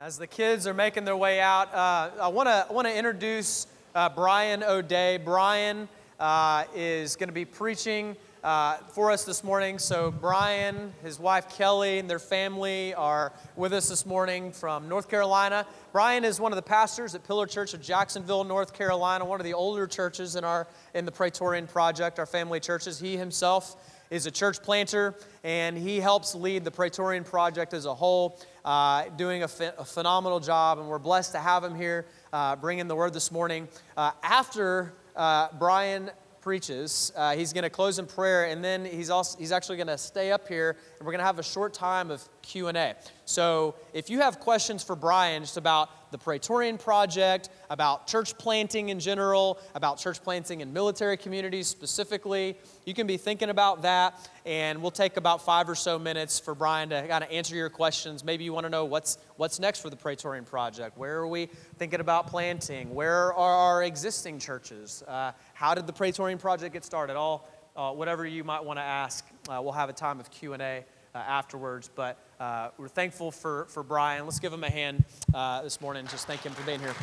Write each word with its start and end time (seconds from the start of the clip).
As 0.00 0.18
the 0.18 0.26
kids 0.26 0.66
are 0.66 0.74
making 0.74 1.04
their 1.04 1.16
way 1.16 1.40
out, 1.40 1.72
uh, 1.72 2.10
I 2.20 2.26
want 2.26 2.48
to 2.48 2.66
want 2.68 2.88
to 2.88 2.94
introduce 2.94 3.68
uh, 3.94 4.08
Brian 4.08 4.64
O'Day. 4.64 5.18
Brian 5.18 5.88
uh, 6.18 6.64
is 6.74 7.14
going 7.14 7.28
to 7.28 7.32
be 7.32 7.44
preaching 7.44 8.16
uh, 8.42 8.78
for 8.92 9.12
us 9.12 9.24
this 9.24 9.44
morning. 9.44 9.78
So 9.78 10.10
Brian, 10.10 10.92
his 11.04 11.20
wife 11.20 11.48
Kelly, 11.48 12.00
and 12.00 12.10
their 12.10 12.18
family 12.18 12.92
are 12.94 13.32
with 13.54 13.72
us 13.72 13.88
this 13.88 14.04
morning 14.04 14.50
from 14.50 14.88
North 14.88 15.08
Carolina. 15.08 15.64
Brian 15.92 16.24
is 16.24 16.40
one 16.40 16.50
of 16.50 16.56
the 16.56 16.62
pastors 16.62 17.14
at 17.14 17.24
Pillar 17.24 17.46
Church 17.46 17.72
of 17.72 17.80
Jacksonville, 17.80 18.42
North 18.42 18.74
Carolina, 18.74 19.24
one 19.24 19.38
of 19.38 19.44
the 19.44 19.54
older 19.54 19.86
churches 19.86 20.34
in 20.34 20.42
our 20.42 20.66
in 20.94 21.04
the 21.04 21.12
Praetorian 21.12 21.68
Project, 21.68 22.18
our 22.18 22.26
family 22.26 22.58
churches. 22.58 22.98
He 22.98 23.16
himself 23.16 23.76
is 24.10 24.26
a 24.26 24.30
church 24.30 24.62
planter, 24.62 25.14
and 25.42 25.76
he 25.76 26.00
helps 26.00 26.34
lead 26.34 26.64
the 26.64 26.70
Praetorian 26.70 27.24
Project 27.24 27.74
as 27.74 27.86
a 27.86 27.94
whole, 27.94 28.38
uh, 28.64 29.04
doing 29.16 29.42
a, 29.42 29.48
ph- 29.48 29.74
a, 29.78 29.84
phenomenal 29.84 30.40
job. 30.40 30.78
And 30.78 30.88
we're 30.88 30.98
blessed 30.98 31.32
to 31.32 31.38
have 31.38 31.64
him 31.64 31.74
here 31.74 32.06
uh, 32.32 32.56
bringing 32.56 32.88
the 32.88 32.96
word 32.96 33.12
this 33.12 33.30
morning. 33.30 33.68
Uh, 33.96 34.12
after 34.22 34.92
uh, 35.16 35.48
Brian 35.58 36.10
preaches, 36.40 37.12
uh, 37.16 37.34
he's 37.34 37.52
going 37.52 37.64
to 37.64 37.70
close 37.70 37.98
in 37.98 38.06
prayer, 38.06 38.44
and 38.44 38.62
then 38.62 38.84
he's 38.84 39.10
also 39.10 39.38
he's 39.38 39.52
actually 39.52 39.76
going 39.76 39.86
to 39.86 39.98
stay 39.98 40.30
up 40.30 40.46
here, 40.46 40.76
and 40.98 41.06
we're 41.06 41.12
going 41.12 41.20
to 41.20 41.26
have 41.26 41.38
a 41.38 41.42
short 41.42 41.72
time 41.72 42.10
of 42.10 42.22
Q 42.42 42.68
and 42.68 42.76
A. 42.76 42.94
So 43.24 43.74
if 43.92 44.10
you 44.10 44.20
have 44.20 44.40
questions 44.40 44.82
for 44.82 44.96
Brian 44.96 45.42
just 45.42 45.56
about 45.56 45.90
the 46.14 46.18
Praetorian 46.18 46.78
Project, 46.78 47.48
about 47.70 48.06
church 48.06 48.38
planting 48.38 48.90
in 48.90 49.00
general, 49.00 49.58
about 49.74 49.98
church 49.98 50.22
planting 50.22 50.60
in 50.60 50.72
military 50.72 51.16
communities 51.16 51.66
specifically. 51.66 52.56
You 52.84 52.94
can 52.94 53.08
be 53.08 53.16
thinking 53.16 53.50
about 53.50 53.82
that, 53.82 54.30
and 54.46 54.80
we'll 54.80 54.92
take 54.92 55.16
about 55.16 55.44
five 55.44 55.68
or 55.68 55.74
so 55.74 55.98
minutes 55.98 56.38
for 56.38 56.54
Brian 56.54 56.90
to 56.90 57.08
kind 57.08 57.24
of 57.24 57.32
answer 57.32 57.56
your 57.56 57.68
questions. 57.68 58.22
Maybe 58.22 58.44
you 58.44 58.52
want 58.52 58.62
to 58.62 58.70
know 58.70 58.84
what's, 58.84 59.18
what's 59.38 59.58
next 59.58 59.80
for 59.80 59.90
the 59.90 59.96
Praetorian 59.96 60.44
Project. 60.44 60.96
Where 60.96 61.16
are 61.16 61.26
we 61.26 61.46
thinking 61.78 61.98
about 61.98 62.28
planting? 62.28 62.94
Where 62.94 63.34
are 63.34 63.72
our 63.72 63.82
existing 63.82 64.38
churches? 64.38 65.02
Uh, 65.08 65.32
how 65.52 65.74
did 65.74 65.88
the 65.88 65.92
Praetorian 65.92 66.38
Project 66.38 66.74
get 66.74 66.84
started? 66.84 67.16
All, 67.16 67.48
uh, 67.74 67.90
whatever 67.90 68.24
you 68.24 68.44
might 68.44 68.64
want 68.64 68.78
to 68.78 68.84
ask, 68.84 69.26
uh, 69.48 69.58
we'll 69.60 69.72
have 69.72 69.88
a 69.88 69.92
time 69.92 70.20
of 70.20 70.30
Q&A 70.30 70.58
uh, 70.78 70.82
afterwards. 71.18 71.90
But 71.94 72.18
uh, 72.40 72.70
we're 72.78 72.88
thankful 72.88 73.30
for, 73.30 73.66
for 73.66 73.82
Brian. 73.82 74.24
Let's 74.24 74.40
give 74.40 74.52
him 74.52 74.64
a 74.64 74.70
hand 74.70 75.04
uh, 75.32 75.62
this 75.62 75.80
morning. 75.80 76.06
Just 76.06 76.26
thank 76.26 76.42
him 76.42 76.52
for 76.52 76.62
being 76.62 76.80
here. 76.80 76.94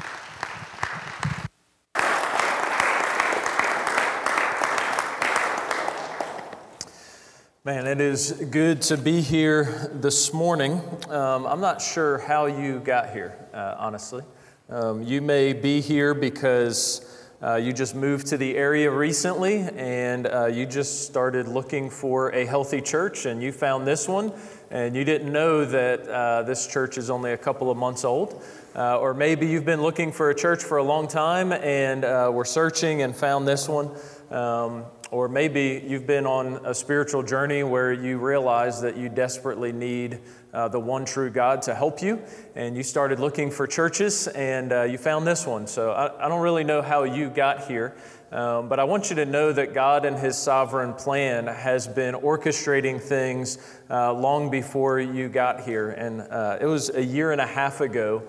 Man, 7.64 7.86
it 7.86 8.02
is 8.02 8.32
good 8.50 8.82
to 8.82 8.98
be 8.98 9.22
here 9.22 9.92
this 9.94 10.34
morning. 10.34 10.82
Um, 11.10 11.46
I'm 11.46 11.62
not 11.62 11.80
sure 11.80 12.18
how 12.18 12.48
you 12.48 12.80
got 12.80 13.12
here, 13.12 13.38
uh, 13.54 13.76
honestly. 13.78 14.24
Um, 14.68 15.04
you 15.04 15.22
may 15.22 15.54
be 15.54 15.80
here 15.80 16.16
because 16.16 17.21
uh, 17.44 17.56
you 17.56 17.74
just 17.74 17.96
moved 17.96 18.28
to 18.28 18.38
the 18.38 18.56
area 18.56 18.92
recently 18.92 19.68
and 19.76 20.28
uh, 20.28 20.46
you 20.46 20.66
just 20.66 21.06
started 21.06 21.48
looking 21.48 21.90
for 21.90 22.30
a 22.36 22.46
healthy 22.46 22.80
church 22.80 23.26
and 23.26 23.42
you 23.42 23.52
found 23.52 23.88
this 23.88 24.08
one 24.08 24.32
and 24.70 24.96
you 24.96 25.04
didn't 25.04 25.32
know 25.32 25.66
that 25.66 26.08
uh, 26.08 26.44
this 26.44 26.68
church 26.68 27.00
is 27.00 27.10
only 27.10 27.32
a 27.32 27.38
couple 27.38 27.72
of 27.72 27.78
months 27.78 28.06
old. 28.06 28.44
Uh, 28.76 29.00
or 29.00 29.14
maybe 29.14 29.48
you've 29.48 29.66
been 29.66 29.82
looking 29.82 30.12
for 30.12 30.30
a 30.30 30.36
church 30.36 30.64
for 30.64 30.78
a 30.78 30.84
long 30.84 31.08
time 31.08 31.52
and 31.52 32.06
uh, 32.06 32.30
were 32.32 32.46
searching 32.46 33.02
and 33.02 33.16
found 33.16 33.48
this 33.48 33.68
one. 33.68 33.90
Um, 34.32 34.86
or 35.12 35.28
maybe 35.28 35.84
you've 35.86 36.08
been 36.08 36.26
on 36.26 36.66
a 36.66 36.74
spiritual 36.74 37.22
journey 37.22 37.64
where 37.64 37.92
you 37.92 38.18
realize 38.18 38.82
that 38.82 38.96
you 38.96 39.10
desperately 39.10 39.74
need 39.74 40.20
uh, 40.54 40.70
the 40.70 40.80
one 40.80 41.04
true 41.04 41.30
God 41.30 41.62
to 41.64 41.76
help 41.76 42.02
you, 42.02 42.22
and 42.56 42.78
you 42.78 42.84
started 42.84 43.20
looking 43.20 43.52
for 43.52 43.68
churches 43.68 44.30
and 44.30 44.72
uh, 44.72 44.84
you 44.84 44.98
found 44.98 45.28
this 45.28 45.46
one. 45.46 45.68
So 45.68 45.92
I, 45.92 46.26
I, 46.26 46.30
don't 46.30 46.42
really 46.42 46.64
know 46.64 46.82
how 46.82 47.04
you 47.04 47.30
got 47.30 47.68
here, 47.68 47.94
um, 48.32 48.70
but 48.70 48.80
I 48.80 48.86
want 48.86 49.10
you 49.10 49.18
to 49.18 49.26
know 49.26 49.52
that 49.52 49.74
God 49.74 50.06
and 50.06 50.18
His 50.18 50.38
sovereign 50.38 50.94
plan 50.94 51.48
has 51.48 51.86
been 51.90 52.16
orchestrating 52.16 53.02
things 53.02 53.58
uh, 53.90 54.14
long 54.14 54.50
before 54.50 55.02
you 55.02 55.28
got 55.28 55.62
here. 55.62 55.90
And 55.90 56.22
uh, 56.22 56.58
it 56.62 56.68
was 56.68 56.90
a 56.90 57.04
year 57.04 57.34
and 57.34 57.42
a 57.42 57.48
half 57.48 57.82
ago 57.82 58.24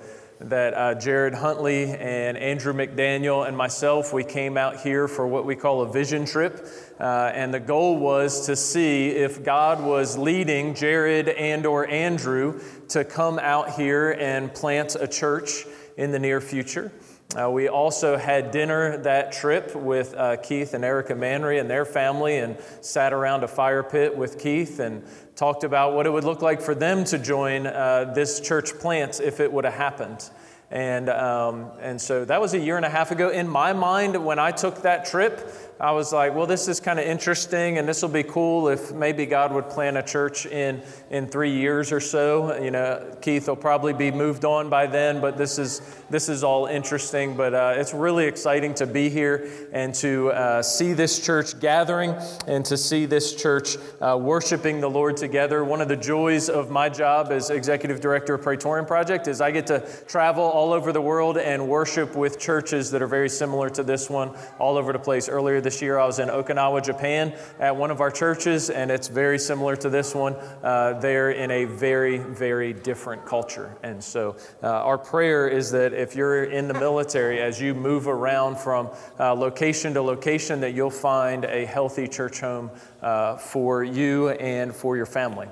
that 0.45 0.75
uh, 0.75 0.95
Jared 0.95 1.35
Huntley 1.35 1.85
and 1.85 2.37
Andrew 2.37 2.73
McDaniel 2.73 3.47
and 3.47 3.57
myself, 3.57 4.13
we 4.13 4.25
came 4.25 4.57
out 4.57 4.81
here 4.81 5.09
for 5.09 5.27
what 5.27 5.45
we 5.45 5.55
call 5.57 5.83
a 5.83 5.93
vision 5.93 6.25
trip. 6.25 6.67
Uh, 6.99 7.31
and 7.35 7.53
the 7.53 7.61
goal 7.61 7.99
was 7.99 8.47
to 8.47 8.57
see 8.57 9.09
if 9.11 9.45
God 9.45 9.83
was 9.83 10.19
leading 10.19 10.75
Jared 10.75 11.29
and 11.29 11.67
or 11.67 11.87
Andrew 11.89 12.61
to 12.89 13.05
come 13.05 13.39
out 13.39 13.71
here 13.73 14.13
and 14.13 14.53
plant 14.53 14.97
a 14.99 15.07
church 15.07 15.65
in 15.97 16.11
the 16.11 16.19
near 16.19 16.41
future. 16.41 16.93
Uh, 17.35 17.51
we 17.51 17.67
also 17.67 18.19
had 18.19 18.51
dinner 18.51 18.99
that 18.99 19.33
trip 19.33 19.75
with 19.75 20.15
uh, 20.17 20.37
Keith 20.37 20.75
and 20.75 20.85
Erica 20.85 21.15
Manry 21.15 21.59
and 21.59 21.71
their 21.71 21.87
family 21.87 22.37
and 22.37 22.59
sat 22.83 23.15
around 23.15 23.43
a 23.43 23.49
fire 23.49 23.83
pit 23.83 24.15
with 24.15 24.39
Keith 24.39 24.81
and 24.81 25.03
talked 25.35 25.65
about 25.65 25.95
what 25.95 26.05
it 26.05 26.11
would 26.11 26.25
look 26.25 26.43
like 26.43 26.61
for 26.61 26.75
them 26.75 27.05
to 27.05 27.19
join 27.19 27.67
uh, 27.67 28.13
this 28.15 28.39
church 28.39 28.75
plant 28.79 29.19
if 29.19 29.41
it 29.41 29.51
would 29.51 29.65
have 29.65 29.73
happened. 29.73 30.29
And, 30.71 31.09
um, 31.09 31.71
and 31.81 31.99
so 31.99 32.27
that 32.27 32.41
was 32.41 32.53
a 32.53 32.59
year 32.59 32.77
and 32.77 32.85
a 32.85 32.91
half 32.91 33.11
ago. 33.11 33.31
In 33.31 33.49
my 33.49 33.73
mind, 33.73 34.23
when 34.23 34.39
I 34.39 34.51
took 34.51 34.83
that 34.83 35.07
trip, 35.07 35.72
I 35.83 35.91
was 35.91 36.13
like, 36.13 36.33
well, 36.33 36.47
this 36.47 36.69
is 36.69 36.79
kind 36.79 37.01
of 37.01 37.07
interesting, 37.07 37.79
and 37.79 37.89
this 37.89 38.03
will 38.03 38.09
be 38.09 38.23
cool 38.23 38.69
if 38.69 38.93
maybe 38.93 39.27
God 39.27 39.53
would 39.53 39.69
plant 39.69 39.97
a 39.97 40.03
church 40.05 40.47
in, 40.47 40.81
in 41.11 41.27
three 41.27 41.51
years 41.51 41.91
or 41.91 41.99
so. 41.99 42.57
You 42.63 42.71
know, 42.71 43.17
Keith 43.21 43.49
will 43.49 43.57
probably 43.57 43.93
be 43.93 44.13
moved 44.13 44.45
on 44.45 44.71
by 44.71 44.87
then, 44.87 45.21
but 45.21 45.37
this 45.37 45.59
is, 45.59 45.81
this 46.09 46.29
is 46.29 46.45
all 46.45 46.67
interesting. 46.67 47.37
But 47.37 47.53
uh, 47.53 47.75
it's 47.77 47.93
really 47.93 48.27
exciting 48.27 48.75
to 48.75 48.87
be 48.87 49.11
here 49.11 49.51
and 49.73 49.93
to 49.97 50.31
uh, 50.31 50.63
see 50.63 50.93
this 50.93 51.19
church 51.19 51.59
gathering 51.59 52.15
and 52.47 52.65
to 52.67 52.77
see 52.77 53.05
this 53.05 53.35
church 53.35 53.77
uh, 54.01 54.17
worshiping 54.17 54.81
the 54.81 54.89
Lord 54.89 55.17
together. 55.17 55.65
One 55.65 55.81
of 55.81 55.89
the 55.89 55.97
joys 55.97 56.49
of 56.49 56.71
my 56.71 56.91
job 56.91 57.33
as 57.33 57.51
executive 57.51 58.01
director 58.01 58.35
of 58.35 58.43
Praetorian 58.43 58.87
Project 58.87 59.27
is 59.27 59.41
I 59.41 59.51
get 59.51 59.67
to 59.67 59.81
travel 60.07 60.45
all 60.45 60.73
over 60.73 60.93
the 60.93 61.03
world 61.03 61.39
and 61.39 61.67
worship 61.67 62.15
with 62.15 62.39
churches 62.39 62.93
that 62.93 63.03
are 63.03 63.09
very 63.09 63.29
similar 63.29 63.69
to 63.71 63.83
this 63.83 64.09
one 64.09 64.31
all 64.61 64.77
over 64.77 64.93
the 64.93 65.01
place. 65.01 65.29
Earlier 65.29 65.61
this 65.61 65.72
year, 65.81 65.99
I 65.99 66.05
was 66.05 66.19
in 66.19 66.29
Okinawa, 66.29 66.85
Japan, 66.85 67.35
at 67.59 67.75
one 67.75 67.91
of 67.91 68.01
our 68.01 68.11
churches, 68.11 68.69
and 68.69 68.91
it's 68.91 69.09
very 69.09 69.39
similar 69.39 69.77
to 69.77 69.89
this 69.89 70.15
one. 70.15 70.35
Uh, 70.35 70.99
they're 71.01 71.31
in 71.31 71.51
a 71.51 71.65
very, 71.65 72.19
very 72.19 72.73
different 72.73 73.25
culture. 73.25 73.77
And 73.83 74.03
so, 74.03 74.37
uh, 74.63 74.67
our 74.67 74.99
prayer 74.99 75.49
is 75.49 75.71
that 75.71 75.93
if 75.93 76.17
you're 76.17 76.45
in 76.45 76.69
the 76.69 76.75
military, 76.75 77.41
as 77.41 77.61
you 77.61 77.75
move 77.75 78.09
around 78.09 78.59
from 78.59 78.91
uh, 79.19 79.33
location 79.33 79.95
to 79.95 80.03
location, 80.03 80.61
that 80.61 80.75
you'll 80.75 80.91
find 80.91 81.45
a 81.45 81.65
healthy 81.65 82.09
church 82.09 82.41
home 82.41 82.71
uh, 83.01 83.37
for 83.37 83.85
you 83.85 84.31
and 84.31 84.75
for 84.75 84.97
your 84.97 85.07
family. 85.07 85.47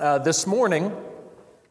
Uh, 0.00 0.18
this 0.18 0.46
morning, 0.46 0.92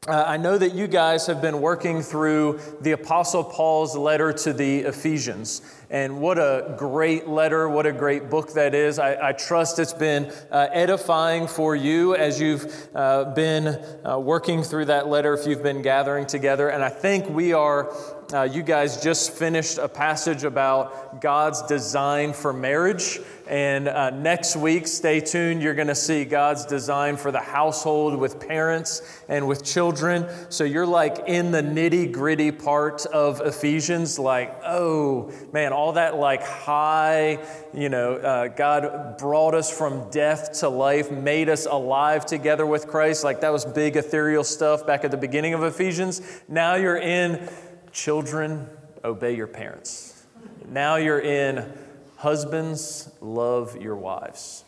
uh, 0.08 0.24
I 0.28 0.38
know 0.38 0.56
that 0.56 0.76
you 0.76 0.88
guys 0.88 1.26
have 1.26 1.42
been 1.42 1.62
working 1.62 2.04
through 2.04 2.60
the 2.82 2.92
Apostle 2.92 3.44
Paul's 3.44 3.98
letter 3.98 4.32
to 4.34 4.54
the 4.54 4.82
Ephesians. 4.82 5.62
And 5.90 6.20
what 6.20 6.38
a 6.38 6.76
great 6.78 7.28
letter, 7.28 7.68
what 7.70 7.86
a 7.86 7.92
great 7.92 8.30
book 8.30 8.54
that 8.54 8.76
is. 8.76 9.00
I, 9.00 9.30
I 9.30 9.32
trust 9.32 9.80
it's 9.80 9.94
been 9.94 10.32
uh, 10.52 10.68
edifying 10.72 11.48
for 11.48 11.76
you 11.76 12.16
as 12.16 12.40
you've 12.40 12.90
uh, 12.94 13.26
been 13.34 13.68
uh, 14.06 14.20
working 14.20 14.62
through 14.62 14.86
that 14.86 15.08
letter, 15.08 15.34
if 15.34 15.48
you've 15.48 15.64
been 15.64 15.82
gathering 15.82 16.28
together. 16.28 16.70
And 16.70 16.84
I 16.84 16.90
think 16.90 17.28
we 17.30 17.54
are 17.54 17.92
uh, 18.34 18.44
you 18.44 18.63
guys 18.63 19.02
just 19.02 19.31
finished 19.31 19.78
a 19.78 19.88
passage 19.88 20.44
about 20.44 21.22
God's 21.22 21.62
design 21.63 22.34
for 22.34 22.52
marriage. 22.52 23.19
And 23.47 23.88
uh, 23.88 24.09
next 24.09 24.56
week, 24.56 24.88
stay 24.88 25.19
tuned, 25.19 25.62
you're 25.62 25.75
going 25.75 25.88
to 25.88 25.96
see 25.96 26.25
God's 26.25 26.66
design 26.66 27.16
for 27.16 27.31
the 27.31 27.40
household 27.40 28.18
with 28.18 28.40
parents 28.40 29.03
and 29.30 29.47
with 29.47 29.63
children. 29.63 30.25
So 30.50 30.63
you're 30.63 30.88
like 30.88 31.25
in 31.28 31.52
the 31.52 31.62
nitty 31.62 32.12
gritty 32.12 32.51
part 32.51 33.06
of 33.06 33.42
Ephesians, 33.42 34.18
like, 34.18 34.60
oh 34.66 35.31
man, 35.54 35.74
all 35.74 35.94
that 35.94 36.16
like 36.16 36.42
high, 36.42 37.38
you 37.72 37.89
know, 37.89 38.16
uh, 38.16 38.48
God 38.48 39.19
brought 39.19 39.54
us 39.54 39.75
from 39.75 40.10
death 40.10 40.60
to 40.62 40.69
life, 40.69 41.12
made 41.12 41.48
us 41.48 41.68
alive 41.68 42.25
together 42.25 42.66
with 42.66 42.88
Christ. 42.88 43.24
Like 43.24 43.42
that 43.42 43.54
was 43.54 43.63
big 43.63 43.95
ethereal 43.95 44.44
stuff 44.44 44.88
back 44.88 45.04
at 45.04 45.12
the 45.12 45.18
beginning 45.18 45.54
of 45.54 45.62
Ephesians. 45.62 46.42
Now 46.48 46.74
you're 46.75 46.98
in 46.98 47.48
Children, 47.95 48.68
obey 49.06 49.38
your 49.38 49.47
parents. 49.47 50.25
Now 50.68 50.97
you're 50.97 51.21
in 51.21 51.71
husbands, 52.18 53.09
love 53.21 53.81
your 53.81 53.95
wives. 53.95 54.65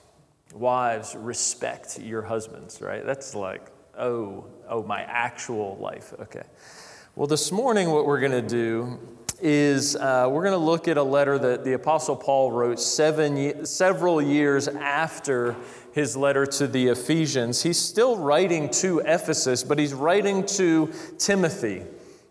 Wives, 0.53 1.13
respect 1.13 1.99
your 1.99 2.21
husbands, 2.21 2.81
right? 2.81 3.05
That's 3.05 3.35
like, 3.35 3.69
oh, 3.99 4.45
oh, 4.69 4.81
my 4.81 5.01
actual 5.01 5.75
life. 5.75 6.13
Okay. 6.21 6.43
Well, 7.17 7.27
this 7.27 7.51
morning, 7.51 7.89
what 7.89 8.05
we're 8.05 8.21
going 8.21 8.31
to 8.31 8.41
do 8.41 8.97
is 9.41 9.97
uh, 9.97 10.29
we're 10.31 10.43
going 10.43 10.57
to 10.57 10.65
look 10.65 10.87
at 10.87 10.95
a 10.95 11.03
letter 11.03 11.37
that 11.37 11.65
the 11.65 11.73
Apostle 11.73 12.15
Paul 12.15 12.53
wrote 12.53 12.79
seven, 12.79 13.65
several 13.65 14.21
years 14.21 14.69
after 14.69 15.53
his 15.91 16.15
letter 16.15 16.45
to 16.45 16.65
the 16.65 16.87
Ephesians. 16.87 17.61
He's 17.61 17.77
still 17.77 18.15
writing 18.15 18.69
to 18.69 18.99
Ephesus, 18.99 19.65
but 19.65 19.77
he's 19.77 19.93
writing 19.93 20.45
to 20.45 20.93
Timothy. 21.17 21.83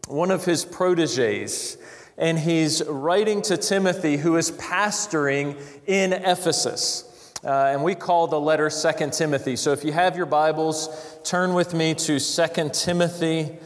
One 0.07 0.31
of 0.31 0.45
his 0.45 0.65
proteges, 0.65 1.77
and 2.17 2.39
he's 2.39 2.83
writing 2.85 3.43
to 3.43 3.57
Timothy, 3.57 4.17
who 4.17 4.37
is 4.37 4.53
pastoring 4.53 5.61
in 5.87 6.13
Ephesus. 6.13 7.33
Uh, 7.45 7.71
and 7.73 7.85
we 7.85 7.95
call 7.95 8.27
the 8.27 8.41
letter 8.41 8.71
Second 8.71 9.13
Timothy. 9.13 9.57
So 9.57 9.73
if 9.73 9.85
you 9.85 9.93
have 9.93 10.17
your 10.17 10.27
Bibles, 10.27 11.19
turn 11.23 11.55
with 11.55 11.75
me 11.75 11.95
to 11.95 12.19
Second 12.19 12.73
Timothy 12.73 13.57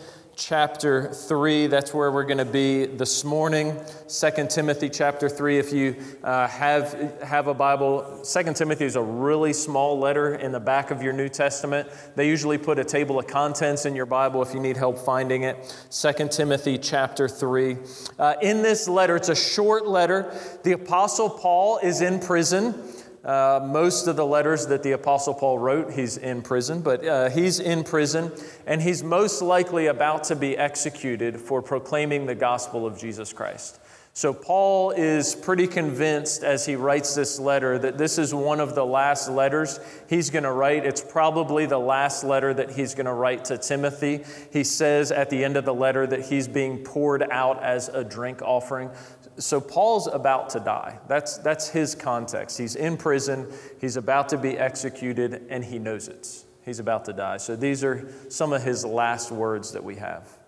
chapter 0.41 1.13
3. 1.13 1.67
That's 1.67 1.93
where 1.93 2.11
we're 2.11 2.25
going 2.25 2.39
to 2.39 2.47
be 2.47 2.87
this 2.87 3.25
morning. 3.25 3.79
2 4.09 4.47
Timothy 4.49 4.89
chapter 4.89 5.29
3. 5.29 5.59
If 5.59 5.71
you 5.71 5.97
uh, 6.25 6.49
have, 6.49 7.21
have 7.23 7.47
a 7.47 7.53
Bible, 7.53 8.23
2 8.25 8.55
Timothy 8.55 8.87
is 8.87 8.97
a 8.97 9.03
really 9.03 9.53
small 9.53 9.99
letter 9.99 10.37
in 10.37 10.51
the 10.51 10.59
back 10.59 10.91
of 10.91 11.03
your 11.03 11.13
New 11.13 11.29
Testament. 11.29 11.91
They 12.17 12.27
usually 12.27 12.57
put 12.57 12.79
a 12.79 12.85
table 12.85 13.19
of 13.19 13.27
contents 13.27 13.85
in 13.85 13.95
your 13.95 14.07
Bible 14.07 14.41
if 14.41 14.55
you 14.55 14.61
need 14.61 14.79
help 14.79 14.99
finding 14.99 15.43
it. 15.43 15.57
2 15.91 16.29
Timothy 16.29 16.79
chapter 16.79 17.29
3. 17.29 17.77
Uh, 18.19 18.35
in 18.41 18.63
this 18.63 18.89
letter, 18.89 19.17
it's 19.17 19.29
a 19.29 19.37
short 19.37 19.87
letter. 19.87 20.35
The 20.65 20.73
Apostle 20.73 21.29
Paul 21.29 21.81
is 21.83 22.01
in 22.01 22.19
prison. 22.19 22.83
Uh, 23.25 23.61
most 23.63 24.07
of 24.07 24.17
the 24.17 24.25
letters 24.25 24.67
that 24.69 24.83
the 24.83 24.93
Apostle 24.93 25.35
Paul 25.35 25.59
wrote, 25.59 25.93
he's 25.93 26.17
in 26.17 26.41
prison, 26.41 26.81
but 26.81 27.05
uh, 27.05 27.29
he's 27.29 27.61
in 27.61 27.85
prison, 27.85 28.33
and 28.67 28.81
he's 28.81 29.03
most 29.03 29.43
likely 29.43 29.87
about 29.87 30.25
to 30.25 30.37
be 30.37 30.57
executed 30.57 31.39
for 31.39 31.61
proclaiming 31.61 32.25
the 32.25 32.35
gospel 32.35 32.87
of 32.87 32.99
Jesus 32.99 33.33
Christ. 33.35 33.79
So, 34.12 34.35
Paul 34.35 34.91
is 34.91 35.37
pretty 35.37 35.69
convinced 35.69 36.43
as 36.43 36.67
he 36.67 36.75
writes 36.75 37.15
this 37.15 37.39
letter 37.39 37.79
that 37.79 37.97
this 37.97 38.19
is 38.19 38.35
one 38.35 38.59
of 38.59 38.75
the 38.75 38.85
last 38.85 39.31
letters 39.31 39.79
he's 40.09 40.31
going 40.31 40.43
to 40.43 40.51
write. 40.51 40.85
It's 40.85 41.01
probably 41.01 41.65
the 41.65 41.79
last 41.79 42.25
letter 42.25 42.53
that 42.53 42.73
he's 42.73 42.95
going 42.95 43.07
to 43.07 43.12
write 43.12 43.45
to 43.47 43.57
Timothy. 43.57 44.25
He 44.53 44.65
says 44.65 45.12
at 45.12 45.31
the 45.31 45.45
end 45.45 45.57
of 45.57 45.65
the 45.65 45.73
letter 45.73 46.09
that 46.09 46.27
he's 46.27 46.49
being 46.49 46.79
poured 46.79 47.23
out 47.31 47.62
as 47.62 47.89
a 47.89 48.03
drink 48.03 48.43
offering. 48.43 48.91
So 49.37 49.61
Paul's 49.61 50.09
about 50.09 50.51
to 50.51 50.61
die. 50.61 50.99
That's, 51.07 51.39
that's 51.39 51.69
his 51.69 51.95
context. 51.95 52.59
He's 52.59 52.75
in 52.75 52.97
prison, 52.97 53.51
he's 53.81 53.97
about 53.97 54.29
to 54.31 54.39
be 54.39 54.59
executed, 54.59 55.47
and 55.49 55.65
he 55.65 55.79
knows 55.79 56.09
it. 56.09 56.45
He's 56.65 56.81
about 56.81 57.05
to 57.07 57.12
die. 57.12 57.37
So 57.37 57.55
these 57.55 57.85
are 57.85 58.12
some 58.29 58.53
of 58.53 58.62
his 58.65 58.85
last 58.85 59.31
words 59.31 59.73
that 59.73 59.83
we 59.83 59.97
have. 59.97 60.40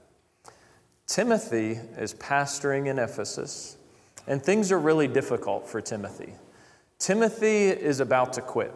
Timothy 1.12 1.78
is 1.98 2.14
pastoring 2.14 2.86
in 2.86 2.98
Ephesus, 2.98 3.76
and 4.26 4.42
things 4.42 4.72
are 4.72 4.78
really 4.78 5.06
difficult 5.06 5.68
for 5.68 5.82
Timothy. 5.82 6.32
Timothy 6.98 7.68
is 7.68 8.00
about 8.00 8.32
to 8.32 8.40
quit. 8.40 8.74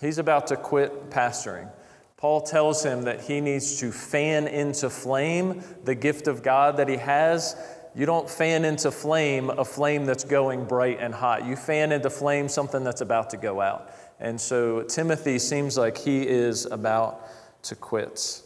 He's 0.00 0.18
about 0.18 0.48
to 0.48 0.56
quit 0.56 1.10
pastoring. 1.10 1.70
Paul 2.16 2.40
tells 2.40 2.84
him 2.84 3.02
that 3.02 3.20
he 3.20 3.40
needs 3.40 3.78
to 3.78 3.92
fan 3.92 4.48
into 4.48 4.90
flame 4.90 5.62
the 5.84 5.94
gift 5.94 6.26
of 6.26 6.42
God 6.42 6.76
that 6.78 6.88
he 6.88 6.96
has 6.96 7.54
you 7.96 8.06
don't 8.06 8.28
fan 8.28 8.64
into 8.64 8.90
flame 8.90 9.50
a 9.50 9.64
flame 9.64 10.04
that's 10.04 10.24
going 10.24 10.64
bright 10.64 10.98
and 10.98 11.14
hot. 11.14 11.46
You 11.46 11.54
fan 11.54 11.92
into 11.92 12.10
flame 12.10 12.48
something 12.48 12.82
that's 12.82 13.00
about 13.02 13.30
to 13.30 13.36
go 13.36 13.60
out. 13.60 13.92
And 14.18 14.40
so 14.40 14.82
Timothy 14.82 15.38
seems 15.38 15.78
like 15.78 15.96
he 15.96 16.26
is 16.26 16.66
about 16.66 17.30
to 17.62 17.76
quit. 17.76 18.42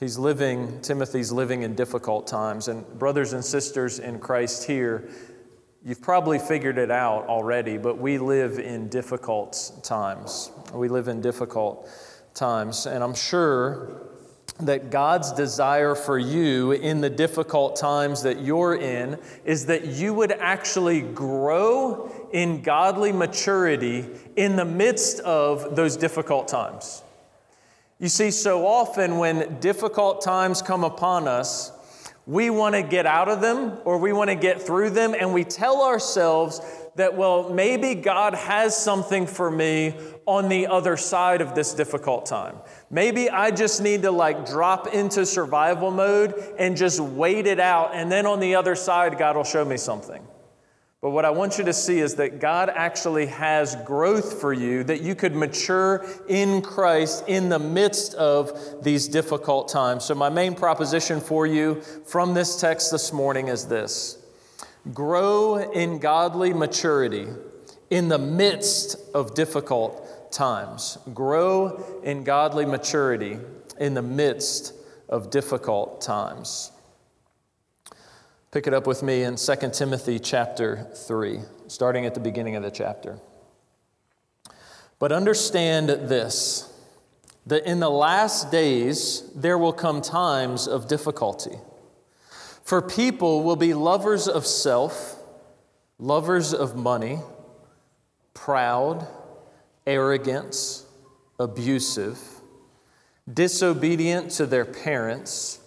He's 0.00 0.16
living, 0.16 0.80
Timothy's 0.80 1.30
living 1.30 1.60
in 1.60 1.74
difficult 1.74 2.26
times. 2.26 2.68
And 2.68 2.86
brothers 2.98 3.34
and 3.34 3.44
sisters 3.44 3.98
in 3.98 4.18
Christ 4.18 4.66
here, 4.66 5.10
you've 5.84 6.00
probably 6.00 6.38
figured 6.38 6.78
it 6.78 6.90
out 6.90 7.26
already, 7.26 7.76
but 7.76 7.98
we 7.98 8.16
live 8.16 8.58
in 8.58 8.88
difficult 8.88 9.78
times. 9.82 10.52
We 10.72 10.88
live 10.88 11.08
in 11.08 11.20
difficult 11.20 11.86
times. 12.32 12.86
And 12.86 13.04
I'm 13.04 13.14
sure 13.14 14.06
that 14.60 14.90
God's 14.90 15.32
desire 15.32 15.94
for 15.94 16.18
you 16.18 16.72
in 16.72 17.02
the 17.02 17.10
difficult 17.10 17.76
times 17.76 18.22
that 18.22 18.40
you're 18.40 18.76
in 18.76 19.18
is 19.44 19.66
that 19.66 19.84
you 19.86 20.14
would 20.14 20.32
actually 20.32 21.02
grow 21.02 22.10
in 22.32 22.62
godly 22.62 23.12
maturity 23.12 24.06
in 24.36 24.56
the 24.56 24.64
midst 24.64 25.20
of 25.20 25.76
those 25.76 25.98
difficult 25.98 26.48
times. 26.48 27.02
You 28.00 28.08
see, 28.08 28.30
so 28.30 28.66
often 28.66 29.18
when 29.18 29.60
difficult 29.60 30.22
times 30.22 30.62
come 30.62 30.84
upon 30.84 31.28
us, 31.28 31.70
we 32.26 32.48
want 32.48 32.74
to 32.74 32.82
get 32.82 33.04
out 33.04 33.28
of 33.28 33.42
them 33.42 33.76
or 33.84 33.98
we 33.98 34.14
want 34.14 34.30
to 34.30 34.36
get 34.36 34.62
through 34.62 34.90
them, 34.90 35.14
and 35.18 35.34
we 35.34 35.44
tell 35.44 35.82
ourselves 35.82 36.62
that, 36.96 37.14
well, 37.14 37.50
maybe 37.50 37.94
God 37.94 38.32
has 38.32 38.74
something 38.74 39.26
for 39.26 39.50
me 39.50 39.94
on 40.24 40.48
the 40.48 40.66
other 40.66 40.96
side 40.96 41.42
of 41.42 41.54
this 41.54 41.74
difficult 41.74 42.24
time. 42.24 42.56
Maybe 42.88 43.28
I 43.28 43.50
just 43.50 43.82
need 43.82 44.00
to 44.02 44.10
like 44.10 44.46
drop 44.46 44.94
into 44.94 45.26
survival 45.26 45.90
mode 45.90 46.34
and 46.58 46.78
just 46.78 47.00
wait 47.00 47.46
it 47.46 47.60
out. 47.60 47.94
And 47.94 48.10
then 48.10 48.24
on 48.24 48.40
the 48.40 48.54
other 48.54 48.76
side, 48.76 49.18
God 49.18 49.36
will 49.36 49.44
show 49.44 49.64
me 49.64 49.76
something. 49.76 50.26
But 51.02 51.10
what 51.10 51.24
I 51.24 51.30
want 51.30 51.56
you 51.56 51.64
to 51.64 51.72
see 51.72 51.98
is 51.98 52.16
that 52.16 52.40
God 52.40 52.68
actually 52.68 53.26
has 53.26 53.74
growth 53.86 54.38
for 54.38 54.52
you, 54.52 54.84
that 54.84 55.00
you 55.00 55.14
could 55.14 55.34
mature 55.34 56.04
in 56.28 56.60
Christ 56.60 57.24
in 57.26 57.48
the 57.48 57.58
midst 57.58 58.14
of 58.14 58.84
these 58.84 59.08
difficult 59.08 59.68
times. 59.68 60.04
So, 60.04 60.14
my 60.14 60.28
main 60.28 60.54
proposition 60.54 61.18
for 61.20 61.46
you 61.46 61.80
from 62.04 62.34
this 62.34 62.60
text 62.60 62.90
this 62.90 63.14
morning 63.14 63.48
is 63.48 63.66
this 63.66 64.18
grow 64.92 65.56
in 65.72 65.98
godly 66.00 66.52
maturity 66.52 67.28
in 67.88 68.08
the 68.08 68.18
midst 68.18 68.96
of 69.14 69.34
difficult 69.34 70.30
times. 70.30 70.98
Grow 71.14 72.00
in 72.02 72.24
godly 72.24 72.66
maturity 72.66 73.38
in 73.78 73.94
the 73.94 74.02
midst 74.02 74.74
of 75.08 75.30
difficult 75.30 76.02
times. 76.02 76.72
Pick 78.52 78.66
it 78.66 78.74
up 78.74 78.86
with 78.86 79.02
me 79.02 79.22
in 79.22 79.36
2 79.36 79.54
Timothy 79.72 80.18
chapter 80.18 80.88
3, 80.94 81.40
starting 81.68 82.04
at 82.04 82.14
the 82.14 82.20
beginning 82.20 82.56
of 82.56 82.64
the 82.64 82.70
chapter. 82.70 83.20
But 84.98 85.12
understand 85.12 85.88
this 85.88 86.66
that 87.46 87.64
in 87.64 87.80
the 87.80 87.90
last 87.90 88.50
days 88.50 89.30
there 89.34 89.56
will 89.56 89.72
come 89.72 90.02
times 90.02 90.66
of 90.66 90.88
difficulty. 90.88 91.58
For 92.64 92.82
people 92.82 93.44
will 93.44 93.56
be 93.56 93.72
lovers 93.72 94.26
of 94.26 94.46
self, 94.46 95.16
lovers 95.98 96.52
of 96.52 96.76
money, 96.76 97.20
proud 98.34 99.06
arrogant, 99.86 100.82
abusive, 101.38 102.18
disobedient 103.32 104.30
to 104.32 104.46
their 104.46 104.64
parents, 104.64 105.60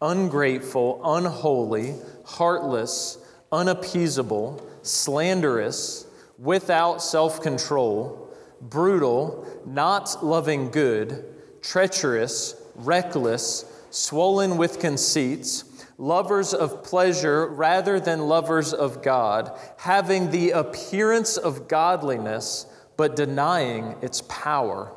ungrateful, 0.00 1.00
unholy, 1.04 1.94
heartless, 2.24 3.18
unappeasable, 3.52 4.66
slanderous, 4.82 6.06
without 6.38 7.02
self 7.02 7.40
control, 7.40 8.30
brutal, 8.60 9.46
not 9.66 10.24
loving 10.24 10.70
good, 10.70 11.24
treacherous, 11.62 12.60
reckless, 12.74 13.64
swollen 13.90 14.56
with 14.56 14.80
conceits, 14.80 15.64
lovers 15.98 16.52
of 16.52 16.82
pleasure 16.82 17.46
rather 17.46 18.00
than 18.00 18.28
lovers 18.28 18.72
of 18.72 19.02
God, 19.02 19.56
having 19.78 20.30
the 20.30 20.50
appearance 20.50 21.36
of 21.36 21.68
godliness 21.68 22.66
but 22.96 23.16
denying 23.16 23.94
its 24.02 24.22
power. 24.22 24.92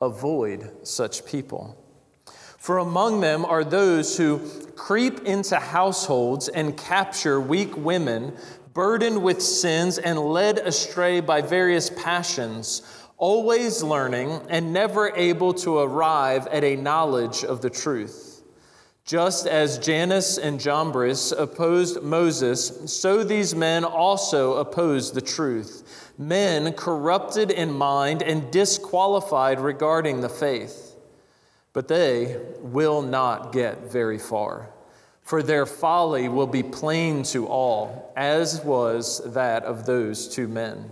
Avoid 0.00 0.86
such 0.86 1.24
people. 1.24 1.83
For 2.64 2.78
among 2.78 3.20
them 3.20 3.44
are 3.44 3.62
those 3.62 4.16
who 4.16 4.38
creep 4.74 5.26
into 5.26 5.56
households 5.56 6.48
and 6.48 6.74
capture 6.74 7.38
weak 7.38 7.76
women, 7.76 8.34
burdened 8.72 9.22
with 9.22 9.42
sins 9.42 9.98
and 9.98 10.18
led 10.18 10.56
astray 10.60 11.20
by 11.20 11.42
various 11.42 11.90
passions, 11.90 12.80
always 13.18 13.82
learning 13.82 14.46
and 14.48 14.72
never 14.72 15.14
able 15.14 15.52
to 15.52 15.76
arrive 15.76 16.46
at 16.46 16.64
a 16.64 16.76
knowledge 16.76 17.44
of 17.44 17.60
the 17.60 17.68
truth. 17.68 18.42
Just 19.04 19.46
as 19.46 19.78
Jannes 19.78 20.38
and 20.38 20.58
Jambres 20.58 21.32
opposed 21.32 22.02
Moses, 22.02 22.80
so 22.90 23.22
these 23.22 23.54
men 23.54 23.84
also 23.84 24.54
oppose 24.54 25.12
the 25.12 25.20
truth 25.20 26.12
men 26.16 26.72
corrupted 26.72 27.50
in 27.50 27.70
mind 27.70 28.22
and 28.22 28.50
disqualified 28.50 29.60
regarding 29.60 30.22
the 30.22 30.30
faith. 30.30 30.93
But 31.74 31.88
they 31.88 32.40
will 32.60 33.02
not 33.02 33.52
get 33.52 33.92
very 33.92 34.18
far, 34.18 34.70
for 35.22 35.42
their 35.42 35.66
folly 35.66 36.28
will 36.28 36.46
be 36.46 36.62
plain 36.62 37.24
to 37.24 37.46
all, 37.46 38.12
as 38.16 38.62
was 38.62 39.20
that 39.34 39.64
of 39.64 39.84
those 39.84 40.28
two 40.28 40.48
men. 40.48 40.90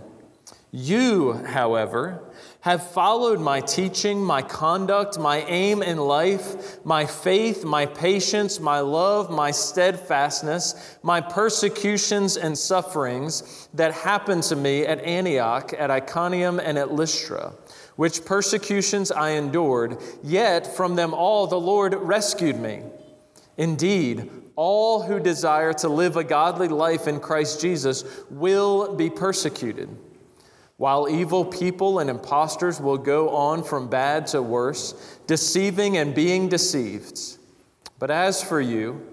You, 0.75 1.33
however, 1.33 2.19
have 2.61 2.89
followed 2.91 3.39
my 3.39 3.61
teaching, 3.61 4.23
my 4.23 4.41
conduct, 4.41 5.19
my 5.19 5.41
aim 5.41 5.83
in 5.83 5.97
life, 5.97 6.83
my 6.83 7.05
faith, 7.05 7.63
my 7.63 7.85
patience, 7.85 8.59
my 8.59 8.79
love, 8.79 9.29
my 9.29 9.51
steadfastness, 9.51 10.97
my 11.03 11.21
persecutions 11.21 12.37
and 12.37 12.57
sufferings 12.57 13.69
that 13.75 13.93
happened 13.93 14.43
to 14.43 14.55
me 14.55 14.85
at 14.85 14.99
Antioch, 15.01 15.73
at 15.77 15.91
Iconium, 15.91 16.59
and 16.59 16.77
at 16.77 16.91
Lystra, 16.91 17.53
which 17.95 18.25
persecutions 18.25 19.11
I 19.11 19.31
endured, 19.31 19.97
yet 20.23 20.65
from 20.65 20.95
them 20.95 21.13
all 21.13 21.47
the 21.47 21.59
Lord 21.59 21.93
rescued 21.95 22.59
me. 22.59 22.81
Indeed, 23.57 24.29
all 24.55 25.03
who 25.03 25.19
desire 25.19 25.73
to 25.73 25.89
live 25.89 26.15
a 26.15 26.23
godly 26.23 26.67
life 26.67 27.07
in 27.07 27.19
Christ 27.19 27.61
Jesus 27.61 28.03
will 28.29 28.95
be 28.95 29.09
persecuted, 29.09 29.89
while 30.77 31.09
evil 31.09 31.45
people 31.45 31.99
and 31.99 32.09
impostors 32.09 32.79
will 32.79 32.97
go 32.97 33.29
on 33.29 33.63
from 33.63 33.89
bad 33.89 34.27
to 34.27 34.41
worse, 34.41 35.19
deceiving 35.27 35.97
and 35.97 36.13
being 36.13 36.49
deceived. 36.49 37.19
But 37.99 38.11
as 38.11 38.43
for 38.43 38.59
you, 38.59 39.12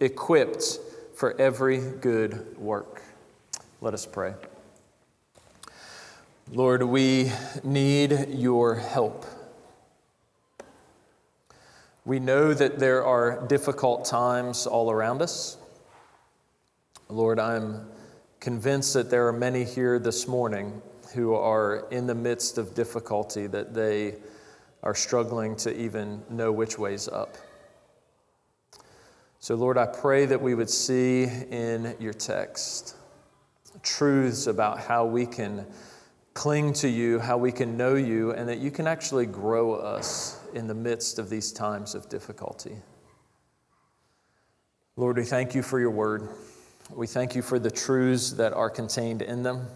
equipped 0.00 0.78
for 1.14 1.38
every 1.40 1.78
good 1.78 2.56
work. 2.58 3.02
Let 3.80 3.94
us 3.94 4.06
pray. 4.06 4.34
Lord, 6.50 6.82
we 6.82 7.30
need 7.62 8.28
your 8.30 8.76
help. 8.76 9.26
We 12.04 12.18
know 12.20 12.54
that 12.54 12.78
there 12.78 13.04
are 13.04 13.46
difficult 13.48 14.06
times 14.06 14.66
all 14.66 14.90
around 14.90 15.20
us. 15.20 15.58
Lord, 17.08 17.38
I'm 17.38 17.86
convinced 18.40 18.94
that 18.94 19.10
there 19.10 19.26
are 19.26 19.32
many 19.32 19.64
here 19.64 19.98
this 19.98 20.26
morning 20.26 20.80
who 21.14 21.34
are 21.34 21.86
in 21.90 22.06
the 22.06 22.14
midst 22.14 22.56
of 22.56 22.74
difficulty, 22.74 23.46
that 23.48 23.74
they 23.74 24.14
are 24.82 24.94
struggling 24.94 25.56
to 25.56 25.76
even 25.78 26.22
know 26.30 26.52
which 26.52 26.78
way's 26.78 27.08
up. 27.08 27.36
So, 29.48 29.54
Lord, 29.54 29.78
I 29.78 29.86
pray 29.86 30.26
that 30.26 30.42
we 30.42 30.54
would 30.54 30.68
see 30.68 31.22
in 31.22 31.96
your 31.98 32.12
text 32.12 32.96
truths 33.82 34.46
about 34.46 34.78
how 34.78 35.06
we 35.06 35.24
can 35.24 35.64
cling 36.34 36.74
to 36.74 36.86
you, 36.86 37.18
how 37.18 37.38
we 37.38 37.50
can 37.50 37.74
know 37.74 37.94
you, 37.94 38.32
and 38.32 38.46
that 38.46 38.58
you 38.58 38.70
can 38.70 38.86
actually 38.86 39.24
grow 39.24 39.72
us 39.72 40.38
in 40.52 40.66
the 40.66 40.74
midst 40.74 41.18
of 41.18 41.30
these 41.30 41.50
times 41.50 41.94
of 41.94 42.10
difficulty. 42.10 42.76
Lord, 44.96 45.16
we 45.16 45.24
thank 45.24 45.54
you 45.54 45.62
for 45.62 45.80
your 45.80 45.92
word. 45.92 46.28
We 46.90 47.06
thank 47.06 47.34
you 47.34 47.40
for 47.40 47.58
the 47.58 47.70
truths 47.70 48.32
that 48.32 48.52
are 48.52 48.68
contained 48.68 49.22
in 49.22 49.42
them. 49.42 49.66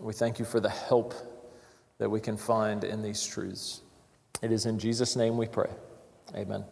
We 0.00 0.12
thank 0.12 0.40
you 0.40 0.44
for 0.44 0.58
the 0.58 0.70
help 0.70 1.14
that 1.98 2.10
we 2.10 2.18
can 2.18 2.36
find 2.36 2.82
in 2.82 3.00
these 3.00 3.24
truths. 3.24 3.82
It 4.42 4.50
is 4.50 4.66
in 4.66 4.80
Jesus' 4.80 5.14
name 5.14 5.36
we 5.36 5.46
pray. 5.46 5.70
Amen. 6.34 6.64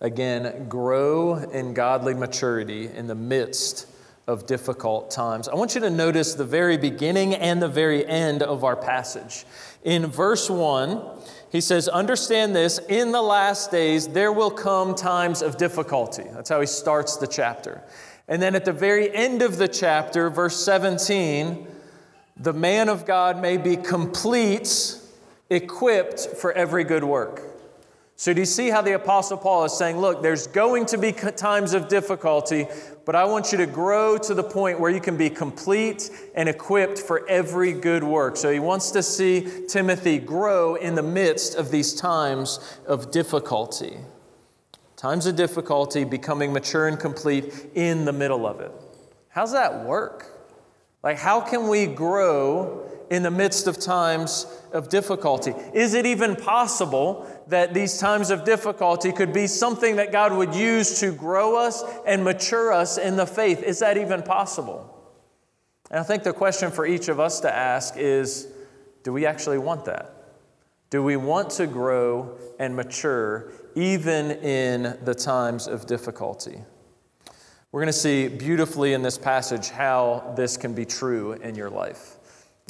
Again, 0.00 0.68
grow 0.68 1.36
in 1.36 1.72
godly 1.72 2.14
maturity 2.14 2.88
in 2.88 3.06
the 3.06 3.14
midst 3.14 3.86
of 4.26 4.46
difficult 4.46 5.10
times. 5.10 5.48
I 5.48 5.54
want 5.54 5.74
you 5.74 5.80
to 5.82 5.90
notice 5.90 6.34
the 6.34 6.44
very 6.44 6.76
beginning 6.76 7.34
and 7.34 7.62
the 7.62 7.68
very 7.68 8.04
end 8.06 8.42
of 8.42 8.64
our 8.64 8.76
passage. 8.76 9.44
In 9.84 10.06
verse 10.06 10.50
1, 10.50 11.00
he 11.50 11.60
says, 11.60 11.88
Understand 11.88 12.54
this, 12.54 12.78
in 12.88 13.12
the 13.12 13.22
last 13.22 13.70
days 13.70 14.08
there 14.08 14.32
will 14.32 14.50
come 14.50 14.94
times 14.94 15.42
of 15.42 15.56
difficulty. 15.56 16.24
That's 16.32 16.50
how 16.50 16.60
he 16.60 16.66
starts 16.66 17.16
the 17.16 17.26
chapter. 17.26 17.82
And 18.28 18.42
then 18.42 18.56
at 18.56 18.64
the 18.64 18.72
very 18.72 19.14
end 19.14 19.42
of 19.42 19.56
the 19.56 19.68
chapter, 19.68 20.28
verse 20.28 20.56
17, 20.62 21.66
the 22.36 22.52
man 22.52 22.88
of 22.88 23.06
God 23.06 23.40
may 23.40 23.56
be 23.56 23.76
complete, 23.76 24.98
equipped 25.48 26.20
for 26.36 26.52
every 26.52 26.82
good 26.82 27.04
work. 27.04 27.55
So, 28.18 28.32
do 28.32 28.40
you 28.40 28.46
see 28.46 28.70
how 28.70 28.80
the 28.80 28.94
Apostle 28.94 29.36
Paul 29.36 29.64
is 29.64 29.76
saying, 29.76 29.98
look, 29.98 30.22
there's 30.22 30.46
going 30.46 30.86
to 30.86 30.96
be 30.96 31.12
times 31.12 31.74
of 31.74 31.88
difficulty, 31.88 32.66
but 33.04 33.14
I 33.14 33.26
want 33.26 33.52
you 33.52 33.58
to 33.58 33.66
grow 33.66 34.16
to 34.16 34.32
the 34.32 34.42
point 34.42 34.80
where 34.80 34.90
you 34.90 35.02
can 35.02 35.18
be 35.18 35.28
complete 35.28 36.10
and 36.34 36.48
equipped 36.48 36.98
for 36.98 37.28
every 37.28 37.74
good 37.74 38.02
work. 38.02 38.38
So, 38.38 38.50
he 38.50 38.58
wants 38.58 38.90
to 38.92 39.02
see 39.02 39.66
Timothy 39.68 40.18
grow 40.18 40.76
in 40.76 40.94
the 40.94 41.02
midst 41.02 41.56
of 41.56 41.70
these 41.70 41.92
times 41.92 42.78
of 42.86 43.10
difficulty. 43.10 43.98
Times 44.96 45.26
of 45.26 45.36
difficulty, 45.36 46.04
becoming 46.04 46.54
mature 46.54 46.88
and 46.88 46.98
complete 46.98 47.66
in 47.74 48.06
the 48.06 48.14
middle 48.14 48.46
of 48.46 48.60
it. 48.60 48.72
How's 49.28 49.52
that 49.52 49.84
work? 49.84 50.32
Like, 51.02 51.18
how 51.18 51.42
can 51.42 51.68
we 51.68 51.84
grow 51.84 52.85
in 53.10 53.22
the 53.22 53.30
midst 53.30 53.66
of 53.66 53.78
times 53.78 54.46
of 54.72 54.88
difficulty? 54.88 55.54
Is 55.74 55.94
it 55.94 56.06
even 56.06 56.36
possible 56.36 57.26
that 57.48 57.74
these 57.74 57.98
times 57.98 58.30
of 58.30 58.44
difficulty 58.44 59.12
could 59.12 59.32
be 59.32 59.46
something 59.46 59.96
that 59.96 60.12
God 60.12 60.32
would 60.32 60.54
use 60.54 61.00
to 61.00 61.12
grow 61.12 61.56
us 61.56 61.84
and 62.06 62.24
mature 62.24 62.72
us 62.72 62.98
in 62.98 63.16
the 63.16 63.26
faith. 63.26 63.62
Is 63.62 63.78
that 63.78 63.96
even 63.96 64.22
possible? 64.22 64.92
And 65.90 66.00
I 66.00 66.02
think 66.02 66.24
the 66.24 66.32
question 66.32 66.70
for 66.70 66.84
each 66.84 67.08
of 67.08 67.20
us 67.20 67.40
to 67.40 67.54
ask 67.54 67.96
is 67.96 68.48
do 69.04 69.12
we 69.12 69.24
actually 69.24 69.58
want 69.58 69.84
that? 69.84 70.12
Do 70.90 71.02
we 71.02 71.16
want 71.16 71.50
to 71.50 71.66
grow 71.66 72.36
and 72.58 72.74
mature 72.74 73.52
even 73.76 74.32
in 74.32 74.98
the 75.04 75.14
times 75.14 75.68
of 75.68 75.86
difficulty? 75.86 76.60
We're 77.70 77.80
going 77.82 77.92
to 77.92 77.92
see 77.92 78.26
beautifully 78.26 78.94
in 78.94 79.02
this 79.02 79.18
passage 79.18 79.68
how 79.68 80.34
this 80.36 80.56
can 80.56 80.74
be 80.74 80.84
true 80.84 81.32
in 81.34 81.54
your 81.54 81.70
life. 81.70 82.15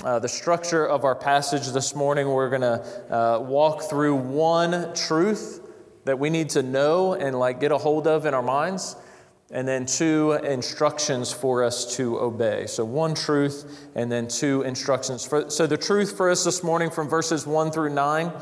Uh, 0.05 0.19
the 0.19 0.29
structure 0.29 0.87
of 0.87 1.07
our 1.07 1.15
passage 1.15 1.69
this 1.69 1.95
morning, 1.95 2.29
we're 2.29 2.51
going 2.51 2.61
to 2.61 3.15
uh, 3.15 3.39
walk 3.41 3.85
through 3.85 4.15
one 4.15 4.93
truth 4.93 5.63
that 6.05 6.19
we 6.19 6.29
need 6.29 6.51
to 6.51 6.63
know 6.63 7.15
and 7.15 7.39
like 7.39 7.61
get 7.61 7.73
a 7.73 7.79
hold 7.79 8.07
of 8.07 8.27
in 8.27 8.35
our 8.35 8.43
minds, 8.43 8.95
and 9.51 9.67
then 9.67 9.87
two 9.87 10.33
instructions 10.45 11.33
for 11.33 11.65
us 11.65 11.97
to 11.97 12.21
obey. 12.21 12.67
So, 12.67 12.85
one 12.85 13.15
truth 13.15 13.89
and 13.95 14.13
then 14.13 14.29
two 14.29 14.61
instructions. 14.63 15.25
For, 15.25 15.49
so, 15.49 15.67
the 15.67 15.79
truth 15.79 16.15
for 16.15 16.31
us 16.31 16.45
this 16.45 16.63
morning 16.63 16.91
from 16.91 17.09
verses 17.09 17.47
1 17.47 17.71
through 17.71 17.95
9. 17.95 18.33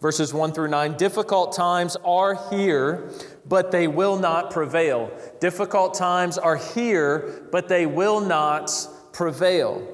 Verses 0.00 0.32
1 0.32 0.52
through 0.52 0.68
9 0.68 0.96
difficult 0.96 1.56
times 1.56 1.96
are 2.04 2.38
here, 2.50 3.10
but 3.48 3.72
they 3.72 3.88
will 3.88 4.16
not 4.16 4.52
prevail. 4.52 5.10
Difficult 5.40 5.94
times 5.94 6.38
are 6.38 6.56
here, 6.56 7.48
but 7.50 7.68
they 7.68 7.84
will 7.84 8.20
not 8.20 8.70
prevail 9.12 9.93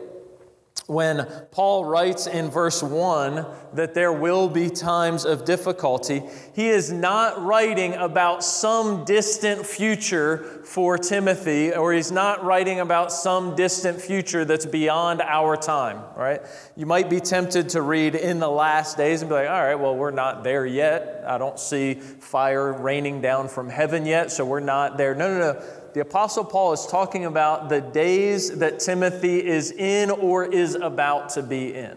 when 0.91 1.25
Paul 1.53 1.85
writes 1.85 2.27
in 2.27 2.51
verse 2.51 2.83
1 2.83 3.47
that 3.75 3.95
there 3.95 4.13
will 4.13 4.49
be 4.49 4.69
times 4.69 5.25
of 5.25 5.45
difficulty, 5.45 6.21
he 6.53 6.69
is 6.69 6.91
not 6.91 7.41
writing 7.41 7.95
about 7.95 8.43
some 8.43 9.05
distant 9.05 9.65
future 9.65 10.39
for 10.65 10.99
Timothy, 10.99 11.73
or 11.73 11.93
he's 11.93 12.11
not 12.11 12.45
writing 12.45 12.81
about 12.81 13.13
some 13.13 13.55
distant 13.55 14.01
future 14.01 14.45
that's 14.45 14.67
beyond 14.67 15.23
our 15.23 15.57
time, 15.57 16.03
right? 16.17 16.41
You 16.75 16.87
might 16.87 17.09
be 17.09 17.21
tempted 17.21 17.69
to 17.69 17.83
read 17.83 18.17
in 18.17 18.41
the 18.41 18.51
last 18.51 18.97
days 18.97 19.23
and 19.23 19.29
be 19.29 19.37
like, 19.37 19.49
all 19.49 19.63
right, 19.63 19.77
well, 19.77 19.95
we're 19.95 20.11
not 20.11 20.43
there 20.43 20.67
yet. 20.67 21.23
I 21.25 21.39
don't 21.39 21.61
see 21.61 21.95
fire 21.95 22.73
raining 22.73 23.21
down 23.21 23.47
from 23.47 23.69
heaven 23.69 24.07
yet, 24.07 24.33
so 24.33 24.45
we're 24.45 24.59
not 24.59 24.99
there. 24.99 25.15
No, 25.15 25.39
no, 25.39 25.53
no 25.53 25.63
the 25.95 26.01
Apostle 26.01 26.45
Paul 26.45 26.73
is 26.73 26.87
talking 26.87 27.25
about 27.25 27.69
the 27.69 27.81
days 27.81 28.59
that 28.59 28.81
Timothy 28.81 29.45
is 29.45 29.73
in 29.73 30.11
or 30.11 30.45
is 30.45 30.75
about 30.75 31.31
to 31.31 31.43
be 31.43 31.75
in. 31.75 31.97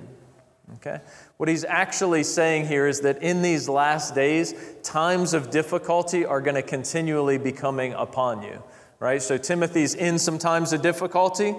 Okay? 0.76 1.00
What 1.38 1.50
he's 1.50 1.64
actually 1.64 2.24
saying 2.24 2.68
here 2.68 2.88
is 2.88 3.02
that 3.02 3.22
in 3.22 3.42
these 3.42 3.70
last 3.70 4.16
days, 4.16 4.54
times 4.82 5.34
of 5.34 5.50
difficulty 5.50 6.26
are 6.26 6.42
going 6.42 6.56
to 6.56 6.62
continually 6.62 7.38
be 7.38 7.52
coming 7.52 7.94
upon 7.94 8.44
you. 8.44 8.62
Right? 9.00 9.22
So 9.22 9.38
Timothy's 9.38 9.96
in 9.96 10.18
some 10.18 10.38
times 10.38 10.74
of 10.74 10.82
difficulty, 10.82 11.56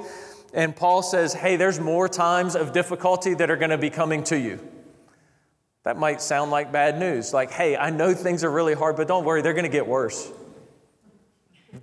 and 0.54 0.74
Paul 0.74 1.02
says, 1.02 1.34
hey, 1.34 1.56
there's 1.56 1.80
more 1.80 2.08
times 2.08 2.56
of 2.56 2.72
difficulty 2.72 3.34
that 3.34 3.50
are 3.50 3.56
going 3.56 3.70
to 3.70 3.78
be 3.78 3.90
coming 3.90 4.24
to 4.24 4.38
you. 4.38 4.60
That 5.82 5.98
might 5.98 6.22
sound 6.22 6.50
like 6.50 6.72
bad 6.72 6.98
news. 6.98 7.34
Like, 7.34 7.50
hey, 7.50 7.76
I 7.76 7.90
know 7.90 8.14
things 8.14 8.42
are 8.42 8.50
really 8.50 8.74
hard, 8.74 8.96
but 8.96 9.06
don't 9.06 9.24
worry, 9.24 9.42
they're 9.42 9.52
going 9.52 9.64
to 9.64 9.70
get 9.70 9.86
worse. 9.86 10.30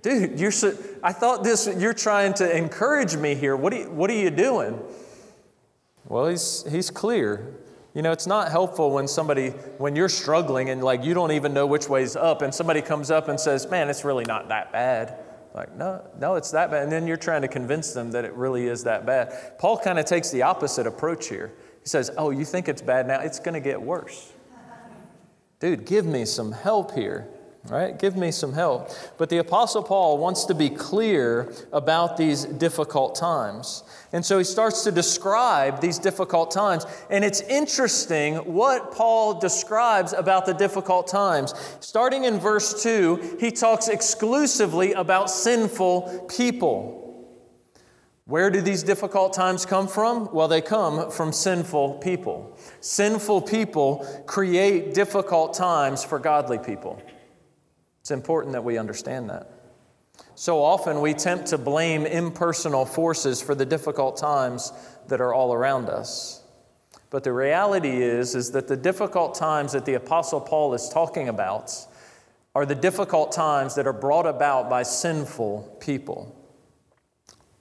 Dude, 0.00 0.40
you're 0.40 0.50
so, 0.50 0.76
I 1.02 1.12
thought 1.12 1.44
this, 1.44 1.68
you're 1.78 1.92
trying 1.92 2.34
to 2.34 2.56
encourage 2.56 3.16
me 3.16 3.34
here. 3.34 3.56
What 3.56 3.76
you, 3.76 3.90
what 3.90 4.08
are 4.10 4.14
you 4.14 4.30
doing? 4.30 4.80
Well, 6.08 6.28
he's, 6.28 6.64
he's 6.70 6.90
clear. 6.90 7.58
You 7.94 8.00
know, 8.00 8.12
it's 8.12 8.26
not 8.26 8.50
helpful 8.50 8.90
when 8.90 9.06
somebody, 9.06 9.50
when 9.78 9.94
you're 9.94 10.08
struggling 10.08 10.70
and 10.70 10.82
like 10.82 11.04
you 11.04 11.12
don't 11.12 11.32
even 11.32 11.52
know 11.52 11.66
which 11.66 11.88
way's 11.88 12.16
up, 12.16 12.40
and 12.40 12.54
somebody 12.54 12.80
comes 12.80 13.10
up 13.10 13.28
and 13.28 13.38
says, 13.38 13.70
Man, 13.70 13.90
it's 13.90 14.04
really 14.04 14.24
not 14.24 14.48
that 14.48 14.72
bad. 14.72 15.18
Like, 15.54 15.76
no, 15.76 16.02
no, 16.18 16.36
it's 16.36 16.50
that 16.52 16.70
bad. 16.70 16.84
And 16.84 16.92
then 16.92 17.06
you're 17.06 17.18
trying 17.18 17.42
to 17.42 17.48
convince 17.48 17.92
them 17.92 18.10
that 18.12 18.24
it 18.24 18.32
really 18.32 18.68
is 18.68 18.84
that 18.84 19.04
bad. 19.04 19.58
Paul 19.58 19.78
kind 19.78 19.98
of 19.98 20.06
takes 20.06 20.30
the 20.30 20.42
opposite 20.42 20.86
approach 20.86 21.28
here. 21.28 21.52
He 21.82 21.88
says, 21.88 22.10
Oh, 22.16 22.30
you 22.30 22.44
think 22.44 22.68
it's 22.68 22.80
bad 22.80 23.06
now? 23.06 23.20
It's 23.20 23.38
going 23.38 23.54
to 23.54 23.60
get 23.60 23.80
worse. 23.80 24.32
Dude, 25.60 25.84
give 25.84 26.06
me 26.06 26.24
some 26.24 26.52
help 26.52 26.92
here. 26.92 27.28
Right? 27.68 27.96
Give 27.98 28.16
me 28.16 28.30
some 28.30 28.52
help. 28.52 28.90
But 29.18 29.28
the 29.28 29.38
Apostle 29.38 29.82
Paul 29.82 30.18
wants 30.18 30.44
to 30.46 30.54
be 30.54 30.68
clear 30.68 31.52
about 31.72 32.16
these 32.16 32.44
difficult 32.44 33.14
times. 33.14 33.84
And 34.12 34.24
so 34.24 34.38
he 34.38 34.44
starts 34.44 34.82
to 34.84 34.92
describe 34.92 35.80
these 35.80 35.98
difficult 35.98 36.50
times. 36.50 36.86
And 37.08 37.24
it's 37.24 37.40
interesting 37.42 38.36
what 38.36 38.92
Paul 38.92 39.38
describes 39.38 40.12
about 40.12 40.44
the 40.44 40.54
difficult 40.54 41.06
times. 41.06 41.54
Starting 41.80 42.24
in 42.24 42.38
verse 42.38 42.82
2, 42.82 43.36
he 43.38 43.50
talks 43.52 43.88
exclusively 43.88 44.92
about 44.92 45.30
sinful 45.30 46.26
people. 46.28 46.98
Where 48.24 48.50
do 48.50 48.60
these 48.60 48.82
difficult 48.82 49.32
times 49.32 49.66
come 49.66 49.88
from? 49.88 50.32
Well, 50.32 50.48
they 50.48 50.60
come 50.60 51.10
from 51.10 51.32
sinful 51.32 51.94
people. 51.94 52.56
Sinful 52.80 53.42
people 53.42 54.06
create 54.26 54.94
difficult 54.94 55.54
times 55.54 56.04
for 56.04 56.18
godly 56.18 56.58
people. 56.58 57.02
It's 58.02 58.10
important 58.10 58.52
that 58.54 58.64
we 58.64 58.78
understand 58.78 59.30
that. 59.30 59.48
So 60.34 60.60
often 60.60 61.00
we 61.00 61.14
tempt 61.14 61.46
to 61.46 61.58
blame 61.58 62.04
impersonal 62.04 62.84
forces 62.84 63.40
for 63.40 63.54
the 63.54 63.64
difficult 63.64 64.16
times 64.16 64.72
that 65.06 65.20
are 65.20 65.32
all 65.32 65.54
around 65.54 65.88
us. 65.88 66.42
But 67.10 67.22
the 67.22 67.32
reality 67.32 68.02
is 68.02 68.34
is 68.34 68.50
that 68.50 68.66
the 68.66 68.76
difficult 68.76 69.36
times 69.36 69.70
that 69.70 69.84
the 69.84 69.94
apostle 69.94 70.40
Paul 70.40 70.74
is 70.74 70.88
talking 70.88 71.28
about 71.28 71.72
are 72.56 72.66
the 72.66 72.74
difficult 72.74 73.30
times 73.30 73.76
that 73.76 73.86
are 73.86 73.92
brought 73.92 74.26
about 74.26 74.68
by 74.68 74.82
sinful 74.82 75.76
people. 75.78 76.34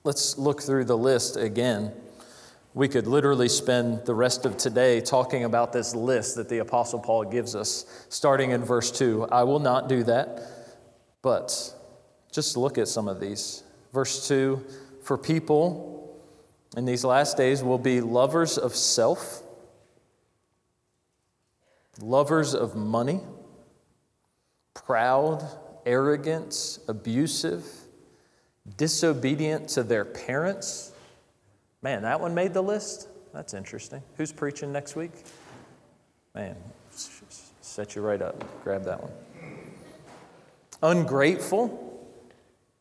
Let's 0.03 0.39
look 0.39 0.63
through 0.63 0.85
the 0.85 0.97
list 0.97 1.37
again. 1.37 1.93
We 2.73 2.87
could 2.87 3.05
literally 3.05 3.49
spend 3.49 4.05
the 4.05 4.15
rest 4.15 4.45
of 4.45 4.55
today 4.55 5.01
talking 5.01 5.43
about 5.43 5.73
this 5.73 5.93
list 5.93 6.37
that 6.37 6.47
the 6.47 6.59
Apostle 6.59 6.99
Paul 6.99 7.25
gives 7.25 7.53
us, 7.53 8.05
starting 8.07 8.51
in 8.51 8.63
verse 8.63 8.91
2. 8.91 9.27
I 9.29 9.43
will 9.43 9.59
not 9.59 9.89
do 9.89 10.03
that, 10.03 10.41
but 11.21 11.75
just 12.31 12.55
look 12.55 12.77
at 12.77 12.87
some 12.87 13.09
of 13.09 13.19
these. 13.19 13.63
Verse 13.91 14.25
2 14.29 14.65
For 15.03 15.17
people 15.17 16.17
in 16.77 16.85
these 16.85 17.03
last 17.03 17.35
days 17.35 17.61
will 17.61 17.77
be 17.77 17.99
lovers 17.99 18.57
of 18.57 18.73
self, 18.73 19.43
lovers 21.99 22.55
of 22.55 22.73
money, 22.73 23.19
proud, 24.73 25.45
arrogant, 25.85 26.79
abusive, 26.87 27.65
disobedient 28.77 29.67
to 29.67 29.83
their 29.83 30.05
parents 30.05 30.90
Man, 31.81 32.03
that 32.03 32.19
one 32.19 32.33
made 32.33 32.53
the 32.53 32.61
list? 32.61 33.07
That's 33.33 33.53
interesting. 33.53 34.03
Who's 34.17 34.31
preaching 34.31 34.71
next 34.71 34.95
week? 34.95 35.11
Man, 36.35 36.55
set 37.61 37.95
you 37.95 38.01
right 38.01 38.21
up. 38.21 38.63
Grab 38.63 38.83
that 38.85 39.01
one. 39.01 39.11
Ungrateful. 40.83 41.87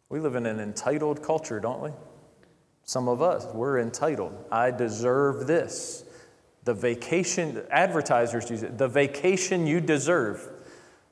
We 0.08 0.20
live 0.20 0.34
in 0.34 0.46
an 0.46 0.60
entitled 0.60 1.22
culture, 1.22 1.60
don't 1.60 1.80
we? 1.80 1.90
Some 2.84 3.08
of 3.08 3.22
us, 3.22 3.46
we're 3.54 3.78
entitled. 3.78 4.36
I 4.50 4.70
deserve 4.70 5.46
this. 5.46 6.04
The 6.64 6.74
vacation, 6.74 7.62
advertisers 7.70 8.50
use 8.50 8.62
it, 8.62 8.76
the 8.76 8.88
vacation 8.88 9.66
you 9.66 9.80
deserve. 9.80 10.46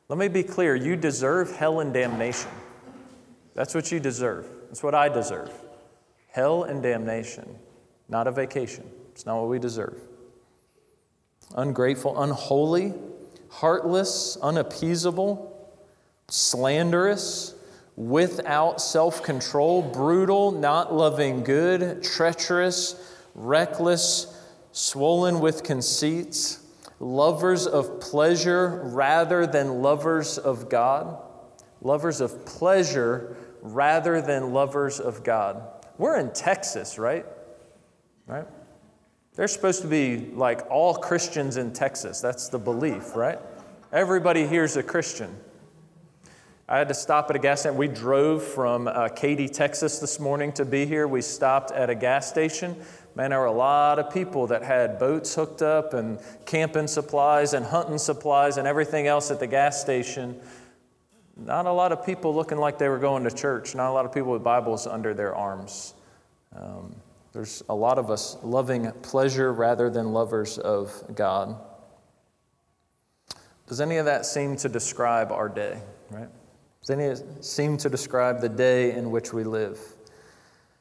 Let 0.08 0.18
me 0.18 0.28
be 0.28 0.42
clear 0.42 0.74
you 0.74 0.96
deserve 0.96 1.56
hell 1.56 1.80
and 1.80 1.94
damnation. 1.94 2.50
That's 3.54 3.74
what 3.74 3.90
you 3.92 4.00
deserve. 4.00 4.46
That's 4.66 4.82
what 4.82 4.94
I 4.94 5.08
deserve 5.08 5.52
hell 6.30 6.64
and 6.64 6.82
damnation 6.82 7.58
not 8.08 8.26
a 8.26 8.32
vacation. 8.32 8.84
It's 9.12 9.26
not 9.26 9.40
what 9.40 9.48
we 9.48 9.58
deserve. 9.58 10.00
Ungrateful, 11.56 12.20
unholy, 12.20 12.94
heartless, 13.48 14.36
unappeasable, 14.42 15.70
slanderous, 16.28 17.54
without 17.96 18.80
self 18.80 19.22
control, 19.22 19.82
brutal, 19.82 20.52
not 20.52 20.94
loving 20.94 21.42
good, 21.42 22.02
treacherous, 22.02 23.16
reckless, 23.34 24.34
swollen 24.72 25.40
with 25.40 25.64
conceits, 25.64 26.60
lovers 27.00 27.66
of 27.66 28.00
pleasure 28.00 28.82
rather 28.84 29.46
than 29.46 29.82
lovers 29.82 30.38
of 30.38 30.68
God, 30.68 31.20
lovers 31.82 32.20
of 32.20 32.44
pleasure 32.46 33.36
rather 33.62 34.20
than 34.20 34.52
lovers 34.52 35.00
of 35.00 35.24
God. 35.24 35.62
We're 35.96 36.18
in 36.18 36.32
Texas, 36.32 36.98
right? 36.98 37.26
Right? 38.28 38.46
They're 39.34 39.48
supposed 39.48 39.82
to 39.82 39.88
be 39.88 40.30
like 40.34 40.70
all 40.70 40.94
Christians 40.94 41.56
in 41.56 41.72
Texas. 41.72 42.20
That's 42.20 42.48
the 42.48 42.58
belief, 42.58 43.16
right? 43.16 43.38
Everybody 43.92 44.46
here's 44.46 44.76
a 44.76 44.82
Christian. 44.82 45.34
I 46.68 46.76
had 46.76 46.88
to 46.88 46.94
stop 46.94 47.30
at 47.30 47.36
a 47.36 47.38
gas 47.38 47.60
station. 47.60 47.78
We 47.78 47.88
drove 47.88 48.44
from 48.44 48.88
uh, 48.88 49.08
Katy, 49.08 49.48
Texas 49.48 50.00
this 50.00 50.20
morning 50.20 50.52
to 50.52 50.66
be 50.66 50.84
here. 50.84 51.08
We 51.08 51.22
stopped 51.22 51.70
at 51.70 51.88
a 51.88 51.94
gas 51.94 52.28
station. 52.28 52.76
Man, 53.14 53.30
there 53.30 53.38
were 53.38 53.46
a 53.46 53.52
lot 53.52 53.98
of 53.98 54.12
people 54.12 54.48
that 54.48 54.62
had 54.62 54.98
boats 54.98 55.34
hooked 55.34 55.62
up 55.62 55.94
and 55.94 56.20
camping 56.44 56.86
supplies 56.86 57.54
and 57.54 57.64
hunting 57.64 57.96
supplies 57.96 58.58
and 58.58 58.68
everything 58.68 59.06
else 59.06 59.30
at 59.30 59.40
the 59.40 59.46
gas 59.46 59.80
station. 59.80 60.38
Not 61.36 61.64
a 61.64 61.72
lot 61.72 61.90
of 61.90 62.04
people 62.04 62.34
looking 62.34 62.58
like 62.58 62.76
they 62.76 62.90
were 62.90 62.98
going 62.98 63.24
to 63.24 63.30
church. 63.30 63.74
Not 63.74 63.88
a 63.88 63.92
lot 63.92 64.04
of 64.04 64.12
people 64.12 64.32
with 64.32 64.44
Bibles 64.44 64.86
under 64.86 65.14
their 65.14 65.34
arms. 65.34 65.94
Um, 66.54 66.94
there's 67.32 67.62
a 67.68 67.74
lot 67.74 67.98
of 67.98 68.10
us 68.10 68.36
loving 68.42 68.90
pleasure 69.02 69.52
rather 69.52 69.90
than 69.90 70.12
lovers 70.12 70.58
of 70.58 70.92
God. 71.14 71.56
Does 73.66 73.80
any 73.80 73.98
of 73.98 74.06
that 74.06 74.24
seem 74.24 74.56
to 74.56 74.68
describe 74.68 75.30
our 75.30 75.48
day, 75.48 75.80
right? 76.10 76.28
Does 76.80 76.90
any 76.90 77.06
of 77.06 77.20
it 77.20 77.44
seem 77.44 77.76
to 77.78 77.90
describe 77.90 78.40
the 78.40 78.48
day 78.48 78.92
in 78.92 79.10
which 79.10 79.32
we 79.32 79.44
live? 79.44 79.78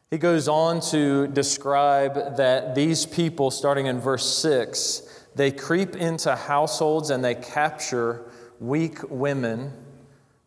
He 0.10 0.18
goes 0.18 0.48
on 0.48 0.80
to 0.92 1.28
describe 1.28 2.38
that 2.38 2.76
these 2.76 3.06
people, 3.06 3.52
starting 3.52 3.88
in 3.88 4.00
verse 4.00 4.26
6, 4.38 5.26
they 5.36 5.52
creep 5.52 5.98
into 5.98 6.34
households 6.34 7.10
and 7.10 7.22
they 7.22 7.36
capture 7.36 8.32
weak 8.62 9.00
women, 9.10 9.74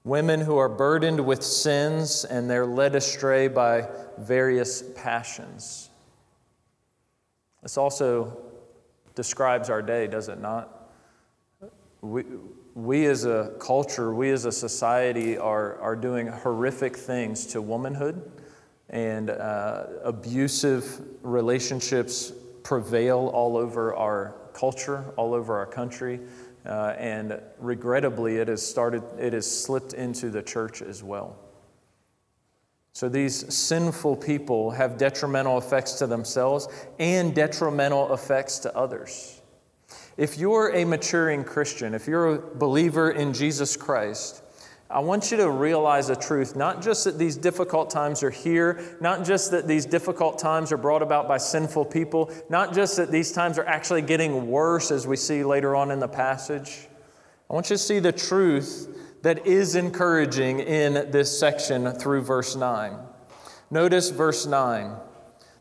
women 0.03 0.41
who 0.41 0.57
are 0.57 0.71
burdened 0.71 1.21
with 1.21 1.43
sins 1.43 2.25
and 2.25 2.49
they're 2.49 2.65
led 2.65 2.95
astray 2.95 3.49
by 3.49 3.87
various 4.17 4.83
passions. 4.97 5.90
This 7.63 7.77
also 7.77 8.37
describes 9.15 9.69
our 9.69 9.83
day, 9.83 10.07
does 10.07 10.29
it 10.29 10.41
not? 10.41 10.91
We, 12.01 12.25
we 12.75 13.07
as 13.07 13.27
a 13.27 13.53
culture, 13.59 14.15
we 14.15 14.31
as 14.31 14.47
a 14.47 14.53
society 14.53 15.37
are, 15.37 15.79
are 15.81 15.97
doing 15.97 16.29
horrific 16.29 16.97
things 16.97 17.47
to 17.47 17.61
womanhood, 17.61 18.31
and 18.89 19.31
uh, 19.31 19.85
abusive 20.03 21.01
relationships 21.23 22.33
prevail 22.63 23.31
all 23.35 23.57
over 23.57 23.95
our 23.95 24.35
culture, 24.55 25.05
all 25.17 25.35
over 25.35 25.59
our 25.59 25.67
country. 25.67 26.21
Uh, 26.65 26.95
and 26.99 27.41
regrettably, 27.59 28.37
it 28.37 28.49
has 28.49 28.67
started, 28.67 29.03
it 29.19 29.33
has 29.33 29.51
slipped 29.51 29.93
into 29.93 30.31
the 30.31 30.43
church 30.43 30.83
as 30.83 31.03
well. 31.03 31.37
So 32.93 33.09
these 33.09 33.53
sinful 33.55 34.17
people 34.17 34.73
have 34.73 34.99
detrimental 34.99 35.59
effects 35.59 35.95
to 35.95 36.07
themselves 36.07 36.69
and 36.99 37.35
detrimental 37.35 38.13
effects 38.13 38.59
to 38.61 38.77
others. 38.77 39.41
If 40.17 40.37
you're 40.37 40.75
a 40.75 40.85
maturing 40.85 41.45
Christian, 41.45 41.95
if 41.95 42.07
you're 42.07 42.35
a 42.35 42.39
believer 42.39 43.13
in 43.13 43.33
Jesus 43.33 43.77
Christ, 43.77 44.43
I 44.91 44.99
want 44.99 45.31
you 45.31 45.37
to 45.37 45.49
realize 45.49 46.11
a 46.11 46.17
truth 46.17 46.57
not 46.57 46.83
just 46.83 47.05
that 47.05 47.17
these 47.17 47.37
difficult 47.37 47.91
times 47.91 48.25
are 48.25 48.31
here, 48.31 48.99
not 49.01 49.25
just 49.25 49.53
that 49.53 49.69
these 49.69 49.87
difficult 49.87 50.39
times 50.39 50.73
are 50.73 50.77
brought 50.77 51.01
about 51.01 51.29
by 51.29 51.39
sinful 51.39 51.85
people, 51.85 52.33
not 52.49 52.75
just 52.75 52.97
that 52.97 53.13
these 53.13 53.31
times 53.31 53.57
are 53.57 53.67
actually 53.67 54.03
getting 54.03 54.49
worse 54.49 54.91
as 54.91 55.07
we 55.07 55.17
see 55.17 55.45
later 55.45 55.77
on 55.77 55.93
in 55.93 56.01
the 56.01 56.09
passage. 56.09 56.89
I 57.49 57.55
want 57.55 57.71
you 57.71 57.77
to 57.77 57.83
see 57.83 58.01
the 58.01 58.13
truth 58.13 59.10
that 59.23 59.47
is 59.47 59.75
encouraging 59.75 60.61
in 60.61 61.11
this 61.11 61.39
section 61.39 61.93
through 61.93 62.23
verse 62.23 62.57
9. 62.57 62.97
Notice 63.71 64.11
verse 64.11 64.47
9. 64.47 64.97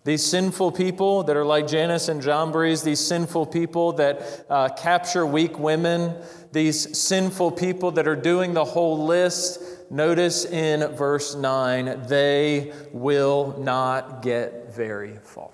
These 0.06 0.26
sinful 0.26 0.72
people 0.72 1.24
that 1.24 1.36
are 1.36 1.46
like 1.46 1.68
Jannes 1.68 2.08
and 2.10 2.22
Jambres, 2.22 2.84
these 2.84 3.00
sinful 3.00 3.48
people 3.48 3.94
that 3.94 4.46
uh, 4.50 4.70
capture 4.70 5.26
weak 5.26 5.60
women, 5.60 6.16
these 6.52 6.98
sinful 6.98 7.52
people 7.52 7.92
that 7.92 8.08
are 8.08 8.16
doing 8.16 8.54
the 8.54 8.64
whole 8.64 9.06
list, 9.06 9.62
notice 9.92 10.46
in 10.46 10.96
verse 10.96 11.36
9, 11.36 12.08
they 12.08 12.72
will 12.92 13.56
not 13.60 14.22
get 14.22 14.74
very 14.74 15.18
far. 15.18 15.52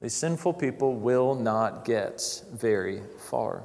These 0.00 0.14
sinful 0.14 0.54
people 0.54 0.94
will 0.94 1.34
not 1.34 1.84
get 1.84 2.42
very 2.52 3.02
far. 3.18 3.64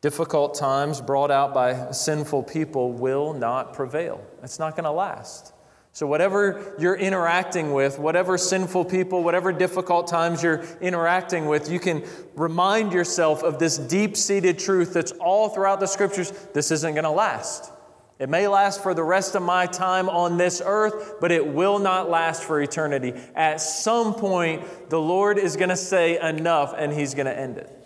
Difficult 0.00 0.54
times 0.54 1.00
brought 1.00 1.30
out 1.30 1.54
by 1.54 1.90
sinful 1.90 2.44
people 2.44 2.92
will 2.92 3.32
not 3.32 3.72
prevail. 3.72 4.24
It's 4.42 4.58
not 4.58 4.76
going 4.76 4.84
to 4.84 4.90
last. 4.90 5.52
So, 5.92 6.06
whatever 6.06 6.74
you're 6.78 6.94
interacting 6.94 7.72
with, 7.72 7.98
whatever 7.98 8.36
sinful 8.36 8.84
people, 8.84 9.24
whatever 9.24 9.50
difficult 9.50 10.06
times 10.06 10.42
you're 10.42 10.62
interacting 10.82 11.46
with, 11.46 11.70
you 11.70 11.80
can 11.80 12.04
remind 12.34 12.92
yourself 12.92 13.42
of 13.42 13.58
this 13.58 13.78
deep 13.78 14.14
seated 14.14 14.58
truth 14.58 14.92
that's 14.92 15.12
all 15.12 15.48
throughout 15.48 15.80
the 15.80 15.86
scriptures. 15.86 16.32
This 16.52 16.70
isn't 16.70 16.92
going 16.92 17.04
to 17.04 17.10
last. 17.10 17.72
It 18.18 18.28
may 18.28 18.46
last 18.46 18.82
for 18.82 18.92
the 18.92 19.02
rest 19.02 19.34
of 19.36 19.42
my 19.42 19.64
time 19.64 20.10
on 20.10 20.36
this 20.36 20.60
earth, 20.64 21.14
but 21.18 21.32
it 21.32 21.46
will 21.46 21.78
not 21.78 22.10
last 22.10 22.44
for 22.44 22.60
eternity. 22.60 23.14
At 23.34 23.62
some 23.62 24.12
point, 24.12 24.90
the 24.90 25.00
Lord 25.00 25.38
is 25.38 25.56
going 25.56 25.70
to 25.70 25.76
say 25.76 26.20
enough 26.20 26.74
and 26.76 26.92
He's 26.92 27.14
going 27.14 27.26
to 27.26 27.38
end 27.38 27.56
it. 27.56 27.85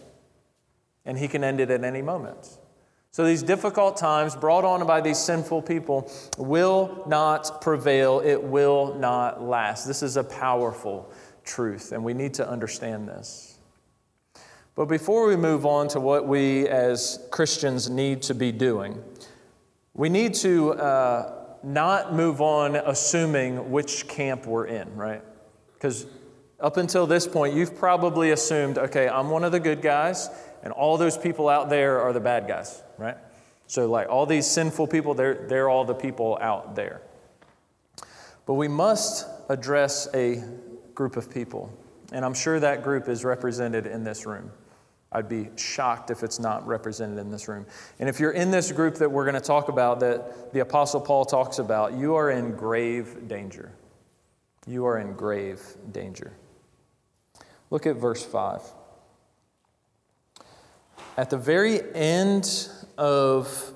And 1.05 1.19
He 1.19 1.29
can 1.29 1.43
end 1.45 1.61
it 1.61 1.71
at 1.71 1.85
any 1.85 2.03
moment. 2.03 2.59
So 3.13 3.25
these 3.25 3.43
difficult 3.43 3.97
times 3.97 4.37
brought 4.37 4.65
on 4.65 4.87
by 4.87 5.01
these 5.01 5.19
sinful 5.19 5.63
people 5.63 6.11
will 6.39 7.03
not 7.09 7.61
prevail. 7.61 8.21
It 8.21 8.41
will 8.41 8.95
not 8.95 9.43
last. 9.43 9.85
This 9.85 10.03
is 10.03 10.17
a 10.17 10.23
powerful 10.23 11.11
truth, 11.43 11.91
and 11.91 12.05
we 12.05 12.15
need 12.15 12.35
to 12.35 12.49
understand 12.49 13.09
this. 13.09 13.59
But 14.77 14.87
before 14.87 15.27
we 15.27 15.37
move 15.37 15.67
on 15.67 15.89
to 15.89 16.01
what 16.01 16.27
we 16.27 16.69
as 16.69 17.27
Christians 17.31 17.91
need 17.91 18.23
to 18.23 18.35
be 18.35 18.53
doing, 18.53 19.03
we 19.93 20.09
need 20.09 20.35
to 20.35 20.75
uh, 20.75 21.33
not 21.65 22.15
move 22.15 22.41
on 22.41 22.77
assuming 22.77 23.73
which 23.73 24.07
camp 24.07 24.47
we're 24.47 24.67
in, 24.67 24.95
right? 24.95 25.23
Because 25.75 26.07
up 26.61 26.77
until 26.77 27.07
this 27.07 27.27
point, 27.27 27.55
you've 27.55 27.77
probably 27.77 28.31
assumed, 28.31 28.79
okay, 28.79 29.09
I'm 29.09 29.31
one 29.31 29.45
of 29.45 29.53
the 29.53 29.61
good 29.61 29.83
guys, 29.83 30.31
and 30.63 30.73
all 30.73 30.97
those 30.97 31.17
people 31.17 31.49
out 31.49 31.71
there 31.71 32.01
are 32.01 32.13
the 32.13 32.21
bad 32.21 32.47
guys 32.47 32.83
right? 33.01 33.17
So, 33.67 33.87
like 33.87 34.09
all 34.09 34.27
these 34.27 34.47
sinful 34.47 34.87
people, 34.87 35.15
they're, 35.15 35.47
they're 35.49 35.69
all 35.69 35.85
the 35.85 35.95
people 35.95 36.39
out 36.41 36.77
there. 36.77 37.01
But 38.47 38.55
we 38.55 38.69
must 38.69 39.27
address 39.49 40.09
a 40.15 40.45
group 40.95 41.17
of 41.17 41.31
people, 41.31 41.73
and 42.13 42.25
I'm 42.25 42.35
sure 42.35 42.61
that 42.61 42.83
group 42.83 43.09
is 43.09 43.25
represented 43.25 43.87
in 43.87 44.05
this 44.05 44.27
room. 44.27 44.51
I'd 45.13 45.29
be 45.29 45.49
shocked 45.57 46.11
if 46.11 46.23
it's 46.23 46.39
not 46.39 46.65
represented 46.67 47.19
in 47.19 47.33
this 47.33 47.49
room. 47.49 47.67
And 47.99 48.09
if 48.09 48.21
you're 48.21 48.31
in 48.31 48.53
this 48.53 48.71
group 48.71 48.97
that 48.97 49.11
we're 49.11 49.25
going 49.25 49.35
to 49.35 49.41
talk 49.41 49.69
about, 49.69 49.99
that 50.01 50.53
the 50.53 50.61
Apostle 50.61 51.01
Paul 51.01 51.25
talks 51.25 51.59
about, 51.59 51.95
you 51.95 52.15
are 52.15 52.31
in 52.31 52.53
grave 52.53 53.27
danger. 53.27 53.73
You 54.69 54.87
are 54.87 54.99
in 54.99 55.15
grave 55.15 55.61
danger. 55.91 56.33
Look 57.71 57.87
at 57.87 57.97
verse 57.97 58.25
5. 58.25 58.63
At 61.17 61.31
the 61.31 61.37
very 61.37 61.81
end 61.95 62.69
of 62.97 63.73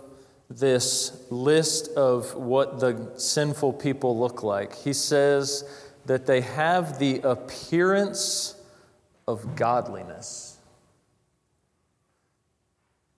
this 0.48 1.26
list 1.30 1.88
of 1.96 2.34
what 2.34 2.78
the 2.78 3.12
sinful 3.16 3.74
people 3.74 4.18
look 4.18 4.42
like, 4.42 4.74
he 4.74 4.92
says 4.92 5.64
that 6.06 6.26
they 6.26 6.40
have 6.42 6.98
the 6.98 7.20
appearance 7.20 8.54
of 9.26 9.56
godliness. 9.56 10.58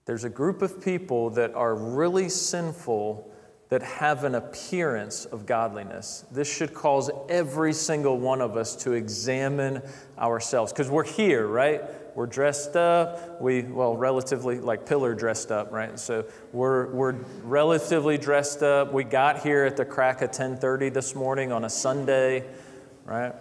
There's 0.05 0.23
a 0.23 0.29
group 0.29 0.61
of 0.61 0.81
people 0.81 1.29
that 1.31 1.53
are 1.53 1.75
really 1.75 2.29
sinful 2.29 3.29
that 3.69 3.83
have 3.83 4.23
an 4.23 4.35
appearance 4.35 5.25
of 5.25 5.45
godliness. 5.45 6.23
This 6.31 6.51
should 6.51 6.73
cause 6.73 7.11
every 7.27 7.73
single 7.73 8.17
one 8.17 8.39
of 8.39 8.55
us 8.55 8.75
to 8.77 8.93
examine 8.93 9.81
ourselves 10.17 10.71
because 10.71 10.89
we're 10.89 11.03
here, 11.03 11.45
right? 11.45 11.81
We're 12.17 12.25
dressed 12.25 12.75
up. 12.75 13.39
We, 13.39 13.61
well, 13.61 13.95
relatively 13.95 14.59
like 14.59 14.87
Pillar 14.87 15.13
dressed 15.13 15.51
up, 15.51 15.71
right? 15.71 15.99
So 15.99 16.25
we're, 16.51 16.87
we're 16.87 17.11
relatively 17.43 18.17
dressed 18.17 18.63
up. 18.63 18.91
We 18.91 19.03
got 19.03 19.43
here 19.43 19.65
at 19.65 19.77
the 19.77 19.85
crack 19.85 20.23
of 20.23 20.29
1030 20.29 20.89
this 20.89 21.13
morning 21.13 21.51
on 21.51 21.63
a 21.63 21.69
Sunday, 21.69 22.43
right? 23.05 23.35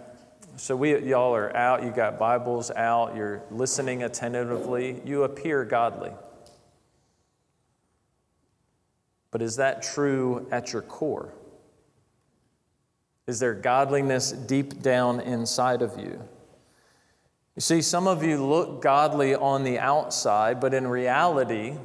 So 0.56 0.76
we, 0.76 0.94
y'all 0.98 1.34
are 1.34 1.56
out. 1.56 1.84
You 1.84 1.90
got 1.90 2.18
Bibles 2.18 2.70
out. 2.70 3.16
You're 3.16 3.40
listening 3.50 4.02
attentively. 4.02 5.00
You 5.06 5.22
appear 5.22 5.64
godly. 5.64 6.12
But 9.30 9.40
is 9.40 9.56
that 9.56 9.82
true 9.82 10.46
at 10.50 10.74
your 10.74 10.82
core? 10.82 11.32
Is 13.26 13.40
there 13.40 13.54
godliness 13.54 14.32
deep 14.32 14.82
down 14.82 15.20
inside 15.20 15.80
of 15.80 15.98
you? 15.98 16.20
You 17.56 17.62
see, 17.62 17.80
some 17.80 18.06
of 18.06 18.22
you 18.22 18.44
look 18.44 18.82
godly 18.82 19.34
on 19.34 19.64
the 19.64 19.78
outside, 19.78 20.60
but 20.60 20.74
in 20.74 20.86
reality, 20.86 21.78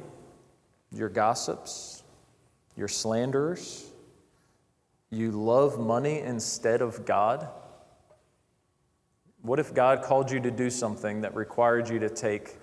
you're 0.92 1.08
gossips, 1.08 2.02
you're 2.76 2.88
slanderers, 2.88 3.90
you 5.10 5.30
love 5.30 5.80
money 5.80 6.20
instead 6.20 6.82
of 6.82 7.06
God. 7.06 7.48
What 9.40 9.58
if 9.58 9.72
God 9.72 10.02
called 10.02 10.30
you 10.30 10.40
to 10.40 10.50
do 10.50 10.68
something 10.68 11.22
that 11.22 11.34
required 11.34 11.88
you 11.88 11.98
to 12.00 12.10
take 12.10 12.58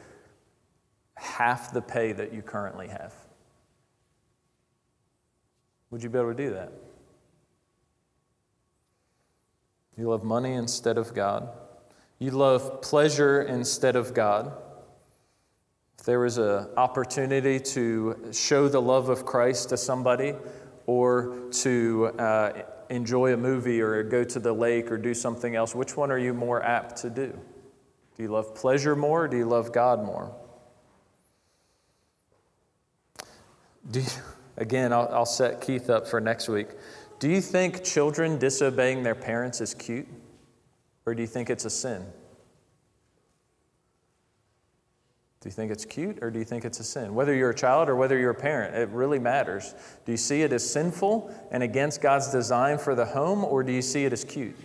half 1.15 1.73
the 1.73 1.81
pay 1.81 2.11
that 2.11 2.31
you 2.31 2.43
currently 2.43 2.89
have? 2.89 3.13
Would 5.89 6.03
you 6.03 6.09
be 6.09 6.19
able 6.19 6.29
to 6.29 6.37
do 6.37 6.51
that? 6.51 6.71
You 9.97 10.09
love 10.09 10.23
money 10.23 10.53
instead 10.53 10.99
of 10.99 11.15
God. 11.15 11.49
You 12.19 12.31
love 12.31 12.81
pleasure 12.81 13.41
instead 13.41 13.95
of 13.95 14.13
God. 14.13 14.51
If 15.97 16.05
there 16.05 16.19
was 16.19 16.37
an 16.37 16.67
opportunity 16.75 17.61
to 17.61 18.29
show 18.33 18.67
the 18.67 18.81
love 18.81 19.07
of 19.07 19.25
Christ 19.25 19.69
to 19.69 19.77
somebody 19.77 20.33
or 20.85 21.37
to 21.51 22.07
uh, 22.19 22.51
enjoy 22.89 23.33
a 23.33 23.37
movie 23.37 23.81
or 23.81 24.03
go 24.03 24.25
to 24.25 24.39
the 24.39 24.51
lake 24.51 24.91
or 24.91 24.97
do 24.97 25.13
something 25.13 25.55
else, 25.55 25.73
which 25.73 25.95
one 25.95 26.11
are 26.11 26.17
you 26.17 26.33
more 26.33 26.61
apt 26.61 26.97
to 26.97 27.09
do? 27.09 27.27
Do 28.17 28.23
you 28.23 28.29
love 28.29 28.53
pleasure 28.53 28.97
more 28.97 29.23
or 29.23 29.27
do 29.29 29.37
you 29.37 29.45
love 29.45 29.71
God 29.71 30.03
more? 30.03 30.35
Do 33.91 34.01
you, 34.01 34.07
again, 34.57 34.91
I'll, 34.91 35.07
I'll 35.09 35.25
set 35.25 35.61
Keith 35.61 35.89
up 35.89 36.05
for 36.05 36.19
next 36.19 36.49
week. 36.49 36.67
Do 37.19 37.29
you 37.29 37.39
think 37.39 37.83
children 37.83 38.37
disobeying 38.37 39.03
their 39.03 39.15
parents 39.15 39.61
is 39.61 39.73
cute? 39.73 40.07
Or 41.09 41.15
do 41.15 41.23
you 41.23 41.27
think 41.27 41.49
it's 41.49 41.65
a 41.65 41.71
sin? 41.71 42.05
Do 45.41 45.49
you 45.49 45.51
think 45.51 45.71
it's 45.71 45.83
cute 45.83 46.19
or 46.21 46.29
do 46.29 46.37
you 46.37 46.45
think 46.45 46.65
it's 46.65 46.79
a 46.79 46.83
sin? 46.83 47.15
Whether 47.15 47.33
you're 47.33 47.49
a 47.49 47.55
child 47.55 47.89
or 47.89 47.95
whether 47.95 48.15
you're 48.15 48.29
a 48.29 48.35
parent, 48.35 48.75
it 48.75 48.89
really 48.89 49.17
matters. 49.17 49.73
Do 50.05 50.11
you 50.11 50.19
see 50.19 50.43
it 50.43 50.53
as 50.53 50.69
sinful 50.69 51.33
and 51.49 51.63
against 51.63 51.99
God's 51.99 52.31
design 52.31 52.77
for 52.77 52.93
the 52.93 53.05
home 53.05 53.43
or 53.43 53.63
do 53.63 53.71
you 53.71 53.81
see 53.81 54.05
it 54.05 54.13
as 54.13 54.23
cute? 54.23 54.55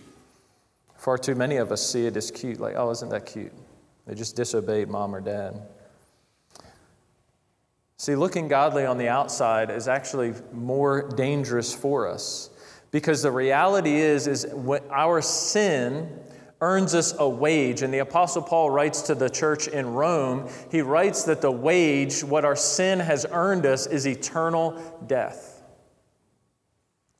Far 0.97 1.17
too 1.17 1.33
many 1.33 1.55
of 1.55 1.71
us 1.71 1.83
see 1.83 2.05
it 2.05 2.15
as 2.15 2.29
cute, 2.29 2.59
like, 2.59 2.75
oh, 2.75 2.91
isn't 2.91 3.09
that 3.09 3.25
cute? 3.25 3.53
They 4.05 4.13
just 4.13 4.35
disobeyed 4.35 4.87
mom 4.87 5.15
or 5.15 5.21
dad. 5.21 5.59
See, 7.97 8.15
looking 8.15 8.47
godly 8.47 8.85
on 8.85 8.99
the 8.99 9.07
outside 9.07 9.71
is 9.71 9.87
actually 9.87 10.35
more 10.53 11.09
dangerous 11.09 11.73
for 11.73 12.07
us 12.07 12.51
because 12.95 13.21
the 13.21 13.31
reality 13.31 13.95
is, 13.95 14.25
is 14.25 14.45
our 14.89 15.21
sin 15.21 16.07
earns 16.61 16.95
us 16.95 17.13
a 17.17 17.27
wage. 17.27 17.81
And 17.81 17.93
the 17.93 17.99
Apostle 17.99 18.41
Paul 18.41 18.69
writes 18.69 19.01
to 19.03 19.15
the 19.15 19.29
church 19.29 19.67
in 19.67 19.93
Rome, 19.93 20.49
he 20.71 20.81
writes 20.81 21.23
that 21.23 21.41
the 21.41 21.51
wage, 21.51 22.23
what 22.23 22.45
our 22.45 22.55
sin 22.55 22.99
has 22.99 23.25
earned 23.31 23.65
us, 23.65 23.87
is 23.87 24.07
eternal 24.07 24.79
death. 25.05 25.55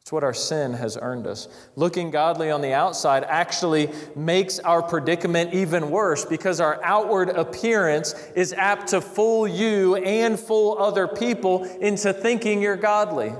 It's 0.06 0.12
what 0.12 0.24
our 0.24 0.36
sin 0.36 0.74
has 0.74 1.00
earned 1.02 1.26
us. 1.26 1.48
Looking 1.76 2.12
godly 2.12 2.52
on 2.52 2.62
the 2.62 2.74
outside 2.74 3.24
actually 3.24 3.90
makes 4.16 4.60
our 4.60 4.84
predicament 4.84 5.56
even 5.56 5.90
worse 5.90 6.24
because 6.24 6.60
our 6.60 6.80
outward 6.84 7.30
appearance 7.30 8.14
is 8.36 8.54
apt 8.54 8.90
to 8.90 9.02
fool 9.02 9.48
you 9.48 9.96
and 9.96 10.40
fool 10.40 10.78
other 10.78 11.08
people 11.08 11.64
into 11.82 12.14
thinking 12.14 12.62
you're 12.62 12.76
godly. 12.76 13.34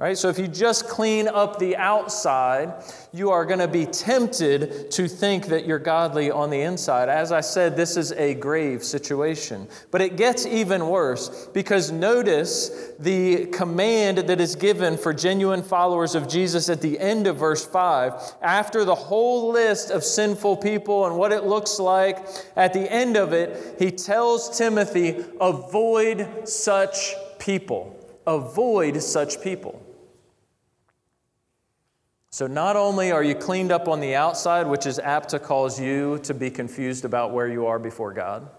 Right? 0.00 0.16
So 0.16 0.28
if 0.28 0.38
you 0.38 0.46
just 0.46 0.86
clean 0.86 1.26
up 1.26 1.58
the 1.58 1.76
outside, 1.76 2.84
you 3.12 3.30
are 3.30 3.44
going 3.44 3.58
to 3.58 3.66
be 3.66 3.84
tempted 3.84 4.92
to 4.92 5.08
think 5.08 5.46
that 5.46 5.66
you're 5.66 5.80
godly 5.80 6.30
on 6.30 6.50
the 6.50 6.60
inside. 6.60 7.08
As 7.08 7.32
I 7.32 7.40
said, 7.40 7.74
this 7.74 7.96
is 7.96 8.12
a 8.12 8.34
grave 8.34 8.84
situation. 8.84 9.66
But 9.90 10.00
it 10.00 10.16
gets 10.16 10.46
even 10.46 10.86
worse 10.86 11.48
because 11.52 11.90
notice 11.90 12.92
the 13.00 13.46
command 13.46 14.18
that 14.18 14.40
is 14.40 14.54
given 14.54 14.96
for 14.96 15.12
genuine 15.12 15.64
followers 15.64 16.14
of 16.14 16.28
Jesus 16.28 16.68
at 16.68 16.80
the 16.80 16.96
end 17.00 17.26
of 17.26 17.38
verse 17.38 17.66
5. 17.66 18.36
After 18.40 18.84
the 18.84 18.94
whole 18.94 19.50
list 19.50 19.90
of 19.90 20.04
sinful 20.04 20.58
people 20.58 21.06
and 21.06 21.16
what 21.16 21.32
it 21.32 21.42
looks 21.42 21.80
like, 21.80 22.24
at 22.54 22.72
the 22.72 22.88
end 22.88 23.16
of 23.16 23.32
it, 23.32 23.74
he 23.80 23.90
tells 23.90 24.56
Timothy, 24.56 25.24
avoid 25.40 26.48
such 26.48 27.16
people. 27.40 27.96
Avoid 28.28 29.02
such 29.02 29.42
people. 29.42 29.84
So, 32.30 32.46
not 32.46 32.76
only 32.76 33.10
are 33.10 33.22
you 33.22 33.34
cleaned 33.34 33.72
up 33.72 33.88
on 33.88 34.00
the 34.00 34.14
outside, 34.14 34.66
which 34.66 34.84
is 34.84 34.98
apt 34.98 35.30
to 35.30 35.38
cause 35.38 35.80
you 35.80 36.18
to 36.24 36.34
be 36.34 36.50
confused 36.50 37.06
about 37.06 37.32
where 37.32 37.48
you 37.48 37.66
are 37.66 37.78
before 37.78 38.12
God, 38.12 38.50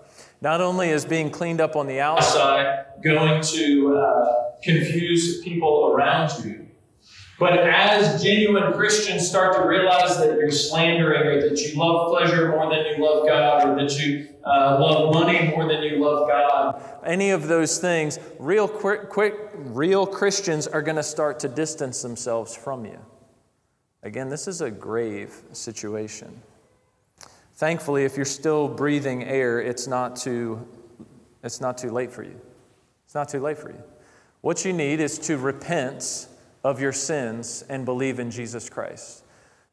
not 0.42 0.60
only 0.60 0.90
is 0.90 1.06
being 1.06 1.30
cleaned 1.30 1.62
up 1.62 1.76
on 1.76 1.86
the 1.86 2.00
outside 2.00 2.86
going 3.04 3.44
to 3.44 3.96
uh, 3.96 4.52
confuse 4.64 5.42
people 5.42 5.92
around 5.94 6.32
you, 6.44 6.68
But 7.38 7.60
as 7.60 8.24
genuine 8.24 8.74
Christians 8.74 9.30
start 9.30 9.56
to 9.56 9.68
realize 9.68 10.18
that 10.18 10.38
you're 10.40 10.52
slandering 10.52 11.22
or 11.22 11.50
that 11.50 11.60
you 11.60 11.80
love 11.80 12.10
pleasure 12.10 12.50
more 12.50 12.70
than 12.74 12.86
you 12.88 13.06
love 13.06 13.28
God 13.28 13.70
or 13.70 13.76
that 13.82 13.98
you 14.00 14.30
uh, 14.44 14.78
love 14.82 15.14
money 15.14 15.48
more 15.50 15.68
than 15.68 15.84
you 15.84 16.04
love 16.04 16.28
God, 16.28 16.82
any 17.06 17.30
of 17.30 17.48
those 17.48 17.78
things, 17.78 18.18
real, 18.40 18.68
quick, 18.68 19.10
quick, 19.10 19.36
real 19.54 20.08
Christians 20.08 20.68
are 20.68 20.82
going 20.82 20.98
to 20.98 21.04
start 21.04 21.40
to 21.42 21.48
distance 21.48 22.02
themselves 22.02 22.56
from 22.56 22.84
you. 22.84 23.00
Again, 24.04 24.30
this 24.30 24.48
is 24.48 24.62
a 24.62 24.72
grave 24.72 25.42
situation. 25.52 26.42
Thankfully, 27.56 28.06
if 28.06 28.16
you're 28.16 28.26
still 28.26 28.70
breathing 28.70 29.26
air, 29.26 29.60
it's 29.60 29.86
not 29.88 30.16
too, 30.16 30.66
it's 31.44 31.60
not 31.60 31.78
too 31.78 31.92
late 31.92 32.12
for 32.12 32.24
you. 32.24 32.40
It's 33.06 33.16
not 33.16 33.28
too 33.28 33.42
late 33.42 33.58
for 33.58 33.72
you. 33.72 33.84
What 34.42 34.64
you 34.64 34.72
need 34.72 35.02
is 35.02 35.20
to 35.20 35.38
repent 35.38 36.28
of 36.64 36.80
your 36.80 36.94
sins 36.94 37.66
and 37.68 37.84
believe 37.84 38.20
in 38.20 38.32
Jesus 38.32 38.70
Christ. 38.70 39.24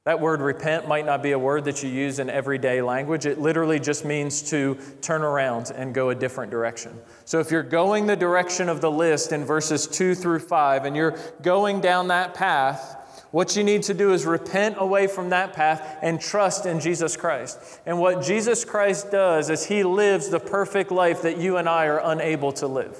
That 0.03 0.21
word 0.21 0.41
repent 0.41 0.87
might 0.87 1.05
not 1.05 1.21
be 1.21 1.33
a 1.33 1.39
word 1.39 1.65
that 1.65 1.83
you 1.83 1.91
use 1.91 2.21
in 2.21 2.31
everyday 2.31 2.81
language. 2.81 3.27
It 3.27 3.41
literally 3.41 3.81
just 3.81 4.05
means 4.05 4.41
to 4.51 4.79
turn 5.01 5.23
around 5.23 5.73
and 5.75 5.93
go 5.93 6.11
a 6.11 6.15
different 6.15 6.51
direction. 6.51 6.97
So 7.25 7.41
if 7.41 7.51
you're 7.51 7.65
going 7.65 8.07
the 8.07 8.15
direction 8.15 8.69
of 8.69 8.81
the 8.81 8.91
list 8.91 9.33
in 9.33 9.45
verses 9.45 9.89
2 9.89 10.15
through 10.15 10.39
5 10.39 10.85
and 10.85 10.95
you're 10.95 11.19
going 11.43 11.81
down 11.81 12.07
that 12.09 12.35
path, 12.35 12.96
what 13.31 13.57
you 13.57 13.65
need 13.65 13.83
to 13.85 13.95
do 13.95 14.13
is 14.13 14.25
repent 14.25 14.77
away 14.79 15.07
from 15.07 15.31
that 15.31 15.53
path 15.53 15.99
and 16.01 16.21
trust 16.21 16.65
in 16.65 16.81
Jesus 16.81 17.17
Christ. 17.17 17.59
And 17.85 17.99
what 17.99 18.23
Jesus 18.23 18.65
Christ 18.65 19.11
does 19.11 19.51
is 19.51 19.67
he 19.67 19.83
lives 19.83 20.29
the 20.29 20.41
perfect 20.41 20.91
life 20.91 21.23
that 21.23 21.39
you 21.39 21.57
and 21.57 21.69
I 21.69 21.87
are 21.87 22.01
unable 22.03 22.53
to 22.53 22.67
live. 22.67 22.97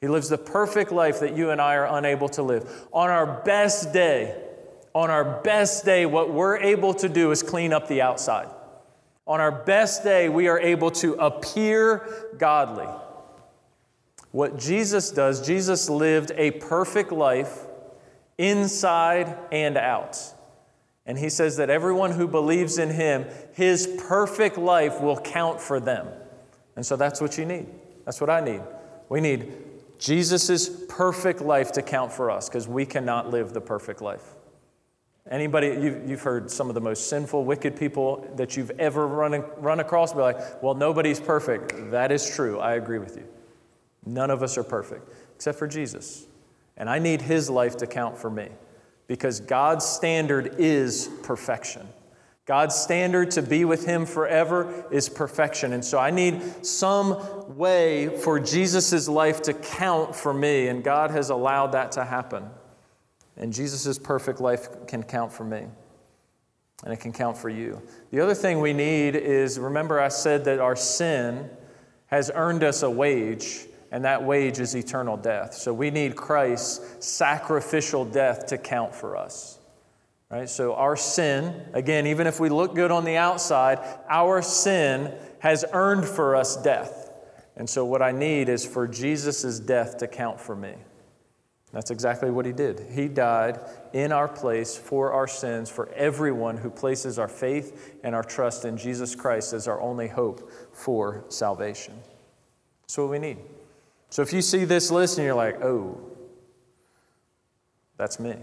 He 0.00 0.08
lives 0.08 0.28
the 0.28 0.38
perfect 0.38 0.92
life 0.92 1.20
that 1.20 1.36
you 1.36 1.50
and 1.50 1.60
I 1.60 1.74
are 1.74 1.96
unable 1.98 2.28
to 2.30 2.42
live. 2.42 2.86
On 2.92 3.10
our 3.10 3.42
best 3.42 3.92
day, 3.92 4.40
on 4.94 5.10
our 5.10 5.40
best 5.42 5.84
day, 5.84 6.06
what 6.06 6.32
we're 6.32 6.58
able 6.58 6.94
to 6.94 7.08
do 7.08 7.30
is 7.30 7.42
clean 7.42 7.72
up 7.72 7.88
the 7.88 8.02
outside. 8.02 8.48
On 9.26 9.40
our 9.40 9.50
best 9.50 10.04
day, 10.04 10.28
we 10.28 10.46
are 10.48 10.60
able 10.60 10.90
to 10.92 11.14
appear 11.14 12.06
godly. 12.38 12.86
What 14.30 14.58
Jesus 14.58 15.10
does, 15.10 15.44
Jesus 15.46 15.88
lived 15.88 16.32
a 16.36 16.50
perfect 16.52 17.10
life 17.10 17.66
inside 18.38 19.36
and 19.52 19.76
out. 19.76 20.18
And 21.06 21.18
he 21.18 21.28
says 21.28 21.58
that 21.58 21.68
everyone 21.70 22.12
who 22.12 22.26
believes 22.26 22.78
in 22.78 22.90
him, 22.90 23.26
his 23.52 23.86
perfect 24.08 24.56
life 24.56 25.00
will 25.00 25.18
count 25.18 25.60
for 25.60 25.78
them. 25.78 26.08
And 26.76 26.84
so 26.84 26.96
that's 26.96 27.20
what 27.20 27.36
you 27.36 27.44
need. 27.44 27.66
That's 28.04 28.20
what 28.20 28.30
I 28.30 28.40
need. 28.40 28.62
We 29.08 29.20
need 29.20 29.52
Jesus' 29.98 30.68
perfect 30.88 31.40
life 31.40 31.72
to 31.72 31.82
count 31.82 32.12
for 32.12 32.30
us 32.30 32.48
because 32.48 32.66
we 32.66 32.86
cannot 32.86 33.30
live 33.30 33.52
the 33.52 33.60
perfect 33.60 34.00
life. 34.00 34.34
Anybody, 35.30 35.68
you've, 35.68 36.08
you've 36.08 36.22
heard 36.22 36.50
some 36.50 36.68
of 36.68 36.74
the 36.74 36.80
most 36.80 37.08
sinful, 37.08 37.44
wicked 37.44 37.76
people 37.76 38.30
that 38.36 38.56
you've 38.56 38.72
ever 38.72 39.06
run, 39.06 39.42
run 39.56 39.80
across 39.80 40.12
be 40.12 40.20
like, 40.20 40.62
well, 40.62 40.74
nobody's 40.74 41.18
perfect. 41.18 41.90
That 41.90 42.12
is 42.12 42.28
true. 42.34 42.58
I 42.58 42.74
agree 42.74 42.98
with 42.98 43.16
you. 43.16 43.24
None 44.04 44.30
of 44.30 44.42
us 44.42 44.58
are 44.58 44.64
perfect, 44.64 45.08
except 45.34 45.58
for 45.58 45.66
Jesus. 45.66 46.26
And 46.76 46.90
I 46.90 46.98
need 46.98 47.22
his 47.22 47.48
life 47.48 47.76
to 47.78 47.86
count 47.86 48.18
for 48.18 48.30
me 48.30 48.48
because 49.06 49.40
God's 49.40 49.84
standard 49.84 50.56
is 50.58 51.08
perfection. 51.22 51.86
God's 52.46 52.74
standard 52.74 53.30
to 53.32 53.42
be 53.42 53.64
with 53.64 53.86
Him 53.86 54.04
forever 54.04 54.84
is 54.90 55.08
perfection. 55.08 55.72
And 55.72 55.82
so 55.84 55.98
I 55.98 56.10
need 56.10 56.64
some 56.64 57.56
way 57.56 58.18
for 58.18 58.38
Jesus' 58.38 59.08
life 59.08 59.40
to 59.42 59.54
count 59.54 60.14
for 60.14 60.34
me, 60.34 60.68
and 60.68 60.84
God 60.84 61.10
has 61.10 61.30
allowed 61.30 61.68
that 61.68 61.92
to 61.92 62.04
happen. 62.04 62.44
And 63.36 63.52
Jesus' 63.52 63.98
perfect 63.98 64.40
life 64.40 64.68
can 64.86 65.02
count 65.02 65.32
for 65.32 65.44
me, 65.44 65.64
and 66.84 66.92
it 66.92 67.00
can 67.00 67.12
count 67.12 67.38
for 67.38 67.48
you. 67.48 67.80
The 68.10 68.20
other 68.20 68.34
thing 68.34 68.60
we 68.60 68.74
need 68.74 69.16
is 69.16 69.58
remember, 69.58 69.98
I 69.98 70.08
said 70.08 70.44
that 70.44 70.60
our 70.60 70.76
sin 70.76 71.48
has 72.06 72.30
earned 72.34 72.62
us 72.62 72.82
a 72.82 72.90
wage, 72.90 73.66
and 73.94 74.04
that 74.04 74.24
wage 74.24 74.58
is 74.58 74.74
eternal 74.74 75.16
death. 75.16 75.54
So 75.54 75.72
we 75.72 75.88
need 75.88 76.16
Christ's 76.16 77.06
sacrificial 77.06 78.04
death 78.04 78.46
to 78.46 78.58
count 78.58 78.92
for 78.92 79.16
us. 79.16 79.60
Right? 80.28 80.48
So 80.48 80.74
our 80.74 80.96
sin, 80.96 81.64
again, 81.74 82.08
even 82.08 82.26
if 82.26 82.40
we 82.40 82.48
look 82.48 82.74
good 82.74 82.90
on 82.90 83.04
the 83.04 83.16
outside, 83.16 83.78
our 84.10 84.42
sin 84.42 85.14
has 85.38 85.64
earned 85.72 86.06
for 86.06 86.34
us 86.34 86.56
death. 86.56 87.12
And 87.54 87.70
so 87.70 87.84
what 87.84 88.02
I 88.02 88.10
need 88.10 88.48
is 88.48 88.66
for 88.66 88.88
Jesus' 88.88 89.60
death 89.60 89.98
to 89.98 90.08
count 90.08 90.40
for 90.40 90.56
me. 90.56 90.74
That's 91.72 91.92
exactly 91.92 92.32
what 92.32 92.46
he 92.46 92.52
did. 92.52 92.84
He 92.90 93.06
died 93.06 93.60
in 93.92 94.10
our 94.10 94.26
place 94.26 94.76
for 94.76 95.12
our 95.12 95.28
sins, 95.28 95.70
for 95.70 95.88
everyone 95.90 96.56
who 96.56 96.68
places 96.68 97.16
our 97.16 97.28
faith 97.28 97.94
and 98.02 98.12
our 98.12 98.24
trust 98.24 98.64
in 98.64 98.76
Jesus 98.76 99.14
Christ 99.14 99.52
as 99.52 99.68
our 99.68 99.80
only 99.80 100.08
hope 100.08 100.50
for 100.72 101.24
salvation. 101.28 101.94
That's 102.82 102.98
what 102.98 103.10
we 103.10 103.20
need. 103.20 103.38
So 104.14 104.22
if 104.22 104.32
you 104.32 104.42
see 104.42 104.64
this 104.64 104.92
list 104.92 105.18
and 105.18 105.24
you're 105.24 105.34
like, 105.34 105.60
oh, 105.60 106.00
that's 107.96 108.20
me, 108.20 108.36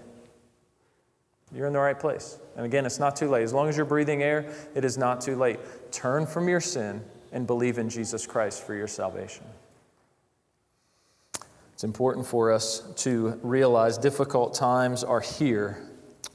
you're 1.55 1.65
in 1.65 1.71
the 1.71 1.79
right 1.79 1.97
place. 1.97 2.37
And 2.57 2.65
again, 2.65 2.85
it's 2.85 2.99
not 2.99 3.15
too 3.15 3.29
late. 3.29 3.43
As 3.43 3.53
long 3.53 3.69
as 3.69 3.77
you're 3.77 3.85
breathing 3.85 4.21
air, 4.21 4.51
it 4.75 4.83
is 4.83 4.97
not 4.97 5.21
too 5.21 5.37
late. 5.37 5.61
Turn 5.89 6.25
from 6.25 6.49
your 6.49 6.59
sin 6.59 7.01
and 7.31 7.47
believe 7.47 7.77
in 7.77 7.87
Jesus 7.87 8.27
Christ 8.27 8.67
for 8.67 8.73
your 8.73 8.89
salvation. 8.89 9.45
It's 11.71 11.85
important 11.85 12.27
for 12.27 12.51
us 12.51 12.83
to 13.03 13.39
realize 13.41 13.97
difficult 13.97 14.53
times 14.53 15.05
are 15.05 15.21
here, 15.21 15.77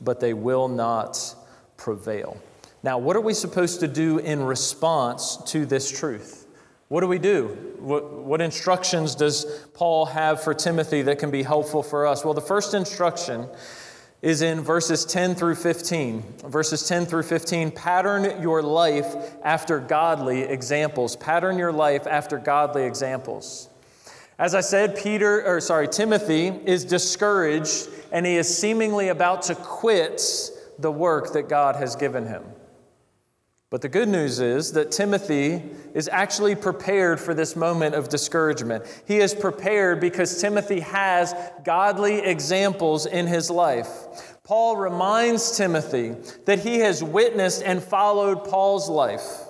but 0.01 0.19
they 0.19 0.33
will 0.33 0.67
not 0.67 1.35
prevail. 1.77 2.41
Now, 2.83 2.97
what 2.97 3.17
are 3.17 3.21
we 3.21 3.35
supposed 3.35 3.81
to 3.81 3.87
do 3.87 4.17
in 4.17 4.43
response 4.43 5.37
to 5.49 5.67
this 5.67 5.91
truth? 5.91 6.46
What 6.89 7.01
do 7.01 7.09
we 7.09 7.19
do? 7.19 7.77
What, 7.81 8.13
what, 8.13 8.41
instructions 8.41 9.15
does 9.17 9.45
Paul 9.75 10.07
have 10.07 10.43
for 10.43 10.55
Timothy 10.55 11.03
that 11.03 11.19
can 11.19 11.31
be 11.31 11.43
helpful 11.43 11.83
for 11.83 12.07
us? 12.07 12.25
Well, 12.25 12.35
the 12.35 12.41
first 12.41 12.75
instruction 12.75 13.49
is 14.23 14.41
in 14.41 14.61
verses 14.61 15.05
10 15.05 15.35
through 15.35 15.57
15. 15.57 16.23
Verses 16.45 16.89
10 16.89 17.07
through 17.07 17.25
15 17.25 17.71
pattern 17.73 18.41
your 18.41 18.63
life 18.63 19.15
after 19.43 19.81
godly 19.81 20.43
examples. 20.43 21.17
Pattern 21.17 21.59
your 21.59 21.73
life 21.73 22.07
after 22.07 22.39
godly 22.39 22.85
examples. 22.85 23.69
As 24.39 24.55
I 24.55 24.61
said, 24.61 24.97
Peter, 24.97 25.45
or 25.47 25.61
sorry, 25.61 25.89
Timothy 25.89 26.49
is 26.49 26.85
discouraged 26.85 27.89
and 28.13 28.25
he 28.25 28.37
is 28.37 28.57
seemingly 28.57 29.09
about 29.09 29.43
to 29.43 29.55
quit 29.55 30.23
the 30.79 30.93
work 30.93 31.33
that 31.33 31.49
God 31.49 31.77
has 31.77 31.97
given 31.97 32.27
him. 32.27 32.45
But 33.77 33.83
the 33.83 33.91
good 33.91 34.09
news 34.09 34.41
is 34.41 34.73
that 34.73 34.91
Timothy 34.91 35.63
is 35.93 36.09
actually 36.09 36.55
prepared 36.55 37.21
for 37.21 37.35
this 37.35 37.55
moment 37.55 37.95
of 37.95 38.09
discouragement. 38.09 38.87
He 39.07 39.19
is 39.19 39.35
prepared 39.35 40.01
because 40.01 40.41
Timothy 40.41 40.81
has 40.81 41.35
godly 41.63 42.21
examples 42.21 43.05
in 43.05 43.27
his 43.27 43.51
life. 43.51 44.39
Paul 44.45 44.79
reminds 44.79 45.59
Timothy 45.59 46.17
that 46.47 46.61
he 46.61 46.79
has 46.79 47.05
witnessed 47.05 47.63
and 47.63 47.83
followed 47.83 48.45
Paul's 48.45 48.89
life. 48.89 49.43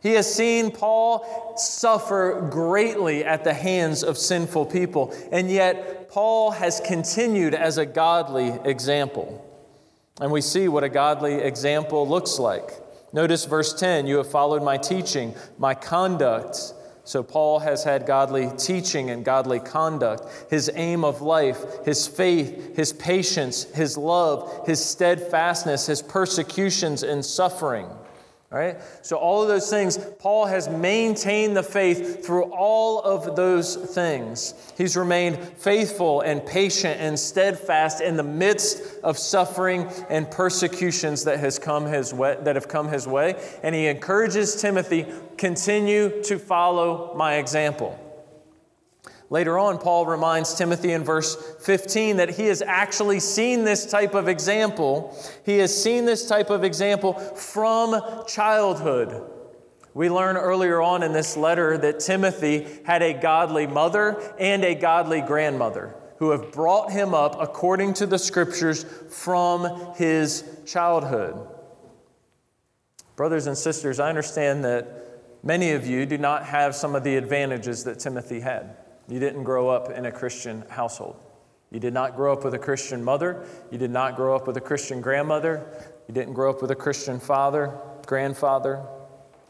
He 0.00 0.12
has 0.12 0.32
seen 0.32 0.70
Paul 0.70 1.56
suffer 1.56 2.46
greatly 2.52 3.24
at 3.24 3.42
the 3.42 3.52
hands 3.52 4.04
of 4.04 4.16
sinful 4.16 4.66
people, 4.66 5.12
and 5.32 5.50
yet 5.50 6.08
Paul 6.08 6.52
has 6.52 6.78
continued 6.78 7.52
as 7.52 7.78
a 7.78 7.86
godly 7.86 8.60
example. 8.64 9.44
And 10.20 10.30
we 10.30 10.40
see 10.40 10.68
what 10.68 10.84
a 10.84 10.88
godly 10.88 11.34
example 11.34 12.06
looks 12.06 12.38
like. 12.38 12.81
Notice 13.12 13.44
verse 13.44 13.74
10 13.74 14.06
You 14.06 14.18
have 14.18 14.30
followed 14.30 14.62
my 14.62 14.76
teaching, 14.76 15.34
my 15.58 15.74
conduct. 15.74 16.74
So, 17.04 17.24
Paul 17.24 17.58
has 17.58 17.82
had 17.82 18.06
godly 18.06 18.48
teaching 18.56 19.10
and 19.10 19.24
godly 19.24 19.58
conduct, 19.58 20.50
his 20.50 20.70
aim 20.74 21.04
of 21.04 21.20
life, 21.20 21.84
his 21.84 22.06
faith, 22.06 22.76
his 22.76 22.92
patience, 22.92 23.64
his 23.64 23.98
love, 23.98 24.66
his 24.66 24.82
steadfastness, 24.84 25.86
his 25.86 26.00
persecutions 26.00 27.02
and 27.02 27.24
suffering. 27.24 27.88
All 28.52 28.58
right? 28.58 28.76
So, 29.00 29.16
all 29.16 29.40
of 29.40 29.48
those 29.48 29.70
things, 29.70 29.96
Paul 30.18 30.44
has 30.44 30.68
maintained 30.68 31.56
the 31.56 31.62
faith 31.62 32.24
through 32.24 32.44
all 32.52 33.00
of 33.00 33.34
those 33.34 33.76
things. 33.76 34.72
He's 34.76 34.94
remained 34.94 35.38
faithful 35.56 36.20
and 36.20 36.44
patient 36.44 37.00
and 37.00 37.18
steadfast 37.18 38.02
in 38.02 38.16
the 38.16 38.22
midst 38.22 39.00
of 39.02 39.16
suffering 39.16 39.90
and 40.10 40.30
persecutions 40.30 41.24
that, 41.24 41.40
has 41.40 41.58
come 41.58 41.86
his 41.86 42.12
way, 42.12 42.36
that 42.42 42.56
have 42.56 42.68
come 42.68 42.88
his 42.88 43.06
way. 43.06 43.42
And 43.62 43.74
he 43.74 43.86
encourages 43.86 44.60
Timothy 44.60 45.06
continue 45.38 46.22
to 46.24 46.38
follow 46.38 47.14
my 47.16 47.36
example. 47.36 47.98
Later 49.32 49.58
on, 49.58 49.78
Paul 49.78 50.04
reminds 50.04 50.52
Timothy 50.52 50.92
in 50.92 51.04
verse 51.04 51.34
15 51.60 52.18
that 52.18 52.28
he 52.28 52.48
has 52.48 52.60
actually 52.60 53.18
seen 53.18 53.64
this 53.64 53.86
type 53.86 54.12
of 54.14 54.28
example. 54.28 55.16
He 55.46 55.56
has 55.56 55.74
seen 55.74 56.04
this 56.04 56.28
type 56.28 56.50
of 56.50 56.64
example 56.64 57.14
from 57.14 57.98
childhood. 58.28 59.22
We 59.94 60.10
learn 60.10 60.36
earlier 60.36 60.82
on 60.82 61.02
in 61.02 61.14
this 61.14 61.34
letter 61.34 61.78
that 61.78 62.00
Timothy 62.00 62.66
had 62.84 63.00
a 63.00 63.14
godly 63.14 63.66
mother 63.66 64.20
and 64.38 64.66
a 64.66 64.74
godly 64.74 65.22
grandmother 65.22 65.94
who 66.18 66.32
have 66.32 66.52
brought 66.52 66.92
him 66.92 67.14
up 67.14 67.40
according 67.40 67.94
to 67.94 68.06
the 68.06 68.18
scriptures 68.18 68.84
from 69.08 69.94
his 69.96 70.44
childhood. 70.66 71.48
Brothers 73.16 73.46
and 73.46 73.56
sisters, 73.56 73.98
I 73.98 74.10
understand 74.10 74.62
that 74.66 75.22
many 75.42 75.70
of 75.70 75.86
you 75.86 76.04
do 76.04 76.18
not 76.18 76.44
have 76.44 76.74
some 76.74 76.94
of 76.94 77.02
the 77.02 77.16
advantages 77.16 77.84
that 77.84 77.98
Timothy 77.98 78.40
had. 78.40 78.76
You 79.08 79.18
didn't 79.18 79.44
grow 79.44 79.68
up 79.68 79.90
in 79.90 80.06
a 80.06 80.12
Christian 80.12 80.64
household. 80.68 81.16
You 81.70 81.80
did 81.80 81.94
not 81.94 82.16
grow 82.16 82.32
up 82.32 82.44
with 82.44 82.54
a 82.54 82.58
Christian 82.58 83.02
mother. 83.02 83.46
You 83.70 83.78
did 83.78 83.90
not 83.90 84.16
grow 84.16 84.36
up 84.36 84.46
with 84.46 84.56
a 84.56 84.60
Christian 84.60 85.00
grandmother. 85.00 85.64
You 86.06 86.14
didn't 86.14 86.34
grow 86.34 86.50
up 86.50 86.60
with 86.60 86.70
a 86.70 86.76
Christian 86.76 87.18
father, 87.18 87.78
grandfather. 88.06 88.82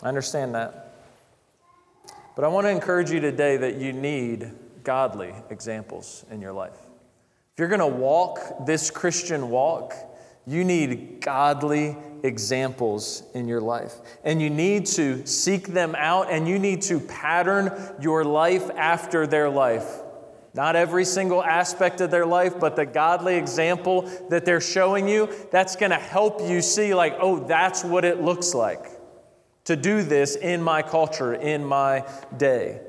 I 0.03 0.09
understand 0.09 0.55
that. 0.55 0.95
But 2.35 2.45
I 2.45 2.49
want 2.49 2.67
to 2.67 2.71
encourage 2.71 3.11
you 3.11 3.21
today 3.21 3.57
that 3.57 3.77
you 3.77 3.93
need 3.93 4.51
godly 4.85 5.35
examples 5.51 6.25
in 6.31 6.41
your 6.41 6.53
life. 6.53 6.79
If 7.53 7.59
you're 7.59 7.69
going 7.69 7.81
to 7.81 7.87
walk 7.87 8.67
this 8.67 8.91
Christian 8.91 9.51
walk, 9.51 9.95
you 10.47 10.65
need 10.65 11.21
godly 11.21 11.97
examples 12.23 13.23
in 13.35 13.49
your 13.49 13.61
life. 13.61 13.95
And 14.25 14.41
you 14.41 14.51
need 14.51 14.87
to 14.87 15.27
seek 15.27 15.69
them 15.69 15.95
out 15.97 16.31
and 16.31 16.49
you 16.49 16.59
need 16.59 16.83
to 16.83 17.01
pattern 17.01 17.73
your 18.01 18.25
life 18.25 18.71
after 18.77 19.27
their 19.27 19.49
life. 19.51 20.01
Not 20.55 20.77
every 20.77 21.05
single 21.05 21.43
aspect 21.43 22.01
of 22.01 22.11
their 22.11 22.27
life, 22.27 22.61
but 22.61 22.77
the 22.77 22.85
godly 22.85 23.37
example 23.37 24.03
that 24.29 24.45
they're 24.45 24.61
showing 24.61 25.09
you, 25.09 25.29
that's 25.51 25.77
going 25.77 25.91
to 25.91 25.97
help 25.97 26.43
you 26.43 26.61
see, 26.61 26.95
like, 26.95 27.17
oh, 27.21 27.39
that's 27.39 27.83
what 27.83 28.05
it 28.05 28.21
looks 28.21 28.53
like 28.53 28.87
to 29.65 29.77
do 29.77 30.03
this 30.03 30.37
in 30.37 30.63
my 30.63 30.83
culture, 30.83 31.35
in 31.35 31.65
my 31.65 32.05
day. 32.37 32.81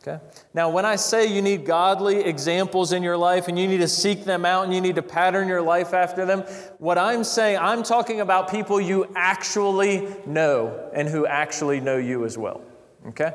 Okay? 0.00 0.22
Now, 0.54 0.70
when 0.70 0.84
I 0.84 0.96
say 0.96 1.26
you 1.26 1.42
need 1.42 1.64
godly 1.64 2.20
examples 2.20 2.92
in 2.92 3.02
your 3.02 3.16
life 3.16 3.48
and 3.48 3.58
you 3.58 3.66
need 3.66 3.78
to 3.78 3.88
seek 3.88 4.24
them 4.24 4.44
out 4.44 4.64
and 4.64 4.72
you 4.72 4.80
need 4.80 4.94
to 4.94 5.02
pattern 5.02 5.48
your 5.48 5.62
life 5.62 5.92
after 5.92 6.24
them, 6.24 6.42
what 6.78 6.98
I'm 6.98 7.24
saying, 7.24 7.58
I'm 7.60 7.82
talking 7.82 8.20
about 8.20 8.50
people 8.50 8.80
you 8.80 9.10
actually 9.16 10.08
know 10.24 10.90
and 10.94 11.08
who 11.08 11.26
actually 11.26 11.80
know 11.80 11.96
you 11.96 12.24
as 12.24 12.38
well. 12.38 12.62
Okay? 13.08 13.32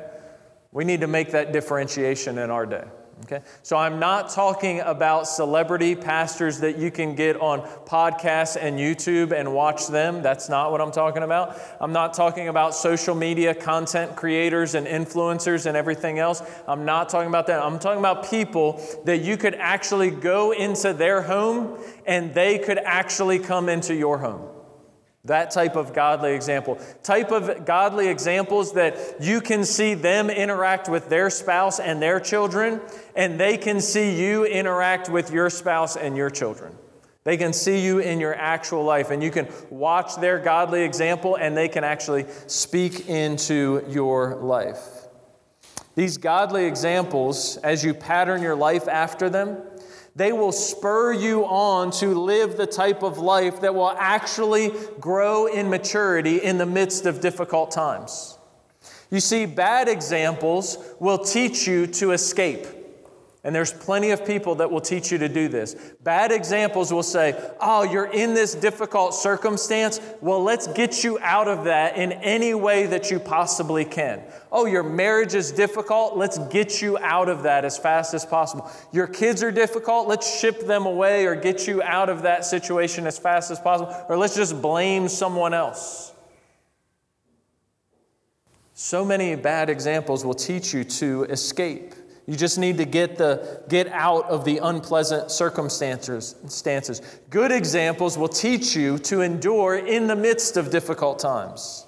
We 0.72 0.86
need 0.86 1.02
to 1.02 1.08
make 1.08 1.32
that 1.32 1.52
differentiation 1.52 2.38
in 2.38 2.50
our 2.50 2.66
day. 2.66 2.86
Okay? 3.24 3.42
So 3.62 3.78
I'm 3.78 4.00
not 4.00 4.30
talking 4.30 4.82
about 4.82 5.28
celebrity 5.28 5.96
pastors 5.96 6.60
that 6.60 6.78
you 6.78 6.92
can 6.92 7.16
get 7.16 7.40
on 7.40 7.62
podcasts 7.86 8.58
and 8.60 8.78
YouTube 8.78 9.32
and 9.32 9.54
watch 9.54 9.88
them. 9.88 10.22
That's 10.22 10.50
not 10.50 10.72
what 10.72 10.82
I'm 10.82 10.92
talking 10.92 11.24
about. 11.24 11.58
I'm 11.80 11.94
not 11.94 12.14
talking 12.14 12.50
about 12.50 12.76
social 12.76 13.16
media 13.16 13.56
content 13.56 14.16
creators 14.16 14.76
and 14.76 14.86
influencers 14.86 15.66
and 15.66 15.78
everything 15.78 16.20
else. 16.20 16.42
I'm 16.68 16.86
not 16.86 17.10
talking 17.10 17.30
about 17.30 17.48
that. 17.48 17.64
I'm 17.64 17.80
talking 17.80 18.00
about 18.00 18.30
people 18.30 18.82
that 19.06 19.22
you 19.22 19.38
could 19.38 19.56
actually 19.56 20.12
go 20.12 20.52
into 20.52 20.94
their 20.94 21.22
home 21.22 21.82
and 22.06 22.34
they 22.34 22.60
could 22.60 22.78
actually 22.78 23.40
come 23.40 23.70
into 23.70 23.96
your 23.96 24.18
home. 24.18 24.53
That 25.26 25.52
type 25.52 25.78
of 25.78 25.94
godly 25.94 26.34
example. 26.34 26.80
Type 27.02 27.32
of 27.32 27.66
godly 27.66 28.10
examples 28.10 28.74
that 28.74 29.22
you 29.22 29.40
can 29.40 29.64
see 29.64 29.94
them 29.94 30.30
interact 30.30 30.90
with 30.90 31.08
their 31.08 31.30
spouse 31.30 31.80
and 31.80 32.02
their 32.02 32.20
children, 32.20 32.82
and 33.16 33.40
they 33.40 33.58
can 33.58 33.80
see 33.80 34.22
you 34.22 34.44
interact 34.44 35.08
with 35.08 35.32
your 35.32 35.50
spouse 35.50 35.96
and 35.96 36.18
your 36.18 36.30
children. 36.30 36.76
They 37.24 37.38
can 37.38 37.54
see 37.54 37.80
you 37.80 38.00
in 38.00 38.20
your 38.20 38.36
actual 38.36 38.84
life, 38.84 39.12
and 39.12 39.24
you 39.24 39.32
can 39.32 39.48
watch 39.70 40.18
their 40.18 40.40
godly 40.40 40.84
example, 40.84 41.38
and 41.38 41.56
they 41.56 41.70
can 41.70 41.86
actually 41.86 42.26
speak 42.48 43.08
into 43.08 43.82
your 43.88 44.36
life. 44.36 45.08
These 45.96 46.18
godly 46.18 46.66
examples, 46.66 47.56
as 47.58 47.82
you 47.86 47.94
pattern 47.94 48.42
your 48.42 48.56
life 48.56 48.90
after 48.90 49.30
them, 49.30 49.62
they 50.16 50.32
will 50.32 50.52
spur 50.52 51.14
you 51.14 51.46
on 51.46 51.92
to 51.92 52.08
live 52.14 52.56
the 52.56 52.68
type 52.68 53.02
of 53.02 53.18
life 53.18 53.62
that 53.62 53.74
will 53.74 53.96
actually 53.98 54.72
grow 55.00 55.48
in 55.48 55.70
maturity 55.70 56.38
in 56.38 56.58
the 56.58 56.66
midst 56.66 57.06
of 57.06 57.20
difficult 57.20 57.72
times. 57.72 58.38
You 59.10 59.20
see, 59.20 59.46
bad 59.46 59.88
examples 59.88 60.78
will 61.00 61.18
teach 61.20 61.68
you 61.68 61.88
to 61.88 62.12
escape. 62.12 62.66
And 63.46 63.54
there's 63.54 63.74
plenty 63.74 64.12
of 64.12 64.26
people 64.26 64.56
that 64.56 64.72
will 64.72 64.80
teach 64.80 65.12
you 65.12 65.18
to 65.18 65.28
do 65.28 65.50
this. 65.50 65.76
Bad 66.02 66.32
examples 66.32 66.94
will 66.94 67.04
say, 67.04 67.38
Oh, 67.60 67.84
you're 67.84 68.06
in 68.06 68.34
this 68.34 68.56
difficult 68.56 69.14
circumstance. 69.14 70.00
Well, 70.22 70.42
let's 70.42 70.68
get 70.68 71.04
you 71.04 71.20
out 71.20 71.50
of 71.50 71.66
that 71.66 71.98
in 71.98 72.14
any 72.14 72.54
way 72.54 72.86
that 72.86 73.12
you 73.12 73.20
possibly 73.20 73.84
can. 73.84 74.24
Oh, 74.50 74.66
your 74.66 74.84
marriage 74.84 75.36
is 75.36 75.52
difficult. 75.52 76.16
Let's 76.16 76.38
get 76.38 76.82
you 76.82 76.98
out 77.00 77.28
of 77.28 77.44
that 77.44 77.66
as 77.66 77.78
fast 77.78 78.14
as 78.14 78.26
possible. 78.26 78.72
Your 78.94 79.08
kids 79.08 79.44
are 79.44 79.52
difficult. 79.52 80.08
Let's 80.08 80.40
ship 80.40 80.66
them 80.66 80.86
away 80.86 81.26
or 81.26 81.36
get 81.36 81.68
you 81.68 81.84
out 81.84 82.08
of 82.08 82.22
that 82.22 82.46
situation 82.46 83.06
as 83.08 83.20
fast 83.20 83.52
as 83.52 83.60
possible. 83.60 83.94
Or 84.08 84.18
let's 84.18 84.36
just 84.36 84.62
blame 84.62 85.10
someone 85.10 85.54
else. 85.54 86.14
So 88.74 89.04
many 89.04 89.36
bad 89.36 89.70
examples 89.70 90.26
will 90.26 90.34
teach 90.34 90.74
you 90.74 90.86
to 90.86 91.26
escape. 91.26 91.94
You 92.26 92.38
just 92.38 92.58
need 92.58 92.78
to 92.78 92.86
get, 92.86 93.18
the, 93.18 93.64
get 93.68 93.88
out 93.88 94.26
of 94.30 94.46
the 94.46 94.60
unpleasant 94.60 95.30
circumstances. 95.30 96.36
Stances. 96.48 97.02
Good 97.30 97.52
examples 97.52 98.18
will 98.18 98.30
teach 98.30 98.76
you 98.76 98.98
to 99.00 99.22
endure 99.22 99.76
in 99.78 100.08
the 100.08 100.16
midst 100.16 100.56
of 100.56 100.72
difficult 100.72 101.20
times. 101.20 101.86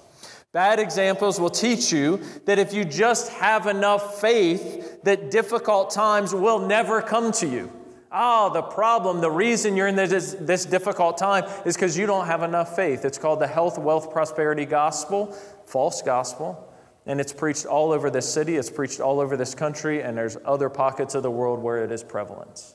Bad 0.52 0.78
examples 0.78 1.40
will 1.40 1.50
teach 1.50 1.92
you 1.92 2.20
that 2.44 2.58
if 2.58 2.72
you 2.72 2.84
just 2.84 3.30
have 3.32 3.66
enough 3.66 4.20
faith, 4.20 5.02
that 5.02 5.30
difficult 5.30 5.90
times 5.90 6.34
will 6.34 6.58
never 6.58 7.02
come 7.02 7.32
to 7.32 7.46
you. 7.46 7.72
Oh, 8.12 8.50
the 8.52 8.62
problem, 8.62 9.20
the 9.20 9.30
reason 9.30 9.76
you're 9.76 9.88
in 9.88 9.96
this, 9.96 10.34
this 10.40 10.64
difficult 10.64 11.18
time 11.18 11.44
is 11.66 11.76
because 11.76 11.98
you 11.98 12.06
don't 12.06 12.26
have 12.26 12.42
enough 12.42 12.74
faith. 12.74 13.04
It's 13.04 13.18
called 13.18 13.40
the 13.40 13.46
health, 13.46 13.78
wealth, 13.78 14.10
prosperity 14.10 14.64
gospel, 14.64 15.36
false 15.66 16.00
gospel. 16.00 16.65
And 17.06 17.20
it's 17.20 17.32
preached 17.32 17.66
all 17.66 17.92
over 17.92 18.10
this 18.10 18.30
city, 18.30 18.56
it's 18.56 18.70
preached 18.70 19.00
all 19.00 19.20
over 19.20 19.36
this 19.36 19.54
country, 19.54 20.02
and 20.02 20.18
there's 20.18 20.36
other 20.44 20.68
pockets 20.68 21.14
of 21.14 21.22
the 21.22 21.30
world 21.30 21.62
where 21.62 21.84
it 21.84 21.92
is 21.92 22.02
prevalent. 22.02 22.74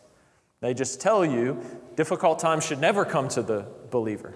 They 0.62 0.74
just 0.74 1.02
tell 1.02 1.26
you 1.26 1.60
difficult 1.96 2.40
times 2.40 2.66
should 2.66 2.80
never 2.80 3.04
come 3.04 3.28
to 3.30 3.42
the 3.42 3.66
believer. 3.90 4.34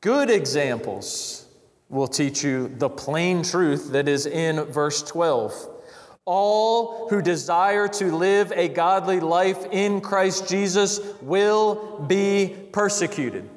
Good 0.00 0.30
examples 0.30 1.46
will 1.88 2.06
teach 2.06 2.42
you 2.42 2.68
the 2.68 2.88
plain 2.88 3.42
truth 3.42 3.92
that 3.92 4.08
is 4.08 4.26
in 4.26 4.64
verse 4.64 5.02
12. 5.02 5.70
All 6.24 7.08
who 7.08 7.20
desire 7.20 7.88
to 7.88 8.16
live 8.16 8.52
a 8.52 8.68
godly 8.68 9.20
life 9.20 9.66
in 9.70 10.00
Christ 10.00 10.48
Jesus 10.48 11.00
will 11.20 12.00
be 12.06 12.56
persecuted. 12.72 13.48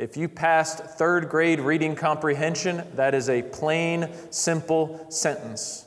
If 0.00 0.16
you 0.16 0.30
passed 0.30 0.78
third 0.78 1.28
grade 1.28 1.60
reading 1.60 1.94
comprehension, 1.94 2.84
that 2.94 3.14
is 3.14 3.28
a 3.28 3.42
plain, 3.42 4.08
simple 4.30 5.04
sentence. 5.10 5.84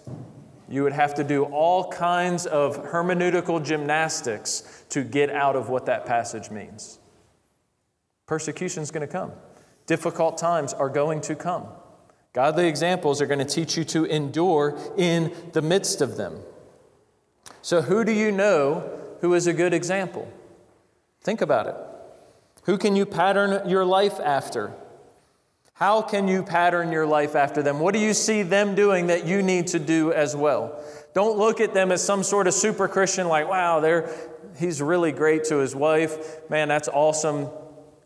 You 0.70 0.84
would 0.84 0.94
have 0.94 1.16
to 1.16 1.24
do 1.24 1.46
all 1.46 1.90
kinds 1.90 2.46
of 2.46 2.92
hermeneutical 2.92 3.66
gymnastics 3.66 4.86
to 4.90 5.04
get 5.04 5.32
out 5.32 5.56
of 5.56 5.70
what 5.70 5.88
that 5.88 6.06
passage 6.06 6.52
means. 6.52 7.00
Persecution 8.28 8.84
is 8.84 8.92
going 8.92 9.02
to 9.02 9.12
come, 9.12 9.32
difficult 9.88 10.38
times 10.38 10.74
are 10.74 10.90
going 10.90 11.20
to 11.22 11.34
come. 11.36 11.66
Godly 12.34 12.68
examples 12.68 13.20
are 13.20 13.26
going 13.26 13.40
to 13.40 13.46
teach 13.46 13.76
you 13.78 13.84
to 13.86 14.06
endure 14.06 14.78
in 14.96 15.34
the 15.54 15.62
midst 15.64 16.02
of 16.02 16.18
them. 16.18 16.40
So, 17.64 17.82
who 17.82 18.04
do 18.04 18.12
you 18.12 18.32
know 18.32 18.92
who 19.22 19.34
is 19.34 19.48
a 19.48 19.54
good 19.54 19.74
example? 19.74 20.32
Think 21.22 21.42
about 21.42 21.66
it. 21.66 21.76
Who 22.64 22.78
can 22.78 22.96
you 22.96 23.06
pattern 23.06 23.70
your 23.70 23.86
life 23.86 24.20
after? 24.20 24.74
How 25.74 26.02
can 26.02 26.28
you 26.28 26.44
pattern 26.44 26.92
your 26.92 27.06
life 27.06 27.36
after 27.36 27.62
them? 27.64 27.80
What 27.80 27.94
do 27.94 28.00
you 28.00 28.14
see 28.14 28.44
them 28.44 28.76
doing 28.76 29.08
that 29.08 29.26
you 29.26 29.42
need 29.42 29.68
to 29.68 29.80
do 29.80 30.14
as 30.14 30.36
well? 30.36 30.82
Don't 31.14 31.38
look 31.38 31.60
at 31.60 31.74
them 31.74 31.92
as 31.92 32.04
some 32.04 32.24
sort 32.24 32.48
of 32.48 32.54
super 32.54 32.88
Christian, 32.88 33.28
like, 33.28 33.50
wow, 33.50 33.80
they're, 33.80 34.10
he's 34.58 34.82
really 34.82 35.12
great 35.12 35.44
to 35.46 35.58
his 35.58 35.76
wife. 35.76 36.50
Man, 36.50 36.68
that's 36.68 36.88
awesome, 36.88 37.50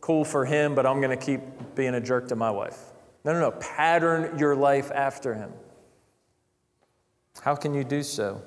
cool 0.02 0.24
for 0.24 0.46
him, 0.46 0.76
but 0.76 0.86
I'm 0.86 1.02
going 1.02 1.18
to 1.18 1.24
keep 1.24 1.42
being 1.76 1.94
a 1.94 2.02
jerk 2.02 2.30
to 2.30 2.36
my 2.36 2.50
wife. 2.50 2.78
No, 3.24 3.34
no, 3.34 3.40
no. 3.42 3.52
Pattern 3.52 4.40
your 4.40 4.56
life 4.56 4.90
after 4.92 5.36
him. 5.36 5.52
How 7.42 7.56
can 7.56 7.74
you 7.74 7.84
do 7.84 8.02
so? 8.02 8.42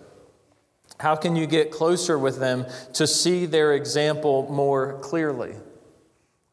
How 0.99 1.15
can 1.15 1.37
you 1.37 1.47
get 1.47 1.71
closer 1.71 2.19
with 2.19 2.39
them 2.39 2.67
to 2.95 3.07
see 3.07 3.47
their 3.47 3.75
example 3.75 4.51
more 4.51 4.99
clearly? 5.01 5.55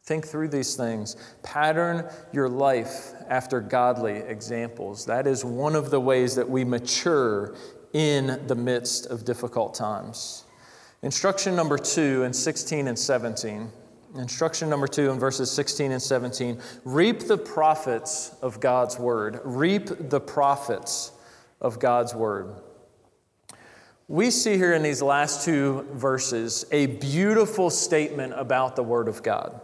Think 0.07 0.25
through 0.25 0.47
these 0.47 0.77
things. 0.77 1.17
Pattern 1.43 2.09
your 2.31 2.47
life 2.47 3.11
after 3.27 3.59
godly 3.59 4.19
examples. 4.19 5.05
That 5.05 5.27
is 5.27 5.43
one 5.43 5.75
of 5.75 5.91
the 5.91 5.99
ways 5.99 6.33
that 6.35 6.49
we 6.49 6.63
mature 6.63 7.55
in 7.91 8.39
the 8.47 8.55
midst 8.55 9.07
of 9.07 9.25
difficult 9.25 9.73
times. 9.73 10.45
Instruction 11.01 11.57
number 11.57 11.77
two 11.77 12.23
in 12.23 12.31
16 12.31 12.87
and 12.87 12.97
17. 12.97 13.69
Instruction 14.15 14.69
number 14.69 14.87
two 14.87 15.11
in 15.11 15.19
verses 15.19 15.51
16 15.51 15.91
and 15.91 16.01
17 16.01 16.61
reap 16.85 17.27
the 17.27 17.37
profits 17.37 18.33
of 18.41 18.61
God's 18.61 18.97
word. 18.97 19.41
Reap 19.43 19.89
the 20.09 20.21
profits 20.21 21.11
of 21.59 21.79
God's 21.79 22.15
word. 22.15 22.61
we 24.07 24.31
see 24.31 24.55
here 24.55 24.73
in 24.73 24.83
these 24.83 25.01
last 25.01 25.43
two 25.43 25.85
verses 25.91 26.65
a 26.71 26.85
beautiful 26.85 27.69
statement 27.69 28.31
about 28.37 28.77
the 28.77 28.83
Word 28.83 29.09
of 29.09 29.21
God, 29.21 29.59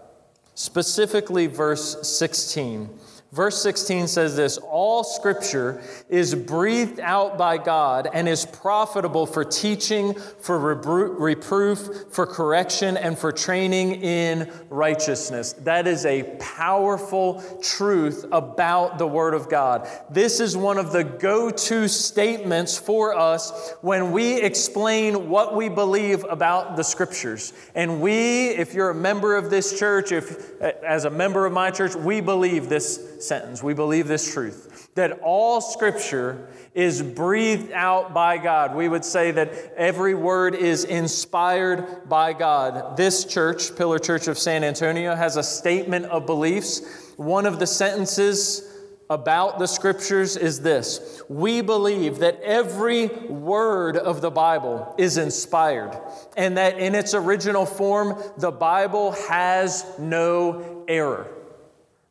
specifically 0.55 1.47
verse 1.47 2.07
16. 2.07 2.89
Verse 3.34 3.63
16 3.63 4.07
says 4.07 4.36
this 4.36 4.59
All 4.59 5.03
scripture 5.03 5.81
is 6.07 6.36
breathed 6.36 6.99
out 6.99 7.36
by 7.36 7.57
God 7.57 8.07
and 8.13 8.29
is 8.29 8.45
profitable 8.45 9.25
for 9.25 9.43
teaching, 9.43 10.13
for 10.13 10.59
reproof, 10.75 11.89
for 12.11 12.27
correction, 12.27 12.95
and 12.95 13.17
for 13.17 13.31
training 13.31 14.03
in 14.03 14.51
righteousness. 14.69 15.53
That 15.53 15.88
is 15.88 16.05
a 16.05 16.38
powerful 16.39 17.41
truth 17.63 18.23
about 18.31 18.99
the 18.99 19.07
Word 19.07 19.34
of 19.34 19.49
God. 19.49 19.89
This 20.11 20.39
is 20.39 20.55
one 20.55 20.77
of 20.77 20.91
the 20.91 21.03
go 21.03 21.49
to 21.49 21.88
statements 21.88 22.77
for 22.77 23.17
us 23.17 23.73
when 23.81 24.11
we 24.11 24.39
explain 24.43 25.27
what 25.27 25.55
we 25.55 25.69
believe 25.69 26.23
about 26.25 26.77
the 26.77 26.84
scriptures. 26.84 27.51
And 27.73 27.99
we, 27.99 28.49
if 28.49 28.75
you're 28.75 28.91
a 28.91 28.95
member 28.95 29.36
of 29.36 29.49
this 29.49 29.79
church, 29.79 30.11
if 30.11 30.61
as 30.61 31.05
a 31.05 31.09
member 31.09 31.47
of 31.47 31.53
my 31.53 31.71
church, 31.71 31.95
we 31.95 32.21
believe 32.21 32.69
this 32.69 33.22
sentence. 33.24 33.63
We 33.63 33.74
believe 33.74 34.07
this 34.07 34.32
truth 34.32 34.89
that 34.95 35.19
all 35.24 35.59
scripture 35.59 36.47
is 36.76 37.01
breathed 37.01 37.71
out 37.71 38.13
by 38.13 38.38
God. 38.38 38.76
We 38.76 38.88
would 38.88 39.05
say 39.05 39.32
that 39.32 39.74
every 39.76 40.13
word 40.13 40.55
is 40.55 40.84
inspired 40.84 42.07
by 42.07 42.34
God. 42.34 42.95
This 42.95 43.26
church, 43.26 43.76
Pillar 43.76 43.99
Church 43.99 44.28
of 44.28 44.38
San 44.38 44.63
Antonio, 44.63 45.15
has 45.15 45.38
a 45.38 45.43
statement 45.43 46.05
of 46.05 46.26
beliefs. 46.26 46.82
One 47.15 47.45
of 47.45 47.59
the 47.59 47.67
sentences 47.67 48.69
about 49.09 49.59
the 49.59 49.67
scriptures 49.67 50.38
is 50.38 50.61
this 50.61 51.21
We 51.28 51.61
believe 51.61 52.19
that 52.19 52.41
every 52.41 53.07
word 53.07 53.97
of 53.97 54.21
the 54.21 54.32
Bible 54.32 54.93
is 54.97 55.17
inspired, 55.17 55.99
and 56.38 56.57
that 56.57 56.78
in 56.80 56.95
its 56.95 57.13
original 57.13 57.65
form, 57.65 58.21
the 58.38 58.51
Bible 58.51 59.11
has 59.28 59.86
no 59.99 60.84
error. 60.88 61.28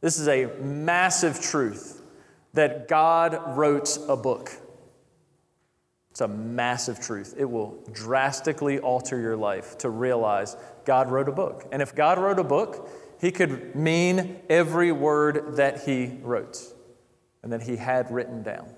This 0.03 0.19
is 0.19 0.29
a 0.29 0.47
massive 0.61 1.41
truth 1.41 2.03
that 2.55 2.89
God 2.89 3.57
wrote 3.57 3.99
a 4.09 4.17
book. 4.17 4.51
It's 6.11 6.21
a 6.21 6.29
massive 6.29 7.01
truth. 7.01 7.35
It 7.39 7.47
will 7.47 7.83
drastically 7.93 8.81
alter 8.81 9.19
your 9.19 9.37
life 9.37 9.79
to 9.79 9.89
realize 9.89 10.57
God 10.85 11.11
wrote 11.11 11.29
a 11.29 11.33
book. 11.33 11.67
And 11.73 11.81
if 11.81 11.95
God 11.95 12.19
wrote 12.19 12.39
a 12.41 12.45
book, 12.45 12.91
He 13.21 13.31
could 13.31 13.77
mean 13.77 14.41
every 14.51 14.93
word 14.93 15.57
that 15.57 15.85
He 15.85 16.19
wrote 16.21 16.61
and 17.43 17.53
that 17.53 17.63
He 17.63 17.77
had 17.77 18.11
written 18.11 18.43
down. 18.43 18.69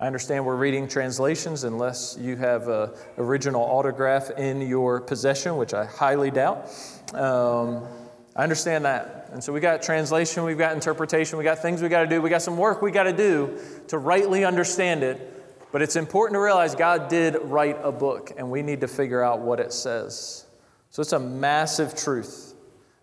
I 0.00 0.06
understand 0.06 0.44
we're 0.44 0.56
reading 0.56 0.88
translations 0.88 1.62
unless 1.62 2.18
you 2.20 2.36
have 2.36 2.68
an 2.68 2.90
original 3.18 3.62
autograph 3.62 4.30
in 4.30 4.62
your 4.62 5.00
possession, 5.00 5.56
which 5.56 5.74
I 5.74 5.84
highly 5.84 6.30
doubt. 6.30 6.70
Um, 7.14 7.86
I 8.34 8.42
understand 8.42 8.84
that. 8.84 9.19
And 9.32 9.42
so 9.42 9.52
we 9.52 9.60
got 9.60 9.82
translation, 9.82 10.44
we've 10.44 10.58
got 10.58 10.72
interpretation, 10.72 11.38
we 11.38 11.44
got 11.44 11.60
things 11.60 11.82
we 11.82 11.88
got 11.88 12.02
to 12.02 12.08
do, 12.08 12.20
we 12.20 12.30
got 12.30 12.42
some 12.42 12.56
work 12.56 12.82
we 12.82 12.90
got 12.90 13.04
to 13.04 13.12
do 13.12 13.58
to 13.88 13.98
rightly 13.98 14.44
understand 14.44 15.02
it. 15.02 15.70
But 15.72 15.82
it's 15.82 15.94
important 15.94 16.34
to 16.34 16.40
realize 16.40 16.74
God 16.74 17.08
did 17.08 17.36
write 17.42 17.78
a 17.82 17.92
book, 17.92 18.32
and 18.36 18.50
we 18.50 18.62
need 18.62 18.80
to 18.80 18.88
figure 18.88 19.22
out 19.22 19.40
what 19.40 19.60
it 19.60 19.72
says. 19.72 20.46
So 20.90 21.00
it's 21.00 21.12
a 21.12 21.20
massive 21.20 21.94
truth. 21.94 22.54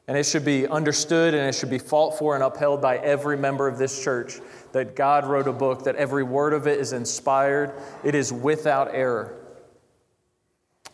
And 0.09 0.17
it 0.17 0.25
should 0.25 0.45
be 0.45 0.67
understood 0.67 1.33
and 1.33 1.45
it 1.47 1.53
should 1.53 1.69
be 1.69 1.79
fought 1.79 2.17
for 2.17 2.35
and 2.35 2.43
upheld 2.43 2.81
by 2.81 2.97
every 2.97 3.37
member 3.37 3.67
of 3.67 3.77
this 3.77 4.01
church 4.01 4.39
that 4.71 4.95
God 4.95 5.25
wrote 5.25 5.49
a 5.49 5.53
book, 5.53 5.83
that 5.83 5.95
every 5.97 6.23
word 6.23 6.53
of 6.53 6.65
it 6.65 6.79
is 6.79 6.93
inspired, 6.93 7.73
it 8.05 8.15
is 8.15 8.31
without 8.31 8.93
error. 8.93 9.37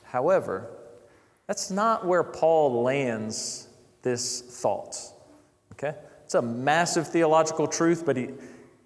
However, 0.03 0.71
that's 1.45 1.69
not 1.69 2.07
where 2.07 2.23
Paul 2.23 2.81
lands 2.81 3.67
this 4.01 4.41
thought. 4.41 5.12
Okay? 5.73 5.93
It's 6.25 6.35
a 6.35 6.41
massive 6.41 7.07
theological 7.07 7.67
truth, 7.67 8.05
but 8.05 8.17
he, 8.17 8.29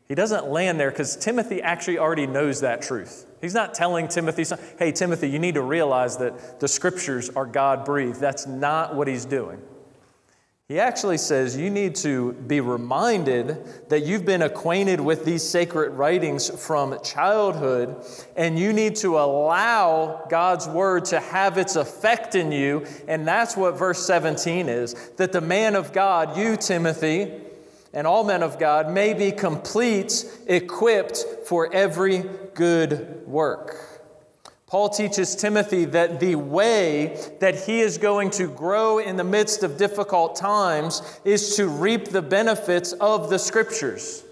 he 0.08 0.16
doesn't 0.16 0.48
land 0.48 0.80
there 0.80 0.90
because 0.90 1.16
Timothy 1.16 1.62
actually 1.62 2.00
already 2.00 2.28
knows 2.28 2.62
that 2.62 2.82
truth. 2.82 3.26
He's 3.42 3.54
not 3.54 3.74
telling 3.74 4.08
Timothy, 4.08 4.46
hey, 4.80 4.92
Timothy, 4.92 5.30
you 5.30 5.40
need 5.40 5.56
to 5.56 5.62
realize 5.62 6.18
that 6.18 6.60
the 6.60 6.68
scriptures 6.68 7.30
are 7.30 7.46
God 7.46 7.86
breathed. 7.86 8.20
That's 8.20 8.48
not 8.48 8.96
what 8.96 9.08
he's 9.08 9.26
doing. 9.26 9.62
He 10.70 10.82
actually 10.82 11.18
says 11.18 11.56
you 11.56 11.70
need 11.70 11.96
to 11.96 12.34
be 12.34 12.60
reminded 12.60 13.88
that 13.88 14.02
you've 14.02 14.26
been 14.26 14.42
acquainted 14.42 15.00
with 15.00 15.24
these 15.24 15.42
sacred 15.42 15.92
writings 15.92 16.50
from 16.50 17.02
childhood, 17.06 17.96
and 18.36 18.60
you 18.60 18.74
need 18.74 18.98
to 18.98 19.18
allow 19.18 20.26
God's 20.30 20.68
word 20.68 21.06
to 21.06 21.22
have 21.22 21.58
its 21.58 21.78
effect 21.78 22.36
in 22.36 22.52
you. 22.52 22.86
And 23.08 23.26
that's 23.26 23.56
what 23.56 23.80
verse 23.80 24.06
17 24.06 24.68
is 24.68 24.94
that 25.16 25.32
the 25.32 25.40
man 25.40 25.74
of 25.74 25.94
God, 25.94 26.36
you, 26.36 26.58
Timothy, 26.58 27.32
and 27.94 28.06
all 28.06 28.26
men 28.26 28.44
of 28.44 28.60
God 28.60 28.92
may 28.92 29.14
be 29.14 29.32
complete, 29.32 30.26
equipped 30.48 31.24
for 31.46 31.74
every 31.74 32.26
good 32.56 33.26
work. 33.26 33.97
Paul 34.68 34.90
teaches 34.90 35.34
Timothy 35.34 35.86
that 35.86 36.20
the 36.20 36.36
way 36.36 37.18
that 37.40 37.56
he 37.56 37.80
is 37.80 37.98
going 37.98 38.32
to 38.32 38.48
grow 38.48 39.00
in 39.00 39.16
the 39.16 39.24
midst 39.24 39.64
of 39.64 39.78
difficult 39.78 40.36
times 40.36 41.02
is 41.24 41.56
to 41.56 41.70
reap 41.70 42.10
the 42.10 42.22
benefits 42.22 42.92
of 42.92 43.30
the 43.30 43.40
scriptures. 43.40 44.26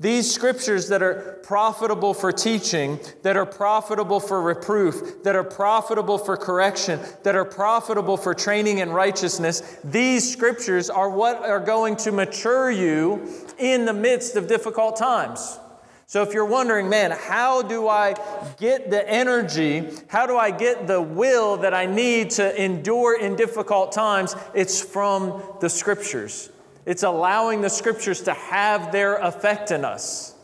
These 0.00 0.30
scriptures 0.30 0.88
that 0.88 1.02
are 1.02 1.38
profitable 1.44 2.14
for 2.14 2.32
teaching, 2.32 2.98
that 3.22 3.36
are 3.36 3.46
profitable 3.46 4.18
for 4.18 4.42
reproof, 4.42 5.22
that 5.22 5.36
are 5.36 5.44
profitable 5.44 6.18
for 6.18 6.36
correction, 6.36 6.98
that 7.22 7.36
are 7.36 7.46
profitable 7.46 8.16
for 8.16 8.34
training 8.34 8.78
in 8.78 8.90
righteousness, 8.90 9.78
these 9.84 10.30
scriptures 10.30 10.90
are 10.90 11.08
what 11.08 11.36
are 11.36 11.60
going 11.60 11.94
to 11.96 12.10
mature 12.10 12.72
you 12.72 13.26
in 13.56 13.84
the 13.84 13.94
midst 13.94 14.34
of 14.34 14.48
difficult 14.48 14.96
times. 14.96 15.60
So, 16.08 16.22
if 16.22 16.32
you're 16.32 16.44
wondering, 16.44 16.88
man, 16.88 17.10
how 17.10 17.62
do 17.62 17.88
I 17.88 18.14
get 18.58 18.90
the 18.90 19.08
energy? 19.10 19.90
How 20.06 20.26
do 20.26 20.36
I 20.36 20.52
get 20.52 20.86
the 20.86 21.02
will 21.02 21.56
that 21.58 21.74
I 21.74 21.86
need 21.86 22.30
to 22.32 22.62
endure 22.62 23.18
in 23.18 23.34
difficult 23.34 23.90
times? 23.90 24.36
It's 24.54 24.80
from 24.80 25.42
the 25.60 25.68
scriptures. 25.68 26.48
It's 26.84 27.02
allowing 27.02 27.60
the 27.60 27.68
scriptures 27.68 28.22
to 28.22 28.34
have 28.34 28.92
their 28.92 29.16
effect 29.16 29.72
in 29.72 29.84
us. 29.84 30.36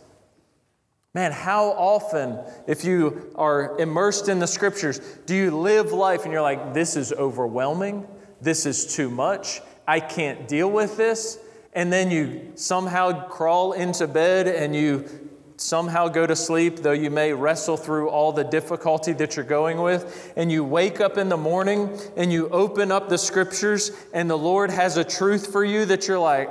Man, 1.14 1.30
how 1.30 1.66
often, 1.66 2.40
if 2.66 2.84
you 2.84 3.30
are 3.36 3.78
immersed 3.78 4.28
in 4.28 4.40
the 4.40 4.48
scriptures, 4.48 4.98
do 5.26 5.36
you 5.36 5.56
live 5.56 5.92
life 5.92 6.24
and 6.24 6.32
you're 6.32 6.42
like, 6.42 6.74
this 6.74 6.96
is 6.96 7.12
overwhelming? 7.12 8.08
This 8.40 8.66
is 8.66 8.96
too 8.96 9.10
much. 9.10 9.60
I 9.86 10.00
can't 10.00 10.48
deal 10.48 10.68
with 10.68 10.96
this. 10.96 11.38
And 11.72 11.92
then 11.92 12.10
you 12.10 12.52
somehow 12.56 13.28
crawl 13.28 13.74
into 13.74 14.08
bed 14.08 14.48
and 14.48 14.74
you 14.74 15.30
somehow 15.62 16.08
go 16.08 16.26
to 16.26 16.36
sleep, 16.36 16.78
though 16.78 16.92
you 16.92 17.10
may 17.10 17.32
wrestle 17.32 17.76
through 17.76 18.08
all 18.08 18.32
the 18.32 18.44
difficulty 18.44 19.12
that 19.14 19.36
you're 19.36 19.44
going 19.44 19.80
with, 19.80 20.32
and 20.36 20.50
you 20.50 20.64
wake 20.64 21.00
up 21.00 21.16
in 21.16 21.28
the 21.28 21.36
morning 21.36 21.98
and 22.16 22.32
you 22.32 22.48
open 22.48 22.90
up 22.92 23.08
the 23.08 23.18
scriptures, 23.18 23.90
and 24.12 24.28
the 24.28 24.38
Lord 24.38 24.70
has 24.70 24.96
a 24.96 25.04
truth 25.04 25.52
for 25.52 25.64
you 25.64 25.84
that 25.86 26.08
you're 26.08 26.18
like, 26.18 26.50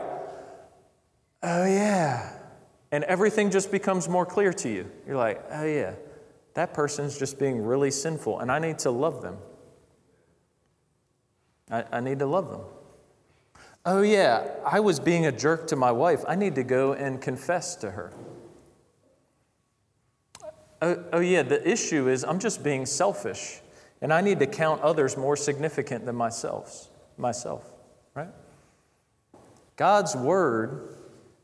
oh 1.44 1.66
yeah. 1.66 2.34
And 2.92 3.04
everything 3.06 3.52
just 3.52 3.72
becomes 3.72 4.10
more 4.10 4.26
clear 4.26 4.52
to 4.54 4.70
you. 4.70 4.90
You're 5.06 5.18
like, 5.18 5.44
oh 5.52 5.66
yeah, 5.66 5.94
that 6.54 6.74
person's 6.74 7.18
just 7.18 7.40
being 7.40 7.64
really 7.64 7.92
sinful, 7.92 8.40
and 8.40 8.52
I 8.52 8.60
need 8.60 8.80
to 8.80 8.92
love 8.92 9.22
them. 9.22 9.38
I, 11.70 11.86
I 11.92 12.00
need 12.02 12.20
to 12.20 12.26
love 12.26 12.50
them. 12.50 12.62
Oh, 13.84 14.04
yeah, 14.04 14.48
I 14.64 14.80
was 14.80 15.00
being 15.00 15.26
a 15.26 15.32
jerk 15.32 15.66
to 15.68 15.76
my 15.76 15.92
wife. 15.92 16.24
I 16.28 16.36
need 16.36 16.54
to 16.56 16.64
go 16.64 16.94
and 16.94 17.20
confess 17.20 17.76
to 17.78 17.90
her. 17.90 18.14
Oh, 20.82 21.04
oh, 21.14 21.20
yeah, 21.20 21.44
the 21.44 21.68
issue 21.70 22.10
is 22.10 22.24
I'm 22.24 22.40
just 22.40 22.64
being 22.64 22.86
selfish, 22.86 23.62
and 24.02 24.12
I 24.12 24.22
need 24.22 24.40
to 24.40 24.48
count 24.48 24.82
others 24.82 25.16
more 25.16 25.36
significant 25.36 26.06
than 26.06 26.16
myself. 26.16 26.90
Myself, 27.18 27.64
right? 28.16 28.30
God's 29.76 30.16
word 30.16 30.96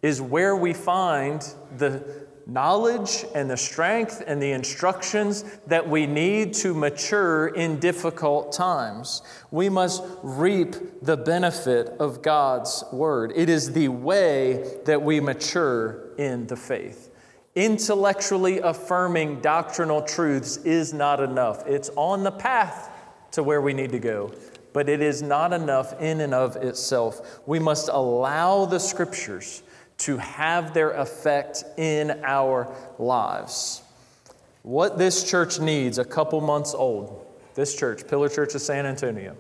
is 0.01 0.21
where 0.21 0.55
we 0.55 0.73
find 0.73 1.41
the 1.77 2.27
knowledge 2.47 3.25
and 3.35 3.49
the 3.49 3.57
strength 3.57 4.23
and 4.25 4.41
the 4.41 4.51
instructions 4.51 5.43
that 5.67 5.88
we 5.88 6.07
need 6.07 6.53
to 6.53 6.73
mature 6.73 7.49
in 7.49 7.77
difficult 7.79 8.53
times. 8.53 9.21
We 9.51 9.69
must 9.69 10.03
reap 10.23 10.75
the 11.01 11.17
benefit 11.17 11.89
of 11.99 12.21
God's 12.21 12.85
word. 12.91 13.33
It 13.35 13.49
is 13.49 13.73
the 13.73 13.89
way 13.89 14.77
that 14.85 15.01
we 15.01 15.19
mature 15.19 16.13
in 16.17 16.47
the 16.47 16.55
faith. 16.55 17.11
Intellectually 17.57 18.59
affirming 18.59 19.41
doctrinal 19.41 20.03
truths 20.03 20.57
is 20.57 20.93
not 20.93 21.19
enough. 21.19 21.65
It's 21.65 21.89
on 21.95 22.21
the 22.21 22.29
path 22.29 22.87
to 23.31 23.41
where 23.41 23.61
we 23.61 23.73
need 23.73 23.91
to 23.93 23.99
go, 23.99 24.31
but 24.73 24.87
it 24.87 25.01
is 25.01 25.23
not 25.23 25.51
enough 25.53 25.99
in 25.99 26.21
and 26.21 26.35
of 26.35 26.55
itself. 26.57 27.39
We 27.47 27.57
must 27.57 27.89
allow 27.89 28.65
the 28.65 28.79
scriptures 28.79 29.63
to 29.97 30.17
have 30.17 30.75
their 30.75 30.91
effect 30.91 31.63
in 31.77 32.21
our 32.23 32.71
lives. 32.99 33.81
what 34.61 34.99
this 34.99 35.27
church 35.27 35.59
needs, 35.59 35.97
a 35.97 36.05
couple 36.05 36.39
months 36.41 36.75
old, 36.75 37.25
this 37.55 37.75
church, 37.75 38.07
Pillar 38.07 38.29
Church 38.29 38.53
of 38.53 38.61
San 38.61 38.85
Antonio, 38.85 39.35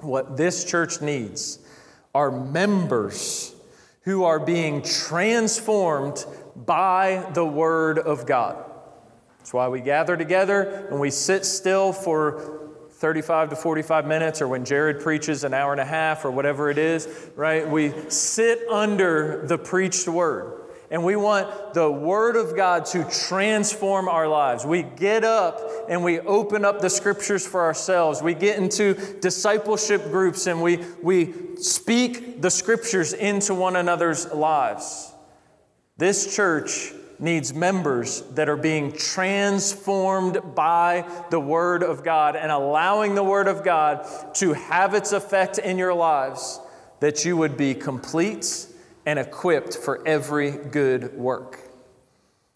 what 0.00 0.36
this 0.36 0.64
church 0.64 1.00
needs 1.00 1.60
are 2.16 2.32
members 2.32 3.54
who 4.02 4.24
are 4.24 4.40
being 4.40 4.82
transformed 4.82 6.24
by 6.64 7.28
the 7.34 7.44
Word 7.44 7.98
of 7.98 8.26
God. 8.26 8.64
That's 9.38 9.52
why 9.52 9.68
we 9.68 9.80
gather 9.80 10.16
together 10.16 10.88
and 10.90 11.00
we 11.00 11.10
sit 11.10 11.44
still 11.44 11.92
for 11.92 12.68
35 12.98 13.50
to 13.50 13.56
45 13.56 14.06
minutes, 14.06 14.42
or 14.42 14.48
when 14.48 14.64
Jared 14.64 15.00
preaches 15.00 15.44
an 15.44 15.54
hour 15.54 15.70
and 15.70 15.80
a 15.80 15.84
half, 15.84 16.24
or 16.24 16.32
whatever 16.32 16.68
it 16.68 16.78
is, 16.78 17.08
right? 17.36 17.68
We 17.68 17.92
sit 18.08 18.68
under 18.68 19.46
the 19.46 19.56
preached 19.56 20.08
Word. 20.08 20.54
And 20.90 21.04
we 21.04 21.16
want 21.16 21.74
the 21.74 21.90
Word 21.90 22.34
of 22.36 22.56
God 22.56 22.86
to 22.86 23.04
transform 23.10 24.08
our 24.08 24.26
lives. 24.26 24.64
We 24.64 24.82
get 24.82 25.22
up 25.22 25.60
and 25.88 26.02
we 26.02 26.18
open 26.20 26.64
up 26.64 26.80
the 26.80 26.88
Scriptures 26.88 27.46
for 27.46 27.60
ourselves. 27.60 28.22
We 28.22 28.34
get 28.34 28.58
into 28.58 28.94
discipleship 29.20 30.04
groups 30.04 30.46
and 30.46 30.62
we, 30.62 30.78
we 31.02 31.34
speak 31.56 32.40
the 32.40 32.50
Scriptures 32.50 33.12
into 33.12 33.54
one 33.54 33.76
another's 33.76 34.32
lives. 34.32 35.12
This 35.98 36.34
church 36.36 36.92
needs 37.18 37.52
members 37.52 38.22
that 38.34 38.48
are 38.48 38.56
being 38.56 38.92
transformed 38.92 40.54
by 40.54 41.04
the 41.30 41.40
Word 41.40 41.82
of 41.82 42.04
God 42.04 42.36
and 42.36 42.52
allowing 42.52 43.16
the 43.16 43.24
Word 43.24 43.48
of 43.48 43.64
God 43.64 44.06
to 44.34 44.52
have 44.52 44.94
its 44.94 45.10
effect 45.10 45.58
in 45.58 45.76
your 45.76 45.92
lives, 45.92 46.60
that 47.00 47.24
you 47.24 47.36
would 47.36 47.56
be 47.56 47.74
complete 47.74 48.68
and 49.06 49.18
equipped 49.18 49.76
for 49.76 50.06
every 50.06 50.52
good 50.52 51.14
work. 51.14 51.68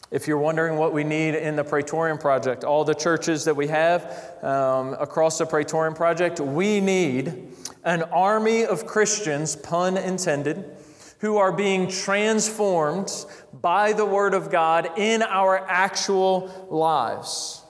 If 0.09 0.25
you're 0.25 0.37
wondering 0.37 0.77
what 0.77 0.93
we 0.93 1.03
need 1.03 1.35
in 1.35 1.57
the 1.57 1.65
Praetorian 1.65 2.19
Project, 2.19 2.63
all 2.63 2.85
the 2.85 2.95
churches 2.95 3.43
that 3.43 3.55
we 3.57 3.67
have 3.67 4.41
um, 4.41 4.93
across 4.99 5.37
the 5.37 5.45
Praetorian 5.45 5.95
Project, 5.95 6.39
we 6.39 6.79
need 6.79 7.49
an 7.83 8.03
army 8.03 8.63
of 8.63 8.85
Christians, 8.85 9.57
pun 9.57 9.97
intended, 9.97 10.77
who 11.23 11.37
are 11.37 11.53
being 11.53 11.87
transformed 11.87 13.25
by 13.61 13.93
the 13.93 14.03
Word 14.03 14.33
of 14.33 14.51
God 14.51 14.89
in 14.97 15.21
our 15.21 15.57
actual 15.69 16.67
lives 16.69 17.63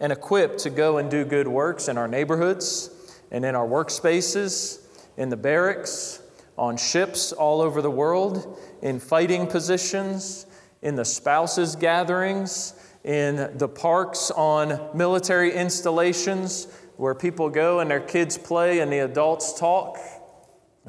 and 0.00 0.10
equipped 0.10 0.58
to 0.58 0.70
go 0.70 0.98
and 0.98 1.08
do 1.08 1.24
good 1.24 1.46
works 1.46 1.86
in 1.86 1.96
our 1.96 2.08
neighborhoods 2.08 2.90
and 3.30 3.44
in 3.44 3.54
our 3.54 3.64
workspaces, 3.64 4.80
in 5.16 5.28
the 5.28 5.36
barracks, 5.36 6.20
on 6.58 6.76
ships 6.76 7.30
all 7.30 7.60
over 7.60 7.80
the 7.80 7.88
world, 7.88 8.58
in 8.82 8.98
fighting 8.98 9.46
positions, 9.46 10.46
in 10.82 10.96
the 10.96 11.04
spouses' 11.04 11.76
gatherings, 11.76 12.74
in 13.04 13.56
the 13.56 13.68
parks 13.68 14.32
on 14.32 14.90
military 14.94 15.52
installations 15.54 16.66
where 16.96 17.14
people 17.14 17.48
go 17.48 17.78
and 17.78 17.88
their 17.88 18.00
kids 18.00 18.36
play 18.36 18.80
and 18.80 18.90
the 18.92 18.98
adults 18.98 19.56
talk. 19.60 19.96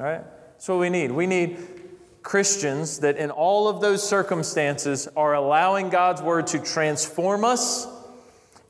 All 0.00 0.04
right? 0.04 0.24
That's 0.54 0.68
what 0.68 0.80
we 0.80 0.90
need. 0.90 1.12
We 1.12 1.28
need 1.28 1.58
Christians 2.22 3.00
that 3.00 3.16
in 3.16 3.30
all 3.30 3.68
of 3.68 3.80
those 3.80 4.06
circumstances 4.06 5.08
are 5.16 5.34
allowing 5.34 5.88
God's 5.88 6.22
word 6.22 6.46
to 6.48 6.58
transform 6.58 7.44
us 7.44 7.86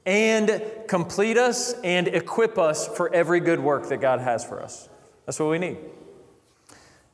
and 0.04 0.62
complete 0.88 1.36
us 1.36 1.74
and 1.84 2.08
equip 2.08 2.58
us 2.58 2.88
for 2.88 3.12
every 3.14 3.40
good 3.40 3.60
work 3.60 3.88
that 3.88 3.98
God 3.98 4.20
has 4.20 4.44
for 4.44 4.62
us. 4.62 4.88
That's 5.26 5.38
what 5.38 5.50
we 5.50 5.58
need. 5.58 5.78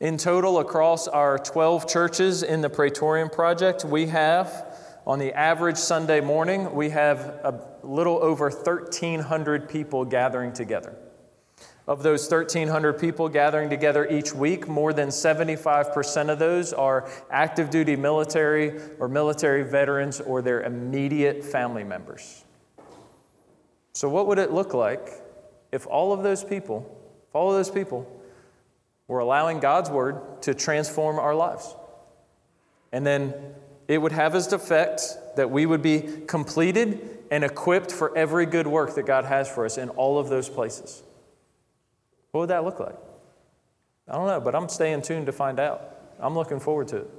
In 0.00 0.16
total, 0.16 0.60
across 0.60 1.08
our 1.08 1.38
12 1.38 1.88
churches 1.88 2.42
in 2.44 2.60
the 2.60 2.70
Praetorian 2.70 3.28
Project, 3.28 3.84
we 3.84 4.06
have, 4.06 4.78
on 5.06 5.18
the 5.18 5.32
average 5.32 5.76
Sunday 5.76 6.20
morning, 6.20 6.72
we 6.72 6.90
have 6.90 7.18
a 7.42 7.60
little 7.82 8.22
over 8.22 8.48
1,300 8.48 9.68
people 9.68 10.04
gathering 10.04 10.52
together. 10.52 10.94
Of 11.88 12.04
those 12.04 12.30
1,300 12.30 12.92
people 13.00 13.28
gathering 13.28 13.68
together 13.68 14.06
each 14.06 14.32
week, 14.32 14.68
more 14.68 14.92
than 14.92 15.08
75% 15.08 16.28
of 16.28 16.38
those 16.38 16.72
are 16.72 17.10
active 17.30 17.70
duty 17.70 17.96
military 17.96 18.78
or 19.00 19.08
military 19.08 19.64
veterans 19.64 20.20
or 20.20 20.40
their 20.40 20.62
immediate 20.62 21.42
family 21.42 21.82
members. 21.82 22.44
So, 23.94 24.08
what 24.08 24.28
would 24.28 24.38
it 24.38 24.52
look 24.52 24.74
like 24.74 25.08
if 25.72 25.86
all 25.86 26.12
of 26.12 26.22
those 26.22 26.44
people, 26.44 26.94
if 27.28 27.34
all 27.34 27.48
of 27.50 27.56
those 27.56 27.70
people 27.70 28.06
we're 29.08 29.20
allowing 29.20 29.58
God's 29.58 29.90
word 29.90 30.42
to 30.42 30.54
transform 30.54 31.18
our 31.18 31.34
lives. 31.34 31.74
And 32.92 33.06
then 33.06 33.34
it 33.88 33.98
would 33.98 34.12
have 34.12 34.34
as 34.34 34.52
effect 34.52 35.16
that 35.36 35.50
we 35.50 35.64
would 35.64 35.80
be 35.82 36.02
completed 36.26 37.18
and 37.30 37.42
equipped 37.42 37.90
for 37.90 38.16
every 38.16 38.44
good 38.44 38.66
work 38.66 38.94
that 38.94 39.06
God 39.06 39.24
has 39.24 39.50
for 39.50 39.64
us 39.64 39.78
in 39.78 39.88
all 39.90 40.18
of 40.18 40.28
those 40.28 40.48
places. 40.48 41.02
What 42.30 42.40
would 42.42 42.50
that 42.50 42.64
look 42.64 42.80
like? 42.80 42.96
I 44.08 44.12
don't 44.14 44.26
know, 44.26 44.40
but 44.40 44.54
I'm 44.54 44.68
staying 44.68 45.02
tuned 45.02 45.26
to 45.26 45.32
find 45.32 45.60
out. 45.60 45.96
I'm 46.18 46.34
looking 46.34 46.60
forward 46.60 46.88
to 46.88 46.98
it. 46.98 47.10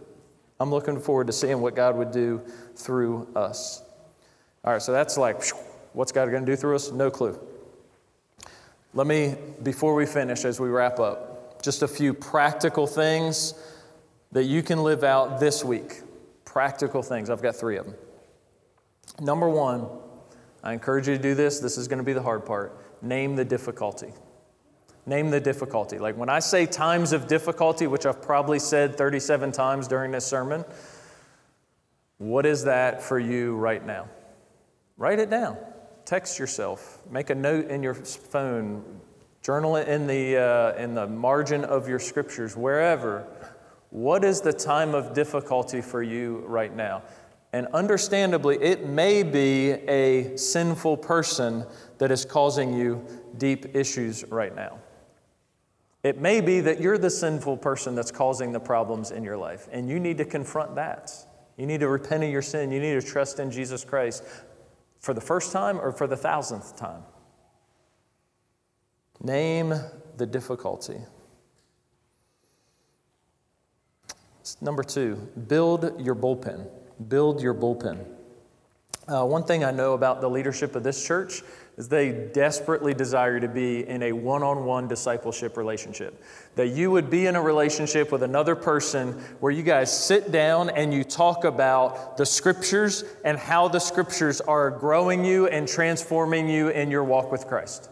I'm 0.60 0.72
looking 0.72 0.99
forward 0.99 1.28
to 1.28 1.34
seeing 1.34 1.62
what 1.62 1.76
God 1.76 1.95
would 1.95 2.12
do 2.12 2.41
through 2.76 3.28
us. 3.36 3.84
All 4.64 4.74
right, 4.74 4.82
so 4.82 4.91
that's 4.91 5.18
like, 5.18 5.41
what's 5.93 6.12
God 6.12 6.30
going 6.32 6.45
to 6.45 6.51
do 6.51 6.55
through 6.55 6.76
us? 6.76 6.91
No 6.91 7.10
clue. 7.10 7.39
Let 8.93 9.07
me, 9.07 9.36
before 9.64 9.95
we 9.95 10.05
finish, 10.05 10.43
as 10.45 10.60
we 10.60 10.68
wrap 10.68 10.99
up, 10.99 11.62
just 11.62 11.84
a 11.84 11.88
few 11.88 12.14
practical 12.14 12.88
things 12.88 13.53
that 14.32 14.43
you 14.43 14.62
can 14.64 14.84
live 14.84 15.03
out 15.03 15.39
this 15.39 15.64
week. 15.64 16.01
Practical 16.43 17.03
things. 17.03 17.30
I've 17.30 17.41
got 17.41 17.55
three 17.55 17.78
of 17.78 17.86
them. 17.86 17.95
Number 19.22 19.47
one, 19.47 19.88
I 20.64 20.74
encourage 20.74 21.07
you 21.07 21.16
to 21.16 21.22
do 21.22 21.36
this. 21.36 21.60
This 21.60 21.78
is 21.78 21.88
going 21.88 21.99
to 21.99 22.03
be 22.03 22.14
the 22.14 22.22
hard 22.22 22.45
part. 22.45 23.01
Name 23.01 23.36
the 23.36 23.45
difficulty. 23.45 24.12
Name 25.10 25.32
the 25.32 25.39
difficulty. 25.39 25.97
Like 25.97 26.18
when 26.18 26.30
I 26.30 26.38
say 26.38 26.68
times 26.68 27.14
of 27.14 27.26
difficulty, 27.26 27.88
which 27.88 28.05
I've 28.05 28.22
probably 28.22 28.60
said 28.60 28.95
37 28.95 29.51
times 29.51 29.88
during 29.88 30.12
this 30.12 30.24
sermon, 30.24 30.64
what 32.20 32.45
is 32.45 32.66
that 32.66 33.01
for 33.01 33.18
you 33.18 33.55
right 33.55 33.84
now? 33.84 34.07
Write 34.97 35.18
it 35.18 35.32
down. 35.32 35.57
Text 36.05 36.38
yourself. 36.38 37.01
Make 37.10 37.32
a 37.32 37.36
note 37.36 37.72
in 37.72 37.82
your 37.82 37.95
phone. 37.95 38.84
Journal 39.41 39.78
it 39.78 39.88
in 39.88 40.05
the, 40.05 40.38
uh, 40.38 40.74
in 40.76 40.93
the 40.93 41.07
margin 41.07 41.66
of 41.66 41.89
your 41.89 41.97
scriptures, 41.97 42.55
wherever. 42.55 43.26
What 43.89 44.24
is 44.24 44.41
the 44.41 44.53
time 44.53 44.93
of 44.93 45.16
difficulty 45.16 45.82
for 45.82 46.03
you 46.03 46.43
right 46.45 46.76
now? 46.76 47.01
And 47.51 47.66
understandably, 47.74 48.62
it 48.62 48.86
may 48.86 49.24
be 49.24 49.72
a 49.72 50.38
sinful 50.38 50.97
person 50.97 51.66
that 51.97 52.12
is 52.12 52.26
causing 52.26 52.76
you 52.76 53.03
deep 53.39 53.76
issues 53.76 54.24
right 54.26 54.55
now. 54.55 54.78
It 56.04 56.20
may 56.20 56.39
be 56.39 56.62
that 56.62 56.80
you're 56.80 56.97
the 56.97 57.10
sinful 57.10 57.58
person 57.58 57.93
that's 57.93 58.12
causing 58.12 58.52
the 58.54 58.60
problems 58.60 59.12
in 59.12 59.24
your 59.24 59.38
life, 59.38 59.68
and 59.72 59.89
you 59.89 60.00
need 60.00 60.18
to 60.20 60.26
confront 60.26 60.76
that. 60.76 61.12
You 61.58 61.66
need 61.66 61.82
to 61.82 61.89
repent 61.89 62.24
of 62.24 62.30
your 62.30 62.41
sin. 62.41 62.72
You 62.72 62.80
need 62.80 62.93
to 62.93 63.06
trust 63.06 63.39
in 63.39 63.52
Jesus 63.52 63.84
Christ 63.84 64.24
for 65.02 65.14
the 65.14 65.22
first 65.22 65.52
time 65.52 65.78
or 65.80 65.91
for 65.91 66.08
the 66.08 66.16
thousandth 66.16 66.78
time. 66.78 67.04
Name 69.22 69.74
the 70.16 70.26
difficulty. 70.26 71.00
Number 74.62 74.84
two, 74.84 75.16
build 75.47 76.02
your 76.02 76.16
bullpen. 76.16 76.66
Build 77.10 77.41
your 77.41 77.54
bullpen. 77.54 78.06
Uh, 79.08 79.26
one 79.26 79.43
thing 79.43 79.64
I 79.64 79.72
know 79.72 79.93
about 79.93 80.22
the 80.22 80.30
leadership 80.30 80.76
of 80.76 80.84
this 80.84 81.06
church 81.06 81.41
is 81.80 81.88
they 81.88 82.12
desperately 82.12 82.94
desire 82.94 83.40
to 83.40 83.48
be 83.48 83.88
in 83.88 84.04
a 84.04 84.12
one 84.12 84.44
on 84.44 84.66
one 84.66 84.90
discipleship 84.90 85.56
relationship. 85.56 86.22
That 86.56 86.68
you 86.68 86.92
would 86.92 87.10
be 87.10 87.26
in 87.26 87.38
a 87.38 87.42
relationship 87.42 88.12
with 88.12 88.22
another 88.22 88.54
person 88.54 89.14
where 89.40 89.54
you 89.54 89.64
guys 89.64 89.90
sit 89.98 90.30
down 90.30 90.70
and 90.70 90.94
you 90.94 91.06
talk 91.06 91.46
about 91.46 92.18
the 92.18 92.26
scriptures 92.26 93.06
and 93.24 93.38
how 93.38 93.70
the 93.70 93.80
scriptures 93.80 94.42
are 94.42 94.70
growing 94.70 95.24
you 95.24 95.48
and 95.48 95.70
transforming 95.70 96.50
you 96.50 96.68
in 96.68 96.92
your 96.92 97.06
walk 97.06 97.32
with 97.32 97.48
Christ. 97.48 97.90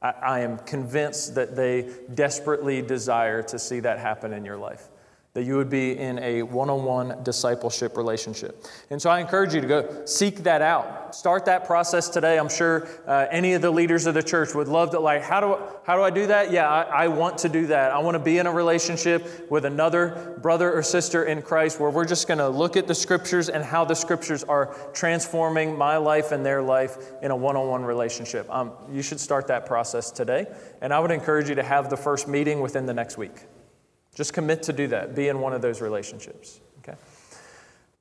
I, 0.00 0.10
I 0.10 0.40
am 0.40 0.56
convinced 0.60 1.34
that 1.34 1.54
they 1.54 1.90
desperately 2.14 2.80
desire 2.80 3.42
to 3.42 3.58
see 3.58 3.80
that 3.80 3.98
happen 3.98 4.32
in 4.32 4.46
your 4.46 4.56
life 4.56 4.88
that 5.36 5.44
you 5.44 5.54
would 5.54 5.68
be 5.68 5.98
in 5.98 6.18
a 6.20 6.42
one 6.42 6.70
on 6.70 6.82
one 6.82 7.22
discipleship 7.22 7.98
relationship. 7.98 8.64
And 8.88 9.02
so 9.02 9.10
I 9.10 9.20
encourage 9.20 9.52
you 9.52 9.60
to 9.60 9.66
go 9.66 10.06
seek 10.06 10.44
that 10.44 10.62
out. 10.62 11.14
Start 11.14 11.44
that 11.44 11.66
process 11.66 12.08
today. 12.08 12.38
I'm 12.38 12.48
sure 12.48 12.88
uh, 13.06 13.26
any 13.30 13.52
of 13.52 13.60
the 13.60 13.70
leaders 13.70 14.06
of 14.06 14.14
the 14.14 14.22
church 14.22 14.54
would 14.54 14.66
love 14.66 14.92
to, 14.92 14.98
like, 14.98 15.20
how 15.20 15.40
do, 15.40 15.58
how 15.84 15.94
do 15.94 16.00
I 16.00 16.08
do 16.08 16.28
that? 16.28 16.52
Yeah, 16.52 16.70
I, 16.70 17.04
I 17.04 17.08
want 17.08 17.36
to 17.38 17.50
do 17.50 17.66
that. 17.66 17.92
I 17.92 17.98
want 17.98 18.14
to 18.14 18.18
be 18.18 18.38
in 18.38 18.46
a 18.46 18.50
relationship 18.50 19.50
with 19.50 19.66
another 19.66 20.38
brother 20.40 20.72
or 20.72 20.82
sister 20.82 21.24
in 21.24 21.42
Christ 21.42 21.78
where 21.78 21.90
we're 21.90 22.06
just 22.06 22.26
going 22.28 22.38
to 22.38 22.48
look 22.48 22.78
at 22.78 22.86
the 22.86 22.94
scriptures 22.94 23.50
and 23.50 23.62
how 23.62 23.84
the 23.84 23.94
scriptures 23.94 24.42
are 24.42 24.74
transforming 24.94 25.76
my 25.76 25.98
life 25.98 26.32
and 26.32 26.46
their 26.46 26.62
life 26.62 26.96
in 27.20 27.30
a 27.30 27.36
one 27.36 27.56
on 27.56 27.68
one 27.68 27.84
relationship. 27.84 28.48
Um, 28.48 28.72
you 28.90 29.02
should 29.02 29.20
start 29.20 29.48
that 29.48 29.66
process 29.66 30.10
today. 30.10 30.46
And 30.80 30.94
I 30.94 30.98
would 30.98 31.10
encourage 31.10 31.50
you 31.50 31.56
to 31.56 31.62
have 31.62 31.90
the 31.90 31.96
first 31.98 32.26
meeting 32.26 32.60
within 32.60 32.86
the 32.86 32.94
next 32.94 33.18
week. 33.18 33.34
Just 34.16 34.32
commit 34.32 34.62
to 34.64 34.72
do 34.72 34.88
that. 34.88 35.14
Be 35.14 35.28
in 35.28 35.40
one 35.40 35.52
of 35.52 35.60
those 35.60 35.82
relationships. 35.82 36.58
Okay? 36.78 36.96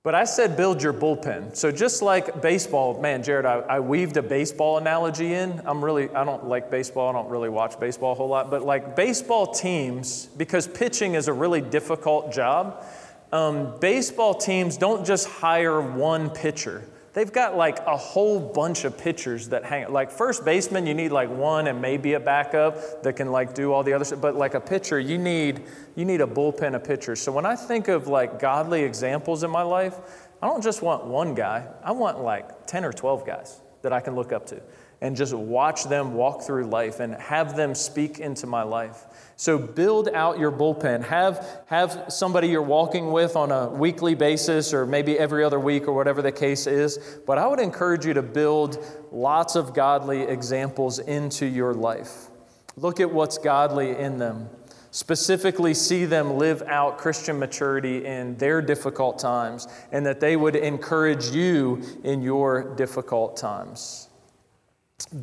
But 0.02 0.16
I 0.16 0.24
said 0.24 0.56
build 0.56 0.82
your 0.82 0.94
bullpen. 0.94 1.56
So 1.58 1.72
just 1.72 2.02
like 2.02 2.42
baseball, 2.42 3.02
man, 3.02 3.22
Jared, 3.22 3.46
I, 3.46 3.60
I, 3.60 3.80
weaved 3.82 4.16
a 4.16 4.24
baseball 4.24 4.78
analogy 4.78 5.34
in. 5.34 5.62
I'm 5.66 5.84
really, 5.84 6.10
I 6.12 6.24
don't 6.24 6.48
like 6.48 6.72
baseball. 6.72 7.10
I 7.10 7.12
don't 7.12 7.30
really 7.30 7.50
watch 7.50 7.78
baseball 7.82 8.14
a 8.14 8.16
whole 8.16 8.30
lot. 8.30 8.50
But 8.50 8.62
like 8.62 8.96
baseball 8.96 9.48
teams, 9.48 10.28
because 10.38 10.68
pitching 10.68 11.16
is 11.16 11.28
a 11.28 11.34
really 11.34 11.60
difficult 11.60 12.32
job, 12.32 12.86
um, 13.34 13.78
baseball 13.82 14.36
teams 14.36 14.78
don't 14.78 15.06
just 15.06 15.28
hire 15.28 15.82
one 15.82 16.30
pitcher. 16.30 16.88
They've 17.16 17.32
got 17.32 17.56
like 17.56 17.80
a 17.88 17.96
whole 17.96 18.42
bunch 18.42 18.84
of 18.84 18.98
pitchers 18.98 19.48
that 19.50 19.64
hang. 19.64 19.90
Like 19.90 20.12
first 20.12 20.44
baseman, 20.44 20.86
you 20.86 20.94
need 20.94 21.14
like 21.14 21.30
one 21.30 21.68
and 21.68 21.82
maybe 21.82 22.12
a 22.14 22.20
backup 22.20 23.04
that 23.04 23.16
can 23.16 23.32
like 23.32 23.54
do 23.54 23.72
all 23.72 23.84
the 23.84 23.94
other 23.94 24.04
stuff. 24.04 24.20
But 24.20 24.36
like 24.36 24.54
a 24.54 24.60
pitcher, 24.60 25.00
you 25.00 25.18
need 25.18 25.64
you 25.96 26.04
need 26.04 26.20
a 26.20 26.28
bullpen 26.28 26.76
of 26.76 26.84
pitchers. 26.84 27.22
So 27.22 27.32
when 27.32 27.46
I 27.46 27.56
think 27.56 27.88
of 27.88 28.10
like 28.10 28.38
godly 28.38 28.84
examples 28.84 29.46
in 29.46 29.50
my 29.50 29.62
life, 29.62 29.96
I 30.44 30.48
don't 30.48 30.62
just 30.62 30.82
want 30.82 31.06
one 31.06 31.34
guy. 31.34 31.66
I 31.82 31.94
want 31.94 32.20
like 32.20 32.68
ten 32.68 32.84
or 32.84 32.92
twelve 32.92 33.26
guys 33.26 33.62
that 33.82 33.94
I 33.94 34.02
can 34.02 34.14
look 34.14 34.34
up 34.34 34.46
to 34.48 34.62
and 35.02 35.16
just 35.16 35.34
watch 35.34 35.84
them 35.86 36.14
walk 36.14 36.42
through 36.44 36.66
life 36.66 37.00
and 37.00 37.16
have 37.16 37.56
them 37.56 37.76
speak 37.76 38.20
into 38.20 38.48
my 38.48 38.64
life. 38.64 39.06
So 39.36 39.58
build 39.58 40.10
out 40.10 40.40
your 40.40 40.52
bullpen. 40.52 41.04
Have, 41.04 41.64
have 41.68 42.06
somebody 42.10 42.48
you're 42.48 42.62
walking 42.62 43.12
with 43.12 43.36
on 43.36 43.52
a 43.52 43.70
weekly 43.70 44.16
basis 44.16 44.74
or 44.74 44.86
maybe 44.86 45.20
every 45.20 45.44
other 45.44 45.60
week 45.60 45.88
or 45.88 45.94
whatever 45.94 46.22
the 46.22 46.32
case 46.32 46.68
is. 46.68 47.20
But 47.26 47.38
I 47.38 47.48
would 47.48 47.60
encourage 47.60 48.06
you 48.06 48.14
to 48.14 48.22
build 48.22 48.84
lots 49.12 49.56
of 49.56 49.74
godly 49.74 50.22
examples 50.22 51.00
into 51.00 51.46
your 51.46 51.74
life. 51.74 52.30
Look 52.78 53.00
at 53.00 53.12
what's 53.12 53.38
godly 53.38 53.98
in 53.98 54.18
them. 54.18 54.50
Specifically, 54.92 55.74
see 55.74 56.06
them 56.06 56.38
live 56.38 56.62
out 56.68 56.98
Christian 56.98 57.38
maturity 57.38 58.06
in 58.06 58.38
their 58.38 58.62
difficult 58.62 59.20
times 59.20 59.68
and 59.92 60.06
that 60.06 60.22
they 60.22 60.38
would 60.38 60.56
encourage 60.56 61.28
you 61.32 61.82
in 62.06 62.22
your 62.22 62.74
difficult 62.76 63.36
times. 63.36 64.08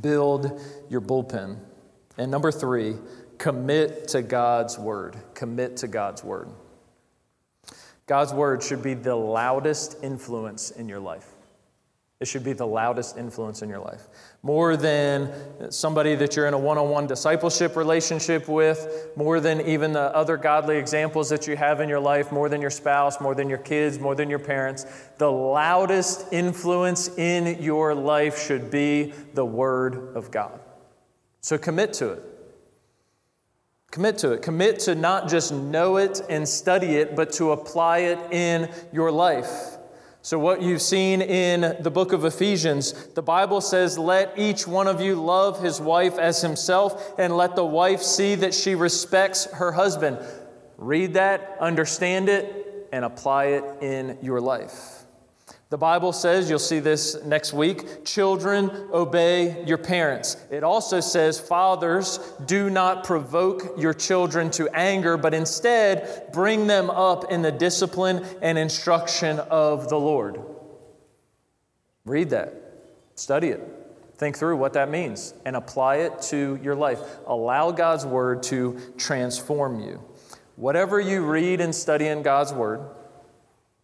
Build 0.00 0.60
your 0.88 1.00
bullpen. 1.00 1.58
And 2.18 2.30
number 2.30 2.52
three, 2.52 2.96
commit 3.38 4.08
to 4.08 4.22
God's 4.22 4.78
word. 4.78 5.16
Commit 5.34 5.78
to 5.78 5.88
God's 5.88 6.22
word. 6.22 6.48
God's 8.06 8.34
word 8.34 8.62
should 8.62 8.82
be 8.82 8.94
the 8.94 9.14
loudest 9.14 10.02
influence 10.02 10.70
in 10.70 10.88
your 10.88 11.00
life. 11.00 11.28
It 12.20 12.28
should 12.28 12.44
be 12.44 12.52
the 12.52 12.66
loudest 12.66 13.16
influence 13.16 13.62
in 13.62 13.68
your 13.68 13.80
life. 13.80 14.06
More 14.44 14.76
than 14.76 15.70
somebody 15.70 16.16
that 16.16 16.34
you're 16.34 16.48
in 16.48 16.54
a 16.54 16.58
one 16.58 16.76
on 16.76 16.90
one 16.90 17.06
discipleship 17.06 17.76
relationship 17.76 18.48
with, 18.48 19.08
more 19.14 19.38
than 19.38 19.60
even 19.60 19.92
the 19.92 20.14
other 20.16 20.36
godly 20.36 20.78
examples 20.78 21.28
that 21.28 21.46
you 21.46 21.54
have 21.54 21.80
in 21.80 21.88
your 21.88 22.00
life, 22.00 22.32
more 22.32 22.48
than 22.48 22.60
your 22.60 22.70
spouse, 22.70 23.20
more 23.20 23.36
than 23.36 23.48
your 23.48 23.58
kids, 23.58 24.00
more 24.00 24.16
than 24.16 24.28
your 24.28 24.40
parents. 24.40 24.84
The 25.18 25.30
loudest 25.30 26.32
influence 26.32 27.16
in 27.16 27.62
your 27.62 27.94
life 27.94 28.36
should 28.36 28.68
be 28.68 29.12
the 29.34 29.44
Word 29.44 30.16
of 30.16 30.32
God. 30.32 30.58
So 31.40 31.56
commit 31.56 31.92
to 31.94 32.10
it. 32.10 32.22
Commit 33.92 34.18
to 34.18 34.32
it. 34.32 34.42
Commit 34.42 34.80
to 34.80 34.96
not 34.96 35.28
just 35.28 35.52
know 35.52 35.98
it 35.98 36.20
and 36.28 36.48
study 36.48 36.96
it, 36.96 37.14
but 37.14 37.30
to 37.34 37.52
apply 37.52 37.98
it 37.98 38.18
in 38.32 38.68
your 38.92 39.12
life. 39.12 39.76
So, 40.24 40.38
what 40.38 40.62
you've 40.62 40.82
seen 40.82 41.20
in 41.20 41.82
the 41.82 41.90
book 41.90 42.12
of 42.12 42.24
Ephesians, 42.24 42.92
the 43.14 43.22
Bible 43.22 43.60
says, 43.60 43.98
Let 43.98 44.38
each 44.38 44.68
one 44.68 44.86
of 44.86 45.00
you 45.00 45.16
love 45.16 45.60
his 45.60 45.80
wife 45.80 46.16
as 46.16 46.40
himself, 46.40 47.18
and 47.18 47.36
let 47.36 47.56
the 47.56 47.64
wife 47.64 48.02
see 48.02 48.36
that 48.36 48.54
she 48.54 48.76
respects 48.76 49.46
her 49.46 49.72
husband. 49.72 50.20
Read 50.78 51.14
that, 51.14 51.56
understand 51.60 52.28
it, 52.28 52.88
and 52.92 53.04
apply 53.04 53.46
it 53.46 53.64
in 53.82 54.16
your 54.22 54.40
life. 54.40 55.01
The 55.72 55.78
Bible 55.78 56.12
says, 56.12 56.50
you'll 56.50 56.58
see 56.58 56.80
this 56.80 57.24
next 57.24 57.54
week, 57.54 58.04
children, 58.04 58.70
obey 58.92 59.64
your 59.64 59.78
parents. 59.78 60.36
It 60.50 60.64
also 60.64 61.00
says, 61.00 61.40
fathers, 61.40 62.18
do 62.44 62.68
not 62.68 63.04
provoke 63.04 63.78
your 63.78 63.94
children 63.94 64.50
to 64.50 64.68
anger, 64.76 65.16
but 65.16 65.32
instead 65.32 66.28
bring 66.30 66.66
them 66.66 66.90
up 66.90 67.32
in 67.32 67.40
the 67.40 67.50
discipline 67.50 68.22
and 68.42 68.58
instruction 68.58 69.38
of 69.38 69.88
the 69.88 69.96
Lord. 69.96 70.42
Read 72.04 72.28
that, 72.28 72.52
study 73.14 73.48
it, 73.48 73.66
think 74.18 74.36
through 74.36 74.58
what 74.58 74.74
that 74.74 74.90
means, 74.90 75.32
and 75.46 75.56
apply 75.56 75.96
it 76.00 76.20
to 76.24 76.60
your 76.62 76.74
life. 76.74 77.00
Allow 77.26 77.70
God's 77.70 78.04
word 78.04 78.42
to 78.42 78.78
transform 78.98 79.80
you. 79.80 80.02
Whatever 80.56 81.00
you 81.00 81.24
read 81.24 81.62
and 81.62 81.74
study 81.74 82.08
in 82.08 82.20
God's 82.20 82.52
word, 82.52 82.82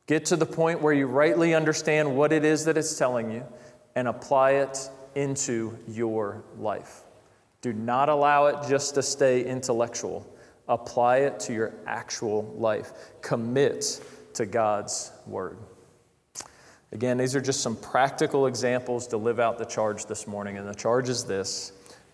Get 0.08 0.24
to 0.26 0.36
the 0.36 0.46
point 0.46 0.80
where 0.80 0.94
you 0.94 1.06
rightly 1.06 1.54
understand 1.54 2.16
what 2.16 2.32
it 2.32 2.42
is 2.42 2.64
that 2.64 2.78
it's 2.78 2.96
telling 2.96 3.30
you 3.30 3.44
and 3.94 4.08
apply 4.08 4.52
it 4.52 4.90
into 5.14 5.78
your 5.86 6.42
life. 6.58 7.02
Do 7.60 7.74
not 7.74 8.08
allow 8.08 8.46
it 8.46 8.68
just 8.68 8.94
to 8.94 9.02
stay 9.02 9.44
intellectual. 9.44 10.26
Apply 10.66 11.18
it 11.18 11.38
to 11.40 11.52
your 11.52 11.74
actual 11.86 12.54
life. 12.56 12.92
Commit 13.20 14.00
to 14.32 14.46
God's 14.46 15.12
word. 15.26 15.58
Again, 16.90 17.18
these 17.18 17.36
are 17.36 17.40
just 17.40 17.60
some 17.60 17.76
practical 17.76 18.46
examples 18.46 19.08
to 19.08 19.18
live 19.18 19.38
out 19.38 19.58
the 19.58 19.66
charge 19.66 20.06
this 20.06 20.26
morning. 20.26 20.56
And 20.56 20.66
the 20.66 20.74
charge 20.74 21.10
is 21.10 21.24
this 21.24 21.72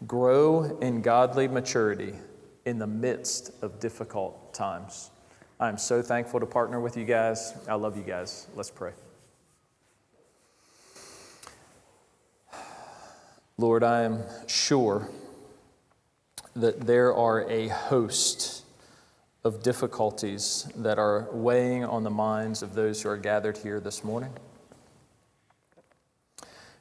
grow 0.08 0.78
in 0.80 1.00
godly 1.00 1.46
maturity 1.46 2.14
in 2.64 2.80
the 2.80 2.88
midst 2.88 3.52
of 3.62 3.78
difficult 3.78 4.52
times. 4.52 5.10
I'm 5.60 5.78
so 5.78 6.02
thankful 6.02 6.40
to 6.40 6.46
partner 6.46 6.80
with 6.80 6.96
you 6.96 7.04
guys. 7.04 7.54
I 7.68 7.74
love 7.74 7.96
you 7.96 8.02
guys. 8.02 8.48
Let's 8.56 8.70
pray. 8.70 8.92
Lord, 13.56 13.84
I 13.84 14.02
am 14.02 14.24
sure 14.48 15.08
that 16.56 16.80
there 16.80 17.14
are 17.14 17.48
a 17.48 17.68
host 17.68 18.64
of 19.44 19.62
difficulties 19.62 20.68
that 20.76 20.98
are 20.98 21.28
weighing 21.30 21.84
on 21.84 22.02
the 22.02 22.10
minds 22.10 22.62
of 22.62 22.74
those 22.74 23.02
who 23.02 23.08
are 23.10 23.16
gathered 23.16 23.58
here 23.58 23.78
this 23.78 24.02
morning. 24.02 24.32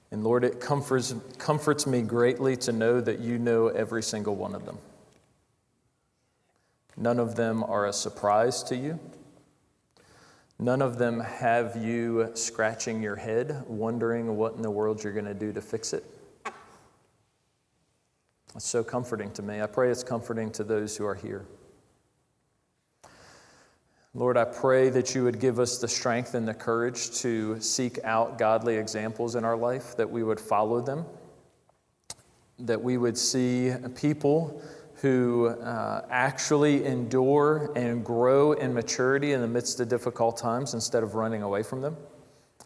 And 0.10 0.24
Lord, 0.24 0.44
it 0.44 0.60
comforts, 0.60 1.14
comforts 1.38 1.86
me 1.86 2.02
greatly 2.02 2.56
to 2.58 2.72
know 2.72 3.02
that 3.02 3.20
you 3.20 3.38
know 3.38 3.68
every 3.68 4.02
single 4.02 4.36
one 4.36 4.56
of 4.56 4.66
them. 4.66 4.78
None 6.96 7.20
of 7.20 7.36
them 7.36 7.64
are 7.64 7.88
a 7.88 7.94
surprise 7.94 8.64
to 8.64 8.76
you. 8.76 9.00
None 10.60 10.82
of 10.82 10.98
them 10.98 11.20
have 11.20 11.76
you 11.76 12.32
scratching 12.36 13.02
your 13.02 13.16
head, 13.16 13.64
wondering 13.68 14.38
what 14.38 14.54
in 14.56 14.62
the 14.62 14.72
world 14.72 15.04
you're 15.04 15.14
going 15.14 15.26
to 15.26 15.34
do 15.34 15.52
to 15.52 15.62
fix 15.62 15.94
it. 15.94 16.06
It's 18.56 18.68
so 18.68 18.84
comforting 18.84 19.32
to 19.32 19.41
me. 19.41 19.62
I 19.62 19.66
pray 19.66 19.89
it's 19.89 20.04
comforting 20.04 20.52
to 20.52 20.64
those 20.64 20.96
who 20.96 21.06
are 21.06 21.16
here. 21.16 21.46
Lord, 24.14 24.38
I 24.38 24.46
pray 24.46 24.89
that 24.89 25.16
you 25.16 25.24
would 25.24 25.39
give 25.39 25.60
us 25.60 25.80
the 25.80 25.88
strength 25.88 26.36
and 26.36 26.48
the 26.48 26.54
courage 26.54 27.10
to 27.22 27.60
seek 27.60 27.98
out 28.04 28.38
godly 28.38 28.78
examples 28.78 29.34
in 29.34 29.44
our 29.44 29.58
life, 29.58 29.98
that 29.98 30.08
we 30.08 30.22
would 30.22 30.39
follow 30.39 30.82
them, 30.82 31.04
that 32.60 32.80
we 32.80 32.98
would 32.98 33.18
see 33.18 33.74
people 33.96 34.62
who 35.04 35.47
uh, 35.47 36.06
actually 36.10 36.86
endure 36.86 37.74
and 37.76 38.06
grow 38.06 38.54
in 38.54 38.74
maturity 38.74 39.34
in 39.34 39.41
the 39.41 39.47
midst 39.47 39.82
of 39.82 39.89
difficult 39.89 40.38
times 40.38 40.74
instead 40.74 41.04
of 41.04 41.14
running 41.14 41.43
away 41.43 41.62
from 41.62 41.82
them, 41.82 41.97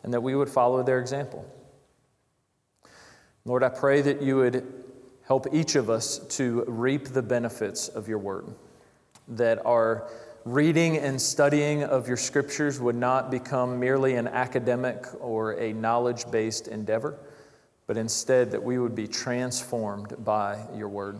and 0.03 0.13
that 0.13 0.21
we 0.21 0.35
would 0.35 0.47
follow 0.47 0.83
their 0.83 0.99
example. 0.99 1.43
Lord, 3.43 3.63
I 3.63 3.69
pray 3.69 4.01
that 4.01 4.21
you 4.21 4.35
would 4.35 4.71
help 5.25 5.47
each 5.51 5.75
of 5.75 5.89
us 5.89 6.19
to 6.37 6.63
reap 6.67 7.07
the 7.07 7.23
benefits 7.23 7.87
of 7.87 8.07
your 8.07 8.19
word, 8.19 8.45
that 9.29 9.65
our 9.65 10.07
reading 10.45 10.95
and 10.95 11.19
studying 11.19 11.83
of 11.83 12.07
your 12.07 12.17
scriptures 12.17 12.79
would 12.79 12.95
not 12.95 13.31
become 13.31 13.79
merely 13.79 14.13
an 14.13 14.27
academic 14.27 15.07
or 15.19 15.53
a 15.53 15.73
knowledge 15.73 16.29
based 16.29 16.67
endeavor, 16.67 17.17
but 17.87 17.97
instead 17.97 18.51
that 18.51 18.61
we 18.61 18.77
would 18.77 18.93
be 18.93 19.07
transformed 19.07 20.13
by 20.23 20.63
your 20.75 20.87
word. 20.87 21.17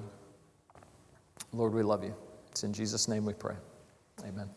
Lord, 1.58 1.74
we 1.74 1.82
love 1.82 2.03
you. 2.03 2.14
It's 2.51 2.64
in 2.64 2.72
Jesus' 2.72 3.08
name 3.08 3.26
we 3.26 3.34
pray. 3.34 3.55
Amen. 4.20 4.47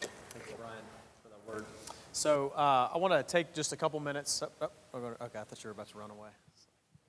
Thank 0.00 0.46
you, 0.48 0.54
Brian, 0.58 0.78
for 1.22 1.28
that 1.28 1.46
word. 1.46 1.66
So 2.12 2.54
uh, 2.56 2.88
I 2.94 2.96
want 2.96 3.12
to 3.12 3.22
take 3.22 3.52
just 3.52 3.74
a 3.74 3.76
couple 3.76 4.00
minutes. 4.00 4.42
Oh, 4.42 4.70
oh, 4.94 4.98
okay, 4.98 5.38
I 5.38 5.44
thought 5.44 5.62
you 5.62 5.68
were 5.68 5.72
about 5.72 5.88
to 5.88 5.98
run 5.98 6.10
away. 6.10 6.30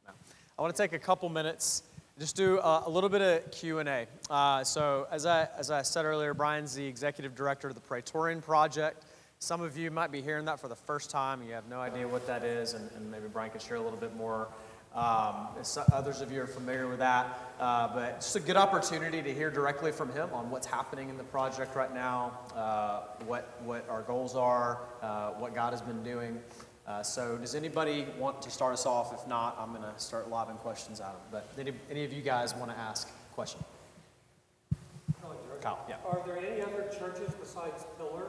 No. 0.05 0.11
I 0.59 0.61
want 0.61 0.75
to 0.75 0.83
take 0.83 0.91
a 0.91 0.99
couple 0.99 1.29
minutes, 1.29 1.83
just 2.19 2.35
do 2.35 2.59
a, 2.59 2.83
a 2.87 2.89
little 2.89 3.09
bit 3.09 3.21
of 3.21 3.49
Q 3.51 3.79
and 3.79 3.87
A. 3.87 4.05
Uh, 4.29 4.65
so 4.65 5.07
as 5.09 5.25
I 5.25 5.47
as 5.57 5.71
I 5.71 5.81
said 5.81 6.03
earlier, 6.03 6.33
Brian's 6.33 6.75
the 6.75 6.85
executive 6.85 7.35
director 7.35 7.69
of 7.69 7.75
the 7.75 7.81
Praetorian 7.81 8.41
Project. 8.41 9.05
Some 9.39 9.61
of 9.61 9.77
you 9.77 9.91
might 9.91 10.11
be 10.11 10.21
hearing 10.21 10.43
that 10.43 10.59
for 10.59 10.67
the 10.67 10.75
first 10.75 11.09
time. 11.09 11.41
You 11.41 11.53
have 11.53 11.69
no 11.69 11.79
idea 11.79 12.05
what 12.05 12.27
that 12.27 12.43
is, 12.43 12.73
and, 12.73 12.91
and 12.97 13.09
maybe 13.09 13.27
Brian 13.31 13.49
could 13.49 13.61
share 13.61 13.77
a 13.77 13.81
little 13.81 13.97
bit 13.97 14.13
more 14.17 14.49
Um, 14.93 15.47
others 15.93 16.19
of 16.19 16.31
you 16.33 16.41
are 16.41 16.47
familiar 16.47 16.87
with 16.87 16.99
that, 16.99 17.53
uh, 17.61 17.87
but 17.93 18.19
just 18.19 18.35
a 18.35 18.41
good 18.41 18.57
opportunity 18.57 19.21
to 19.21 19.33
hear 19.33 19.49
directly 19.49 19.91
from 19.91 20.11
him 20.11 20.29
on 20.33 20.49
what's 20.49 20.67
happening 20.67 21.07
in 21.07 21.17
the 21.17 21.23
project 21.23 21.77
right 21.77 21.93
now, 21.93 22.37
uh, 22.55 23.03
what, 23.25 23.61
what 23.63 23.87
our 23.89 24.01
goals 24.01 24.35
are, 24.35 24.79
uh, 25.01 25.29
what 25.31 25.55
God 25.55 25.71
has 25.71 25.81
been 25.81 26.03
doing. 26.03 26.41
Uh, 26.85 27.01
so, 27.01 27.37
does 27.37 27.55
anybody 27.55 28.05
want 28.17 28.41
to 28.41 28.51
start 28.51 28.73
us 28.73 28.85
off? 28.85 29.13
If 29.13 29.25
not, 29.27 29.55
I'm 29.57 29.69
going 29.69 29.81
to 29.81 29.97
start 29.97 30.29
lobbing 30.29 30.57
questions 30.57 30.99
at 30.99 31.13
them. 31.13 31.21
But 31.31 31.49
any, 31.57 31.71
any 31.89 32.03
of 32.03 32.11
you 32.11 32.21
guys 32.21 32.53
want 32.53 32.69
to 32.71 32.77
ask 32.77 33.07
a 33.07 33.33
question? 33.33 33.63
Kyle, 35.61 35.85
yeah. 35.87 35.97
Are 36.09 36.21
there 36.25 36.37
any 36.37 36.61
other 36.61 36.89
churches 36.97 37.33
besides 37.39 37.85
Pillar 37.97 38.27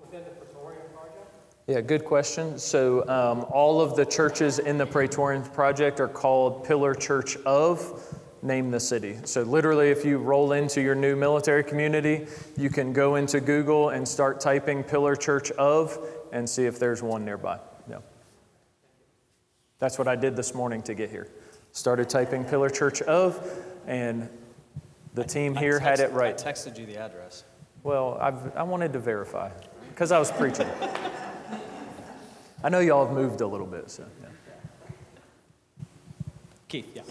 within 0.00 0.22
the 0.24 0.30
Praetorian 0.30 0.82
Project? 0.94 1.21
Yeah, 1.68 1.80
good 1.80 2.04
question. 2.04 2.58
So, 2.58 3.08
um, 3.08 3.46
all 3.50 3.80
of 3.80 3.94
the 3.94 4.04
churches 4.04 4.58
in 4.58 4.78
the 4.78 4.86
Praetorian 4.86 5.44
Project 5.44 6.00
are 6.00 6.08
called 6.08 6.64
Pillar 6.64 6.92
Church 6.92 7.36
of, 7.46 8.18
name 8.42 8.72
the 8.72 8.80
city. 8.80 9.16
So, 9.24 9.42
literally, 9.42 9.90
if 9.90 10.04
you 10.04 10.18
roll 10.18 10.52
into 10.52 10.80
your 10.80 10.96
new 10.96 11.14
military 11.14 11.62
community, 11.62 12.26
you 12.56 12.68
can 12.68 12.92
go 12.92 13.14
into 13.14 13.40
Google 13.40 13.90
and 13.90 14.06
start 14.06 14.40
typing 14.40 14.82
Pillar 14.82 15.14
Church 15.14 15.52
of 15.52 16.00
and 16.32 16.50
see 16.50 16.64
if 16.64 16.80
there's 16.80 17.00
one 17.00 17.24
nearby. 17.24 17.60
Yeah. 17.88 17.98
That's 19.78 19.98
what 19.98 20.08
I 20.08 20.16
did 20.16 20.34
this 20.34 20.54
morning 20.56 20.82
to 20.82 20.94
get 20.94 21.10
here. 21.10 21.28
Started 21.70 22.08
typing 22.08 22.44
Pillar 22.44 22.70
Church 22.70 23.02
of, 23.02 23.40
and 23.86 24.28
the 25.14 25.22
team 25.22 25.54
here 25.54 25.78
text, 25.78 26.00
had 26.00 26.10
it 26.10 26.12
right. 26.12 26.34
I 26.44 26.50
texted 26.52 26.76
you 26.76 26.86
the 26.86 26.96
address. 26.96 27.44
Well, 27.84 28.18
I've, 28.20 28.56
i 28.56 28.64
wanted 28.64 28.92
to 28.94 28.98
verify 28.98 29.50
because 29.90 30.10
I 30.10 30.18
was 30.18 30.32
preaching. 30.32 30.66
I 32.64 32.68
know 32.68 32.78
y'all 32.78 33.06
have 33.06 33.14
moved 33.14 33.40
a 33.40 33.46
little 33.46 33.66
bit, 33.66 33.90
so. 33.90 34.04
Yeah. 34.20 34.28
Keith, 36.68 36.92
yeah. 36.94 37.02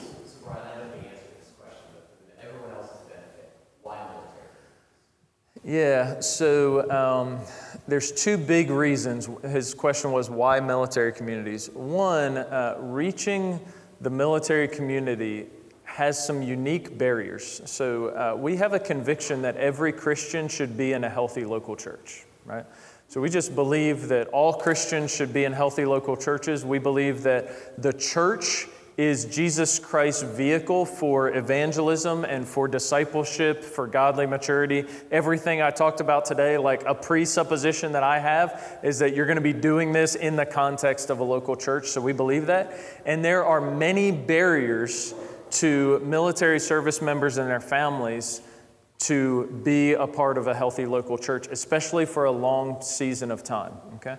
Yeah, 5.63 6.21
so 6.21 6.89
um, 6.89 7.39
there's 7.87 8.11
two 8.11 8.35
big 8.35 8.71
reasons. 8.71 9.29
His 9.43 9.75
question 9.75 10.11
was 10.11 10.27
why 10.27 10.59
military 10.59 11.13
communities? 11.13 11.69
One, 11.69 12.37
uh, 12.37 12.77
reaching 12.79 13.59
the 13.99 14.09
military 14.09 14.67
community 14.67 15.45
has 15.83 16.25
some 16.25 16.41
unique 16.41 16.97
barriers. 16.97 17.61
So 17.65 18.07
uh, 18.07 18.35
we 18.35 18.55
have 18.55 18.73
a 18.73 18.79
conviction 18.79 19.43
that 19.43 19.55
every 19.57 19.91
Christian 19.91 20.47
should 20.47 20.75
be 20.75 20.93
in 20.93 21.03
a 21.03 21.09
healthy 21.09 21.45
local 21.45 21.75
church, 21.75 22.25
right? 22.45 22.65
So 23.11 23.19
we 23.19 23.29
just 23.29 23.55
believe 23.55 24.07
that 24.07 24.29
all 24.29 24.53
Christians 24.53 25.13
should 25.13 25.33
be 25.33 25.43
in 25.43 25.51
healthy 25.51 25.83
local 25.83 26.15
churches. 26.15 26.63
We 26.63 26.79
believe 26.79 27.23
that 27.23 27.81
the 27.81 27.91
church 27.91 28.67
is 28.95 29.25
Jesus 29.25 29.79
Christ's 29.79 30.23
vehicle 30.23 30.85
for 30.85 31.35
evangelism 31.35 32.23
and 32.23 32.47
for 32.47 32.69
discipleship, 32.69 33.65
for 33.65 33.85
godly 33.85 34.27
maturity. 34.27 34.85
Everything 35.11 35.61
I 35.61 35.71
talked 35.71 35.99
about 35.99 36.23
today, 36.23 36.57
like 36.57 36.85
a 36.85 36.95
presupposition 36.95 37.91
that 37.91 38.03
I 38.03 38.17
have, 38.19 38.79
is 38.81 38.99
that 38.99 39.13
you're 39.13 39.25
going 39.25 39.35
to 39.35 39.41
be 39.41 39.51
doing 39.51 39.91
this 39.91 40.15
in 40.15 40.37
the 40.37 40.45
context 40.45 41.09
of 41.09 41.19
a 41.19 41.25
local 41.25 41.57
church. 41.57 41.87
So 41.87 41.99
we 41.99 42.13
believe 42.13 42.45
that. 42.45 42.77
And 43.05 43.25
there 43.25 43.43
are 43.43 43.59
many 43.59 44.13
barriers 44.13 45.13
to 45.59 45.99
military 45.99 46.61
service 46.61 47.01
members 47.01 47.37
and 47.37 47.49
their 47.49 47.59
families 47.59 48.39
to 49.01 49.47
be 49.63 49.93
a 49.93 50.07
part 50.07 50.37
of 50.37 50.47
a 50.47 50.53
healthy 50.53 50.85
local 50.85 51.17
church, 51.17 51.47
especially 51.51 52.05
for 52.05 52.25
a 52.25 52.31
long 52.31 52.81
season 52.81 53.31
of 53.31 53.43
time. 53.43 53.73
Okay? 53.95 54.17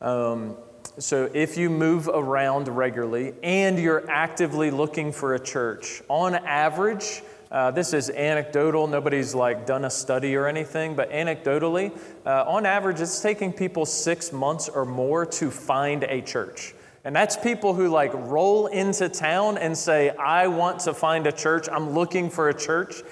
Um, 0.00 0.56
so, 0.98 1.30
if 1.32 1.56
you 1.56 1.70
move 1.70 2.08
around 2.08 2.68
regularly 2.68 3.34
and 3.42 3.78
you're 3.78 4.08
actively 4.10 4.70
looking 4.70 5.12
for 5.12 5.34
a 5.34 5.38
church, 5.38 6.02
on 6.08 6.34
average, 6.34 7.22
uh, 7.50 7.70
this 7.70 7.94
is 7.94 8.10
anecdotal. 8.10 8.86
Nobody's 8.86 9.34
like 9.34 9.64
done 9.64 9.84
a 9.84 9.90
study 9.90 10.36
or 10.36 10.46
anything, 10.46 10.94
but 10.94 11.10
anecdotally, 11.10 11.96
uh, 12.26 12.44
on 12.46 12.66
average, 12.66 13.00
it's 13.00 13.20
taking 13.20 13.52
people 13.52 13.86
six 13.86 14.32
months 14.32 14.68
or 14.68 14.84
more 14.84 15.24
to 15.24 15.50
find 15.50 16.04
a 16.04 16.20
church. 16.20 16.74
And 17.04 17.16
that's 17.16 17.36
people 17.36 17.72
who 17.72 17.88
like 17.88 18.12
roll 18.12 18.66
into 18.66 19.08
town 19.08 19.56
and 19.56 19.76
say, 19.76 20.10
I 20.10 20.48
want 20.48 20.80
to 20.80 20.92
find 20.92 21.26
a 21.26 21.32
church. 21.32 21.68
I'm 21.70 21.90
looking 21.90 22.28
for 22.28 22.50
a 22.50 22.54
church. 22.54 23.02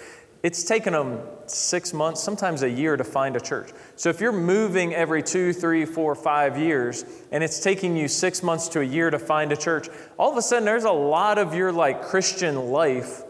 It's 0.43 0.65
taken 0.65 0.93
them 0.93 1.21
six 1.47 1.93
months, 1.93 2.23
sometimes 2.23 2.63
a 2.63 2.71
year 2.71 2.97
to 2.97 3.05
find 3.05 3.37
a 3.37 3.41
church. 3.41 3.71
So 3.97 4.11
if 4.11 4.21
you're 4.21 4.33
moving 4.33 4.95
every 4.95 5.23
two, 5.23 5.53
three, 5.53 5.85
four, 5.85 6.15
five 6.15 6.59
years, 6.59 7.05
and 7.33 7.43
it's 7.43 7.61
taking 7.61 7.97
you 7.97 8.09
six 8.09 8.43
months 8.43 8.69
to 8.69 8.81
a 8.81 8.85
year 8.85 9.11
to 9.11 9.19
find 9.19 9.53
a 9.53 9.57
church, 9.57 9.89
all 10.19 10.31
of 10.31 10.37
a 10.37 10.43
sudden 10.43 10.65
there's 10.65 10.85
a 10.85 10.91
lot 10.93 11.39
of 11.39 11.55
your 11.55 11.73
like 11.73 12.03
Christian 12.03 12.71
life 12.71 13.23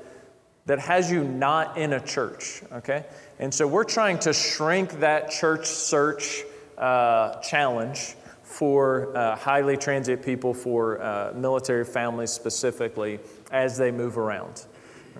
that 0.66 0.80
has 0.80 1.10
you 1.10 1.22
not 1.22 1.78
in 1.78 1.92
a 1.92 2.00
church, 2.00 2.62
okay? 2.72 3.04
And 3.38 3.54
so 3.54 3.66
we're 3.66 3.84
trying 3.84 4.18
to 4.20 4.32
shrink 4.32 4.98
that 5.00 5.30
church 5.30 5.66
search 5.66 6.42
uh, 6.76 7.40
challenge 7.40 8.16
for 8.42 9.16
uh, 9.16 9.36
highly 9.36 9.76
transient 9.76 10.22
people, 10.22 10.52
for 10.54 11.00
uh, 11.00 11.32
military 11.36 11.84
families 11.84 12.30
specifically, 12.30 13.20
as 13.52 13.76
they 13.76 13.90
move 13.90 14.18
around. 14.18 14.66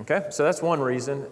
Okay, 0.01 0.27
so 0.31 0.43
that's 0.43 0.63
one 0.63 0.81
reason. 0.81 1.27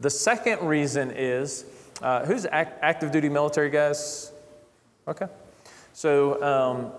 The 0.00 0.10
second 0.10 0.66
reason 0.66 1.10
is 1.10 1.64
uh, 2.02 2.24
who's 2.26 2.46
act- 2.46 2.78
active 2.82 3.10
duty 3.10 3.28
military 3.28 3.70
guys? 3.70 4.32
Okay, 5.08 5.26
so 5.92 6.42
um, 6.42 6.92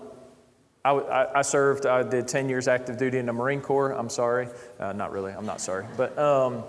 I, 0.84 1.42
served, 1.42 1.86
I 1.86 2.02
did 2.02 2.26
10 2.28 2.48
years 2.48 2.68
active 2.68 2.96
duty 2.96 3.18
in 3.18 3.26
the 3.26 3.32
Marine 3.32 3.60
Corps. 3.60 3.92
I'm 3.92 4.08
sorry. 4.08 4.48
Uh, 4.78 4.92
not 4.92 5.12
really, 5.12 5.32
I'm 5.32 5.46
not 5.46 5.60
sorry. 5.60 5.86
But 5.96 6.18
um, 6.18 6.64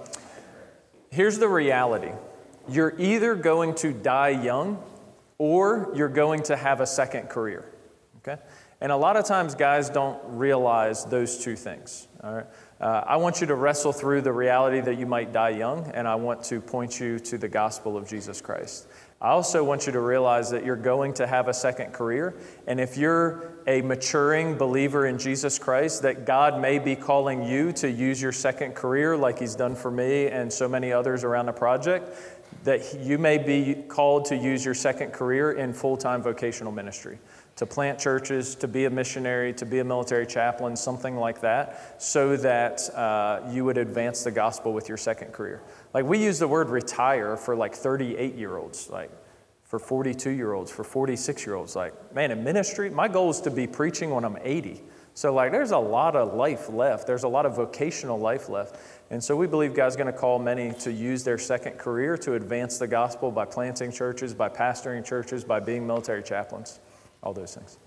here's 1.09 1.37
the 1.37 1.47
reality 1.47 2.11
you're 2.67 2.93
either 2.99 3.33
going 3.33 3.73
to 3.75 3.91
die 3.91 4.29
young 4.29 4.83
or 5.39 5.91
you're 5.95 6.07
going 6.07 6.43
to 6.43 6.55
have 6.55 6.81
a 6.81 6.85
second 6.85 7.29
career. 7.29 7.65
Okay? 8.17 8.39
And 8.81 8.91
a 8.91 8.97
lot 8.97 9.17
of 9.17 9.25
times, 9.25 9.55
guys 9.55 9.89
don't 9.89 10.19
realize 10.23 11.05
those 11.05 11.43
two 11.43 11.55
things. 11.55 12.07
All 12.23 12.33
right? 12.33 12.45
Uh, 12.79 13.03
I 13.05 13.17
want 13.17 13.41
you 13.41 13.47
to 13.47 13.55
wrestle 13.55 13.91
through 13.91 14.21
the 14.21 14.31
reality 14.31 14.79
that 14.79 14.97
you 14.97 15.05
might 15.05 15.33
die 15.33 15.49
young, 15.49 15.91
and 15.93 16.07
I 16.07 16.15
want 16.15 16.45
to 16.45 16.61
point 16.61 16.97
you 16.97 17.19
to 17.19 17.37
the 17.37 17.49
gospel 17.49 17.97
of 17.97 18.07
Jesus 18.07 18.39
Christ. 18.39 18.87
I 19.19 19.31
also 19.31 19.65
want 19.65 19.85
you 19.85 19.91
to 19.91 19.99
realize 19.99 20.49
that 20.51 20.63
you're 20.63 20.77
going 20.77 21.13
to 21.15 21.27
have 21.27 21.49
a 21.49 21.53
second 21.53 21.91
career. 21.91 22.37
And 22.67 22.79
if 22.79 22.95
you're 22.95 23.51
a 23.67 23.81
maturing 23.81 24.57
believer 24.57 25.07
in 25.07 25.17
Jesus 25.17 25.59
Christ, 25.59 26.03
that 26.03 26.25
God 26.25 26.61
may 26.61 26.79
be 26.79 26.95
calling 26.95 27.43
you 27.43 27.73
to 27.73 27.91
use 27.91 28.21
your 28.21 28.31
second 28.31 28.75
career 28.75 29.17
like 29.17 29.39
He's 29.39 29.55
done 29.55 29.75
for 29.75 29.91
me 29.91 30.27
and 30.27 30.51
so 30.51 30.69
many 30.69 30.93
others 30.93 31.25
around 31.25 31.47
the 31.47 31.51
project, 31.51 32.17
that 32.63 32.97
you 33.01 33.17
may 33.17 33.37
be 33.37 33.75
called 33.89 34.23
to 34.25 34.37
use 34.37 34.63
your 34.63 34.73
second 34.73 35.11
career 35.11 35.51
in 35.51 35.73
full 35.73 35.97
time 35.97 36.21
vocational 36.21 36.71
ministry, 36.71 37.19
to 37.59 37.65
plant 37.65 37.99
churches, 37.99 38.55
to 38.55 38.69
be 38.69 38.85
a 38.85 38.89
missionary, 38.89 39.51
to 39.51 39.65
be 39.65 39.79
a 39.79 39.83
military 39.83 40.25
chaplain, 40.25 40.77
something 40.77 41.17
like 41.17 41.41
that, 41.41 42.01
so 42.01 42.37
that 42.37 42.89
uh, 42.95 43.41
you 43.51 43.65
would 43.65 43.77
advance 43.77 44.23
the 44.23 44.31
gospel 44.31 44.71
with 44.71 44.87
your 44.87 44.97
second 44.97 45.33
career. 45.33 45.61
Like 45.93 46.05
we 46.05 46.23
use 46.23 46.39
the 46.39 46.47
word 46.47 46.69
retire 46.69 47.35
for 47.35 47.57
like 47.57 47.75
38 47.75 48.35
year 48.35 48.55
olds, 48.55 48.89
like 48.89 49.11
for 49.65 49.77
42 49.77 50.29
year 50.29 50.53
olds, 50.53 50.71
for 50.71 50.85
46 50.85 51.45
year 51.45 51.55
olds. 51.55 51.75
Like, 51.75 52.15
man, 52.15 52.31
in 52.31 52.45
ministry, 52.45 52.89
my 52.89 53.09
goal 53.09 53.29
is 53.29 53.41
to 53.41 53.51
be 53.51 53.67
preaching 53.67 54.09
when 54.09 54.23
I'm 54.23 54.37
80. 54.41 54.81
So, 55.13 55.33
like, 55.33 55.51
there's 55.51 55.71
a 55.71 55.77
lot 55.77 56.15
of 56.15 56.33
life 56.35 56.69
left. 56.69 57.05
There's 57.05 57.23
a 57.23 57.27
lot 57.27 57.45
of 57.45 57.57
vocational 57.57 58.17
life 58.17 58.47
left. 58.47 58.77
And 59.09 59.21
so 59.21 59.35
we 59.35 59.47
believe 59.47 59.73
God's 59.73 59.97
going 59.97 60.07
to 60.07 60.17
call 60.17 60.39
many 60.39 60.71
to 60.79 60.93
use 60.93 61.25
their 61.25 61.37
second 61.37 61.77
career 61.77 62.15
to 62.19 62.35
advance 62.35 62.77
the 62.77 62.87
gospel 62.87 63.31
by 63.31 63.43
planting 63.43 63.91
churches, 63.91 64.33
by 64.33 64.47
pastoring 64.47 65.03
churches, 65.03 65.43
by 65.43 65.59
being 65.59 65.85
military 65.85 66.23
chaplains, 66.23 66.79
all 67.23 67.33
those 67.33 67.55
things. 67.55 67.77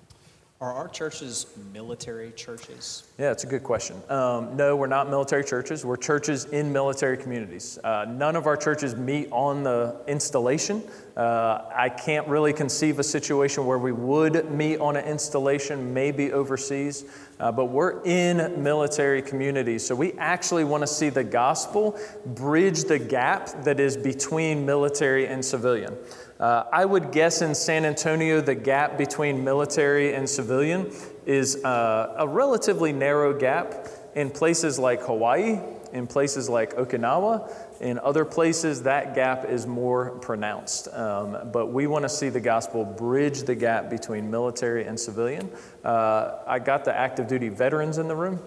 Are 0.62 0.72
our 0.72 0.86
churches 0.86 1.46
military 1.72 2.30
churches? 2.36 3.02
Yeah, 3.18 3.32
it's 3.32 3.42
a 3.42 3.48
good 3.48 3.64
question. 3.64 4.00
Um, 4.08 4.56
no, 4.56 4.76
we're 4.76 4.86
not 4.86 5.10
military 5.10 5.42
churches. 5.42 5.84
We're 5.84 5.96
churches 5.96 6.44
in 6.44 6.72
military 6.72 7.16
communities. 7.16 7.80
Uh, 7.82 8.04
none 8.08 8.36
of 8.36 8.46
our 8.46 8.56
churches 8.56 8.94
meet 8.94 9.26
on 9.32 9.64
the 9.64 9.96
installation. 10.06 10.84
Uh, 11.16 11.64
I 11.74 11.88
can't 11.88 12.28
really 12.28 12.52
conceive 12.52 13.00
a 13.00 13.02
situation 13.02 13.66
where 13.66 13.78
we 13.78 13.90
would 13.90 14.52
meet 14.52 14.78
on 14.78 14.94
an 14.94 15.04
installation, 15.04 15.92
maybe 15.92 16.32
overseas, 16.32 17.06
uh, 17.40 17.50
but 17.50 17.64
we're 17.64 18.00
in 18.04 18.62
military 18.62 19.20
communities. 19.20 19.84
So 19.84 19.96
we 19.96 20.12
actually 20.12 20.62
want 20.62 20.84
to 20.84 20.86
see 20.86 21.08
the 21.08 21.24
gospel 21.24 21.98
bridge 22.24 22.84
the 22.84 23.00
gap 23.00 23.64
that 23.64 23.80
is 23.80 23.96
between 23.96 24.64
military 24.64 25.26
and 25.26 25.44
civilian. 25.44 25.96
Uh, 26.43 26.66
I 26.72 26.84
would 26.84 27.12
guess 27.12 27.40
in 27.40 27.55
San 27.55 27.84
Antonio, 27.84 28.40
the 28.40 28.57
gap 28.57 28.99
between 28.99 29.45
military 29.45 30.12
and 30.12 30.28
civilian 30.28 30.93
is 31.24 31.64
uh, 31.64 32.16
a 32.18 32.26
relatively 32.26 32.93
narrow 32.93 33.32
gap. 33.32 33.86
In 34.16 34.28
places 34.28 34.76
like 34.76 35.03
Hawaii, 35.03 35.61
in 35.93 36.09
places 36.09 36.49
like 36.49 36.74
Okinawa, 36.74 37.51
in 37.80 37.99
other 38.01 38.24
places, 38.24 38.82
that 38.82 39.14
gap 39.14 39.45
is 39.45 39.68
more 39.68 40.18
pronounced. 40.18 40.88
Um, 40.88 41.51
but 41.53 41.68
we 41.68 41.86
want 41.86 42.05
to 42.05 42.09
see 42.09 42.28
the 42.28 42.40
gospel 42.40 42.84
bridge 42.84 43.45
the 43.45 43.55
gap 43.55 43.88
between 43.88 44.28
military 44.28 44.84
and 44.84 44.99
civilian. 44.99 45.49
Uh, 45.84 46.38
I 46.45 46.59
got 46.59 46.84
the 46.84 46.95
active 46.95 47.28
duty 47.28 47.51
veterans 47.51 47.99
in 47.99 48.09
the 48.09 48.16
room. 48.16 48.40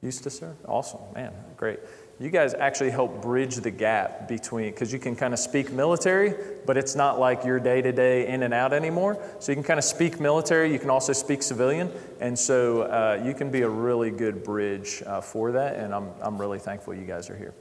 Used 0.00 0.22
to 0.22 0.30
serve? 0.30 0.56
Awesome, 0.64 1.00
man, 1.14 1.32
great. 1.56 1.80
You 2.20 2.30
guys 2.30 2.52
actually 2.52 2.90
help 2.90 3.22
bridge 3.22 3.54
the 3.56 3.70
gap 3.70 4.26
between, 4.26 4.72
because 4.72 4.92
you 4.92 4.98
can 4.98 5.14
kind 5.14 5.32
of 5.32 5.38
speak 5.38 5.70
military, 5.70 6.34
but 6.66 6.76
it's 6.76 6.96
not 6.96 7.20
like 7.20 7.44
your 7.44 7.60
day 7.60 7.80
to 7.80 7.92
day 7.92 8.26
in 8.26 8.42
and 8.42 8.52
out 8.52 8.72
anymore. 8.72 9.22
So 9.38 9.52
you 9.52 9.56
can 9.56 9.62
kind 9.62 9.78
of 9.78 9.84
speak 9.84 10.18
military, 10.18 10.72
you 10.72 10.80
can 10.80 10.90
also 10.90 11.12
speak 11.12 11.44
civilian. 11.44 11.92
And 12.18 12.36
so 12.36 12.82
uh, 12.82 13.22
you 13.24 13.34
can 13.34 13.52
be 13.52 13.62
a 13.62 13.68
really 13.68 14.10
good 14.10 14.42
bridge 14.42 15.00
uh, 15.06 15.20
for 15.20 15.52
that. 15.52 15.76
And 15.76 15.94
I'm, 15.94 16.10
I'm 16.20 16.38
really 16.38 16.58
thankful 16.58 16.92
you 16.92 17.06
guys 17.06 17.30
are 17.30 17.36
here. 17.36 17.54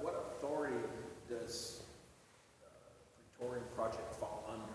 What, 0.00 0.14
uh, 0.14 0.18
authority 0.38 0.76
does 1.28 1.82
uh, 3.42 3.44
Project 3.74 4.14
fall 4.14 4.44
under? 4.48 4.72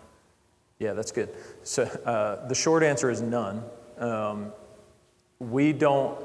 Yeah, 0.80 0.91
that's 0.91 1.13
good. 1.13 1.30
So 1.63 1.84
uh, 1.84 2.47
the 2.49 2.55
short 2.55 2.84
answer 2.84 3.09
is 3.09 3.21
none. 3.21 3.63
Um, 3.97 4.51
we 5.39 5.71
don't, 5.71 6.17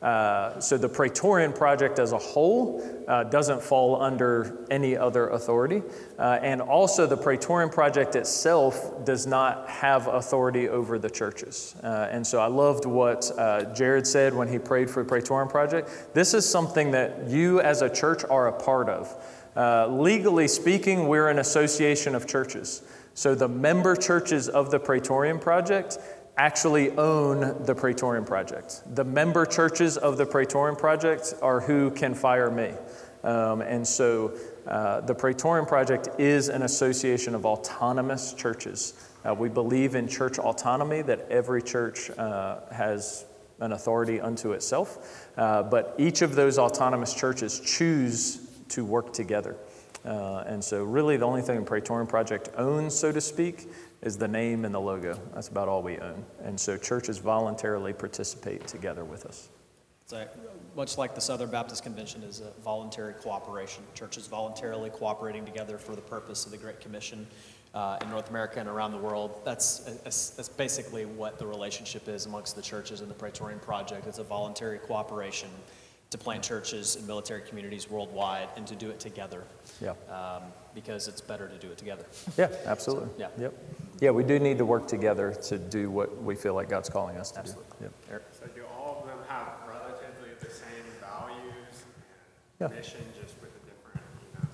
uh, 0.00 0.58
so 0.60 0.78
the 0.78 0.88
Praetorian 0.88 1.52
Project 1.52 1.98
as 1.98 2.12
a 2.12 2.18
whole 2.18 2.82
uh, 3.06 3.24
doesn't 3.24 3.62
fall 3.62 4.00
under 4.00 4.64
any 4.70 4.96
other 4.96 5.28
authority. 5.28 5.82
Uh, 6.18 6.38
and 6.40 6.62
also, 6.62 7.06
the 7.06 7.16
Praetorian 7.18 7.68
Project 7.68 8.16
itself 8.16 9.04
does 9.04 9.26
not 9.26 9.68
have 9.68 10.06
authority 10.06 10.70
over 10.70 10.98
the 10.98 11.10
churches. 11.10 11.76
Uh, 11.82 12.08
and 12.10 12.26
so 12.26 12.40
I 12.40 12.46
loved 12.46 12.86
what 12.86 13.30
uh, 13.36 13.74
Jared 13.74 14.06
said 14.06 14.32
when 14.32 14.48
he 14.48 14.58
prayed 14.58 14.88
for 14.88 15.02
the 15.02 15.08
Praetorian 15.08 15.48
Project. 15.48 16.14
This 16.14 16.32
is 16.32 16.48
something 16.48 16.92
that 16.92 17.28
you 17.28 17.60
as 17.60 17.82
a 17.82 17.90
church 17.90 18.24
are 18.24 18.48
a 18.48 18.52
part 18.52 18.88
of. 18.88 19.14
Uh, 19.54 19.86
legally 19.88 20.48
speaking, 20.48 21.08
we're 21.08 21.28
an 21.28 21.38
association 21.38 22.14
of 22.14 22.26
churches. 22.26 22.82
So 23.16 23.34
the 23.34 23.48
member 23.48 23.96
churches 23.96 24.46
of 24.46 24.70
the 24.70 24.78
Praetorian 24.78 25.38
Project 25.38 25.96
actually 26.36 26.90
own 26.92 27.64
the 27.64 27.74
Praetorian 27.74 28.24
Project. 28.24 28.82
The 28.94 29.04
member 29.04 29.46
churches 29.46 29.96
of 29.96 30.18
the 30.18 30.26
Praetorian 30.26 30.76
Project 30.76 31.34
are 31.40 31.60
who 31.60 31.90
can 31.90 32.14
fire 32.14 32.50
me. 32.50 32.72
Um, 33.24 33.62
and 33.62 33.86
so 33.86 34.34
uh, 34.66 35.00
the 35.00 35.14
Praetorian 35.14 35.66
Project 35.66 36.08
is 36.18 36.48
an 36.48 36.62
association 36.62 37.34
of 37.34 37.46
autonomous 37.46 38.34
churches. 38.34 38.94
Uh, 39.24 39.34
we 39.34 39.48
believe 39.48 39.94
in 39.94 40.06
church 40.06 40.38
autonomy, 40.38 41.02
that 41.02 41.26
every 41.30 41.62
church 41.62 42.10
uh, 42.10 42.60
has 42.70 43.24
an 43.60 43.72
authority 43.72 44.20
unto 44.20 44.52
itself, 44.52 45.28
uh, 45.38 45.62
but 45.62 45.94
each 45.98 46.22
of 46.22 46.34
those 46.34 46.58
autonomous 46.58 47.14
churches 47.14 47.58
choose 47.60 48.46
to 48.68 48.84
work 48.84 49.12
together. 49.12 49.56
Uh, 50.04 50.44
and 50.46 50.62
so, 50.62 50.84
really, 50.84 51.16
the 51.16 51.26
only 51.26 51.42
thing 51.42 51.58
the 51.58 51.66
Praetorian 51.66 52.06
Project 52.06 52.50
owns, 52.56 52.94
so 52.94 53.10
to 53.10 53.20
speak, 53.20 53.68
is 54.02 54.16
the 54.16 54.28
name 54.28 54.64
and 54.64 54.74
the 54.74 54.80
logo. 54.80 55.18
That's 55.34 55.48
about 55.48 55.68
all 55.68 55.82
we 55.82 55.98
own. 55.98 56.24
And 56.42 56.58
so 56.58 56.76
churches 56.76 57.18
voluntarily 57.18 57.92
participate 57.92 58.66
together 58.66 59.04
with 59.04 59.26
us. 59.26 59.48
So, 60.06 60.24
much 60.76 60.98
like 60.98 61.16
the 61.16 61.20
Southern 61.20 61.50
Baptist 61.50 61.82
Convention 61.82 62.22
is 62.22 62.40
a 62.40 62.52
voluntary 62.62 63.14
cooperation. 63.14 63.82
Churches 63.94 64.28
voluntarily 64.28 64.90
cooperating 64.90 65.44
together 65.44 65.78
for 65.78 65.96
the 65.96 66.02
purpose 66.02 66.44
of 66.44 66.52
the 66.52 66.58
Great 66.58 66.80
Commission 66.80 67.26
uh, 67.74 67.98
in 68.00 68.10
North 68.10 68.30
America 68.30 68.60
and 68.60 68.68
around 68.68 68.92
the 68.92 68.98
world. 68.98 69.40
That's, 69.44 69.80
that's 70.04 70.48
basically 70.48 71.06
what 71.06 71.40
the 71.40 71.46
relationship 71.46 72.08
is 72.08 72.26
amongst 72.26 72.54
the 72.54 72.62
churches 72.62 73.00
and 73.00 73.10
the 73.10 73.14
Praetorian 73.14 73.58
Project. 73.58 74.06
It's 74.06 74.18
a 74.18 74.24
voluntary 74.24 74.78
cooperation 74.78 75.50
to 76.10 76.18
plant 76.18 76.44
churches 76.44 76.96
in 76.96 77.06
military 77.06 77.42
communities 77.42 77.90
worldwide 77.90 78.48
and 78.56 78.66
to 78.66 78.76
do 78.76 78.90
it 78.90 79.00
together. 79.00 79.42
Yeah. 79.80 79.94
Um, 80.08 80.42
because 80.74 81.08
it's 81.08 81.20
better 81.20 81.48
to 81.48 81.58
do 81.58 81.68
it 81.68 81.78
together. 81.78 82.04
Yeah, 82.36 82.50
absolutely. 82.64 83.08
So, 83.08 83.14
yeah. 83.18 83.28
Yep. 83.38 83.54
Yeah, 84.00 84.10
we 84.10 84.24
do 84.24 84.38
need 84.38 84.58
to 84.58 84.64
work 84.66 84.86
together 84.86 85.32
to 85.44 85.58
do 85.58 85.90
what 85.90 86.22
we 86.22 86.34
feel 86.34 86.54
like 86.54 86.68
God's 86.68 86.88
calling 86.88 87.16
us 87.16 87.30
to 87.32 87.38
Absolutely. 87.40 87.64
do. 87.80 87.90
Yep. 88.10 88.22
So 88.38 88.46
do 88.54 88.62
all 88.78 89.00
of 89.02 89.08
them 89.08 89.18
have 89.28 89.48
relatively 89.66 90.30
the 90.38 90.50
same 90.50 90.84
values 91.00 91.84
Yeah. 92.60 92.66
and 92.66 92.76
mission, 92.76 93.00
just 93.18 93.34
with 93.40 93.50
a 93.50 93.66
different, 93.66 94.06
you 94.20 94.38
know? 94.38 94.48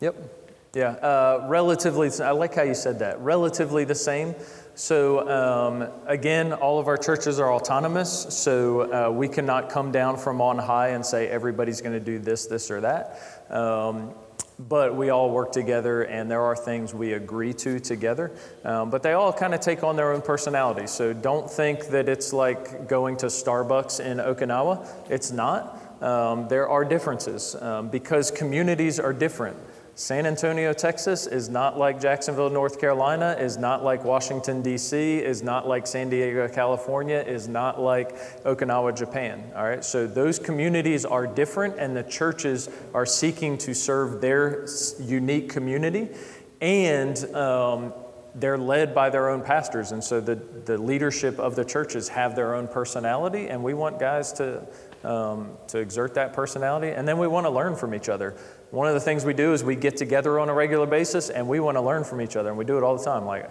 Yep. 0.00 0.34
Yeah. 0.74 0.90
Uh, 1.06 1.46
relatively, 1.48 2.10
I 2.22 2.32
like 2.32 2.54
how 2.54 2.62
you 2.62 2.74
said 2.74 2.98
that. 2.98 3.20
Relatively 3.20 3.84
the 3.84 3.94
same. 3.94 4.34
So, 4.74 5.28
um, 5.28 5.88
again, 6.06 6.52
all 6.52 6.78
of 6.78 6.86
our 6.86 6.96
churches 6.98 7.40
are 7.40 7.52
autonomous, 7.52 8.26
so 8.28 9.08
uh, 9.08 9.10
we 9.10 9.28
cannot 9.28 9.70
come 9.70 9.90
down 9.90 10.18
from 10.18 10.40
on 10.40 10.56
high 10.58 10.88
and 10.90 11.04
say 11.04 11.26
everybody's 11.26 11.80
going 11.80 11.94
to 11.94 12.04
do 12.04 12.18
this, 12.20 12.46
this, 12.46 12.70
or 12.70 12.82
that. 12.82 13.18
Um, 13.50 14.12
but 14.58 14.94
we 14.96 15.10
all 15.10 15.30
work 15.30 15.52
together, 15.52 16.02
and 16.02 16.30
there 16.30 16.42
are 16.42 16.56
things 16.56 16.92
we 16.92 17.12
agree 17.12 17.52
to 17.54 17.78
together. 17.78 18.32
Um, 18.64 18.90
but 18.90 19.02
they 19.02 19.12
all 19.12 19.32
kind 19.32 19.54
of 19.54 19.60
take 19.60 19.84
on 19.84 19.96
their 19.96 20.12
own 20.12 20.20
personality. 20.20 20.86
So 20.86 21.12
don't 21.12 21.48
think 21.50 21.86
that 21.88 22.08
it's 22.08 22.32
like 22.32 22.88
going 22.88 23.16
to 23.18 23.26
Starbucks 23.26 24.00
in 24.00 24.18
Okinawa. 24.18 24.86
It's 25.08 25.30
not. 25.30 26.02
Um, 26.02 26.48
there 26.48 26.68
are 26.68 26.84
differences 26.84 27.54
um, 27.56 27.88
because 27.88 28.30
communities 28.30 28.98
are 29.00 29.12
different. 29.12 29.56
San 29.98 30.26
Antonio, 30.26 30.72
Texas 30.72 31.26
is 31.26 31.48
not 31.48 31.76
like 31.76 32.00
Jacksonville, 32.00 32.50
North 32.50 32.78
Carolina, 32.78 33.36
is 33.36 33.56
not 33.56 33.82
like 33.82 34.04
Washington, 34.04 34.62
D.C., 34.62 35.18
is 35.18 35.42
not 35.42 35.66
like 35.66 35.88
San 35.88 36.08
Diego, 36.08 36.46
California, 36.46 37.16
is 37.16 37.48
not 37.48 37.80
like 37.80 38.16
Okinawa, 38.44 38.96
Japan. 38.96 39.42
All 39.56 39.64
right, 39.64 39.84
so 39.84 40.06
those 40.06 40.38
communities 40.38 41.04
are 41.04 41.26
different, 41.26 41.80
and 41.80 41.96
the 41.96 42.04
churches 42.04 42.70
are 42.94 43.04
seeking 43.04 43.58
to 43.58 43.74
serve 43.74 44.20
their 44.20 44.68
unique 45.00 45.48
community, 45.48 46.10
and 46.60 47.18
um, 47.34 47.92
they're 48.36 48.56
led 48.56 48.94
by 48.94 49.10
their 49.10 49.28
own 49.28 49.42
pastors. 49.42 49.90
And 49.90 50.04
so 50.04 50.20
the, 50.20 50.36
the 50.36 50.78
leadership 50.78 51.40
of 51.40 51.56
the 51.56 51.64
churches 51.64 52.08
have 52.10 52.36
their 52.36 52.54
own 52.54 52.68
personality, 52.68 53.48
and 53.48 53.64
we 53.64 53.74
want 53.74 53.98
guys 53.98 54.32
to, 54.34 54.64
um, 55.02 55.56
to 55.66 55.78
exert 55.78 56.14
that 56.14 56.34
personality, 56.34 56.90
and 56.90 57.08
then 57.08 57.18
we 57.18 57.26
want 57.26 57.46
to 57.46 57.50
learn 57.50 57.74
from 57.74 57.96
each 57.96 58.08
other. 58.08 58.36
One 58.70 58.86
of 58.86 58.92
the 58.94 59.00
things 59.00 59.24
we 59.24 59.32
do 59.32 59.54
is 59.54 59.64
we 59.64 59.76
get 59.76 59.96
together 59.96 60.38
on 60.38 60.50
a 60.50 60.54
regular 60.54 60.86
basis 60.86 61.30
and 61.30 61.48
we 61.48 61.58
want 61.58 61.76
to 61.76 61.80
learn 61.80 62.04
from 62.04 62.20
each 62.20 62.36
other, 62.36 62.50
and 62.50 62.58
we 62.58 62.64
do 62.66 62.76
it 62.76 62.82
all 62.82 62.96
the 62.98 63.04
time. 63.04 63.24
Like 63.24 63.50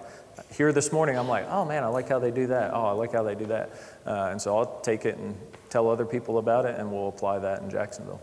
here 0.53 0.72
this 0.72 0.91
morning, 0.91 1.18
I'm 1.18 1.28
like, 1.28 1.47
oh 1.49 1.65
man, 1.65 1.84
I 1.84 1.88
like 1.88 2.07
how 2.07 2.20
they 2.20 2.30
do 2.30 2.47
that. 2.47 2.72
Oh, 2.74 2.86
I 2.86 2.91
like 2.91 3.13
how 3.13 3.24
they 3.24 3.34
do 3.34 3.45
that. 3.47 3.72
Uh, 4.05 4.30
and 4.32 4.39
so 4.41 4.55
I'll 4.57 4.80
take 4.82 5.05
it 5.05 5.18
and 5.18 5.36
tell 5.70 5.89
other 5.89 6.05
people 6.05 6.38
about 6.38 6.65
it, 6.65 6.80
and 6.80 6.91
we'll 6.91 7.07
apply 7.09 7.39
that 7.39 7.61
in 7.61 7.70
Jacksonville. 7.70 8.22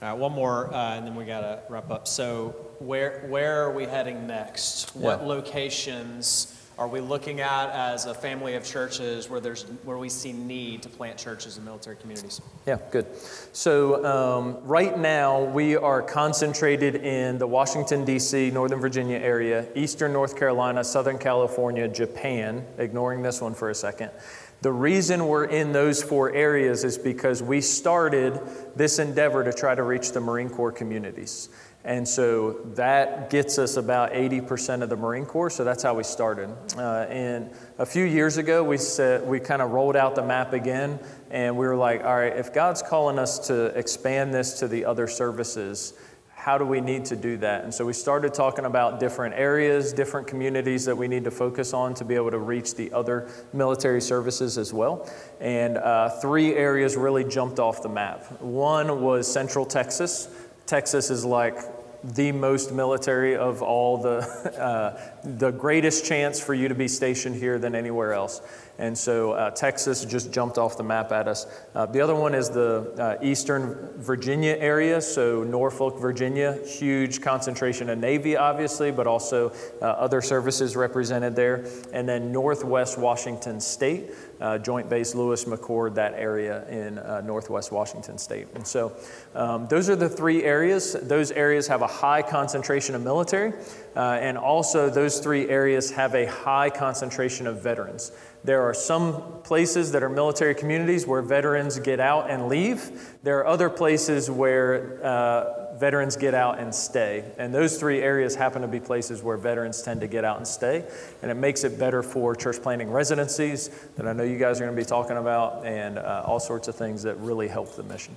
All 0.00 0.08
right, 0.10 0.16
one 0.18 0.32
more, 0.32 0.72
uh, 0.72 0.94
and 0.96 1.06
then 1.06 1.14
we 1.14 1.24
got 1.24 1.40
to 1.40 1.60
wrap 1.68 1.90
up. 1.90 2.06
So, 2.08 2.54
where 2.78 3.26
where 3.28 3.64
are 3.64 3.72
we 3.72 3.84
heading 3.84 4.26
next? 4.26 4.94
What 4.96 5.20
Yeah. 5.20 5.26
locations 5.26 6.54
are 6.78 6.86
we 6.86 7.00
looking 7.00 7.40
at 7.40 7.70
as 7.70 8.06
a 8.06 8.14
family 8.14 8.54
of 8.54 8.64
churches 8.64 9.28
where 9.28 9.40
there's 9.40 9.64
where 9.82 9.98
we 9.98 10.08
see 10.08 10.32
need 10.32 10.80
to 10.82 10.88
plant 10.88 11.18
churches 11.18 11.58
in 11.58 11.64
military 11.64 11.96
communities? 11.96 12.40
Yeah, 12.66 12.78
good. 12.92 13.06
So, 13.52 14.04
um, 14.04 14.58
right 14.62 14.96
now, 14.96 15.42
we 15.42 15.76
are 15.76 16.00
concentrated 16.00 16.94
in 16.94 17.38
the 17.38 17.46
Washington, 17.48 18.04
D.C., 18.04 18.52
Northern 18.52 18.80
Virginia 18.80 19.18
area, 19.18 19.66
Eastern 19.74 20.12
North 20.12 20.38
Carolina, 20.38 20.84
Southern 20.84 21.18
California, 21.18 21.88
Japan, 21.88 22.64
ignoring 22.78 23.22
this 23.22 23.40
one 23.40 23.54
for 23.54 23.70
a 23.70 23.74
second. 23.74 24.12
The 24.60 24.72
reason 24.72 25.26
we're 25.26 25.44
in 25.44 25.72
those 25.72 26.02
four 26.02 26.32
areas 26.32 26.82
is 26.82 26.98
because 26.98 27.42
we 27.42 27.60
started 27.60 28.40
this 28.74 28.98
endeavor 28.98 29.44
to 29.44 29.52
try 29.52 29.74
to 29.74 29.84
reach 29.84 30.10
the 30.10 30.20
Marine 30.20 30.50
Corps 30.50 30.72
communities. 30.72 31.48
And 31.88 32.06
so 32.06 32.52
that 32.74 33.30
gets 33.30 33.58
us 33.58 33.78
about 33.78 34.12
80% 34.12 34.82
of 34.82 34.90
the 34.90 34.96
Marine 34.96 35.24
Corps. 35.24 35.48
So 35.48 35.64
that's 35.64 35.82
how 35.82 35.94
we 35.94 36.02
started. 36.02 36.54
Uh, 36.76 37.06
and 37.08 37.50
a 37.78 37.86
few 37.86 38.04
years 38.04 38.36
ago, 38.36 38.62
we 38.62 38.76
said 38.76 39.26
we 39.26 39.40
kind 39.40 39.62
of 39.62 39.70
rolled 39.70 39.96
out 39.96 40.14
the 40.14 40.22
map 40.22 40.52
again, 40.52 40.98
and 41.30 41.56
we 41.56 41.66
were 41.66 41.76
like, 41.76 42.04
all 42.04 42.14
right, 42.14 42.36
if 42.36 42.52
God's 42.52 42.82
calling 42.82 43.18
us 43.18 43.38
to 43.46 43.66
expand 43.68 44.34
this 44.34 44.58
to 44.58 44.68
the 44.68 44.84
other 44.84 45.06
services, 45.06 45.94
how 46.34 46.58
do 46.58 46.66
we 46.66 46.82
need 46.82 47.06
to 47.06 47.16
do 47.16 47.38
that? 47.38 47.64
And 47.64 47.72
so 47.72 47.86
we 47.86 47.94
started 47.94 48.34
talking 48.34 48.66
about 48.66 49.00
different 49.00 49.34
areas, 49.34 49.94
different 49.94 50.26
communities 50.26 50.84
that 50.84 50.96
we 50.96 51.08
need 51.08 51.24
to 51.24 51.30
focus 51.30 51.72
on 51.72 51.94
to 51.94 52.04
be 52.04 52.16
able 52.16 52.32
to 52.32 52.38
reach 52.38 52.74
the 52.74 52.92
other 52.92 53.30
military 53.54 54.02
services 54.02 54.58
as 54.58 54.74
well. 54.74 55.10
And 55.40 55.78
uh, 55.78 56.10
three 56.20 56.54
areas 56.54 56.96
really 56.96 57.24
jumped 57.24 57.58
off 57.58 57.82
the 57.82 57.88
map. 57.88 58.42
One 58.42 59.00
was 59.00 59.26
Central 59.26 59.64
Texas. 59.64 60.28
Texas 60.66 61.08
is 61.08 61.24
like 61.24 61.56
the 62.04 62.32
most 62.32 62.72
military 62.72 63.36
of 63.36 63.62
all 63.62 63.98
the, 63.98 64.18
uh, 64.60 65.00
the 65.24 65.50
greatest 65.50 66.04
chance 66.04 66.40
for 66.40 66.54
you 66.54 66.68
to 66.68 66.74
be 66.74 66.88
stationed 66.88 67.36
here 67.36 67.58
than 67.58 67.74
anywhere 67.74 68.12
else. 68.12 68.40
And 68.78 68.96
so 68.96 69.32
uh, 69.32 69.50
Texas 69.50 70.04
just 70.04 70.32
jumped 70.32 70.56
off 70.56 70.76
the 70.76 70.84
map 70.84 71.10
at 71.10 71.26
us. 71.26 71.46
Uh, 71.74 71.86
the 71.86 72.00
other 72.00 72.14
one 72.14 72.32
is 72.32 72.48
the 72.48 72.94
uh, 73.20 73.24
Eastern 73.24 73.90
Virginia 73.96 74.56
area, 74.56 75.00
so 75.00 75.42
Norfolk, 75.42 75.98
Virginia, 75.98 76.56
huge 76.64 77.20
concentration 77.20 77.90
of 77.90 77.98
Navy, 77.98 78.36
obviously, 78.36 78.92
but 78.92 79.08
also 79.08 79.50
uh, 79.82 79.84
other 79.84 80.22
services 80.22 80.76
represented 80.76 81.34
there. 81.34 81.66
And 81.92 82.08
then 82.08 82.30
Northwest 82.30 82.98
Washington 82.98 83.60
State. 83.60 84.12
Uh, 84.40 84.58
Joint 84.58 84.88
Base 84.88 85.14
Lewis 85.14 85.44
McChord, 85.44 85.94
that 85.94 86.14
area 86.14 86.66
in 86.68 86.98
uh, 86.98 87.20
northwest 87.22 87.72
Washington 87.72 88.18
state. 88.18 88.46
And 88.54 88.66
so 88.66 88.92
um, 89.34 89.66
those 89.68 89.88
are 89.88 89.96
the 89.96 90.08
three 90.08 90.44
areas. 90.44 90.92
Those 90.92 91.30
areas 91.32 91.66
have 91.68 91.82
a 91.82 91.86
high 91.86 92.22
concentration 92.22 92.94
of 92.94 93.02
military, 93.02 93.52
uh, 93.96 94.18
and 94.20 94.38
also 94.38 94.90
those 94.90 95.20
three 95.20 95.48
areas 95.48 95.90
have 95.92 96.14
a 96.14 96.26
high 96.26 96.70
concentration 96.70 97.46
of 97.46 97.62
veterans. 97.62 98.12
There 98.44 98.62
are 98.62 98.74
some 98.74 99.42
places 99.42 99.92
that 99.92 100.02
are 100.02 100.08
military 100.08 100.54
communities 100.54 101.06
where 101.06 101.22
veterans 101.22 101.78
get 101.80 101.98
out 101.98 102.30
and 102.30 102.48
leave. 102.48 103.16
There 103.22 103.38
are 103.38 103.46
other 103.46 103.68
places 103.68 104.30
where 104.30 105.04
uh, 105.04 105.67
veterans 105.78 106.16
get 106.16 106.34
out 106.34 106.58
and 106.58 106.74
stay. 106.74 107.24
And 107.38 107.54
those 107.54 107.78
three 107.78 108.00
areas 108.00 108.34
happen 108.34 108.62
to 108.62 108.68
be 108.68 108.80
places 108.80 109.22
where 109.22 109.36
veterans 109.36 109.82
tend 109.82 110.00
to 110.00 110.06
get 110.06 110.24
out 110.24 110.36
and 110.38 110.46
stay. 110.46 110.84
And 111.22 111.30
it 111.30 111.34
makes 111.34 111.64
it 111.64 111.78
better 111.78 112.02
for 112.02 112.34
church 112.34 112.62
planting 112.62 112.90
residencies 112.90 113.68
that 113.96 114.06
I 114.06 114.12
know 114.12 114.24
you 114.24 114.38
guys 114.38 114.60
are 114.60 114.64
going 114.64 114.76
to 114.76 114.82
be 114.82 114.86
talking 114.86 115.16
about 115.16 115.64
and 115.64 115.98
uh, 115.98 116.22
all 116.26 116.40
sorts 116.40 116.68
of 116.68 116.74
things 116.74 117.02
that 117.02 117.16
really 117.18 117.48
help 117.48 117.76
the 117.76 117.82
mission. 117.82 118.14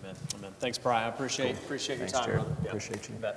Amen. 0.00 0.14
Amen. 0.38 0.52
Thanks, 0.58 0.78
Brian. 0.78 1.04
I 1.04 1.08
appreciate, 1.08 1.56
appreciate 1.56 1.98
your 1.98 2.08
Thanks, 2.08 2.12
time, 2.12 2.24
Jared. 2.26 2.40
brother. 2.42 2.56
Yeah, 2.62 2.68
Appreciate 2.68 3.08
you. 3.08 3.26
Um, 3.26 3.34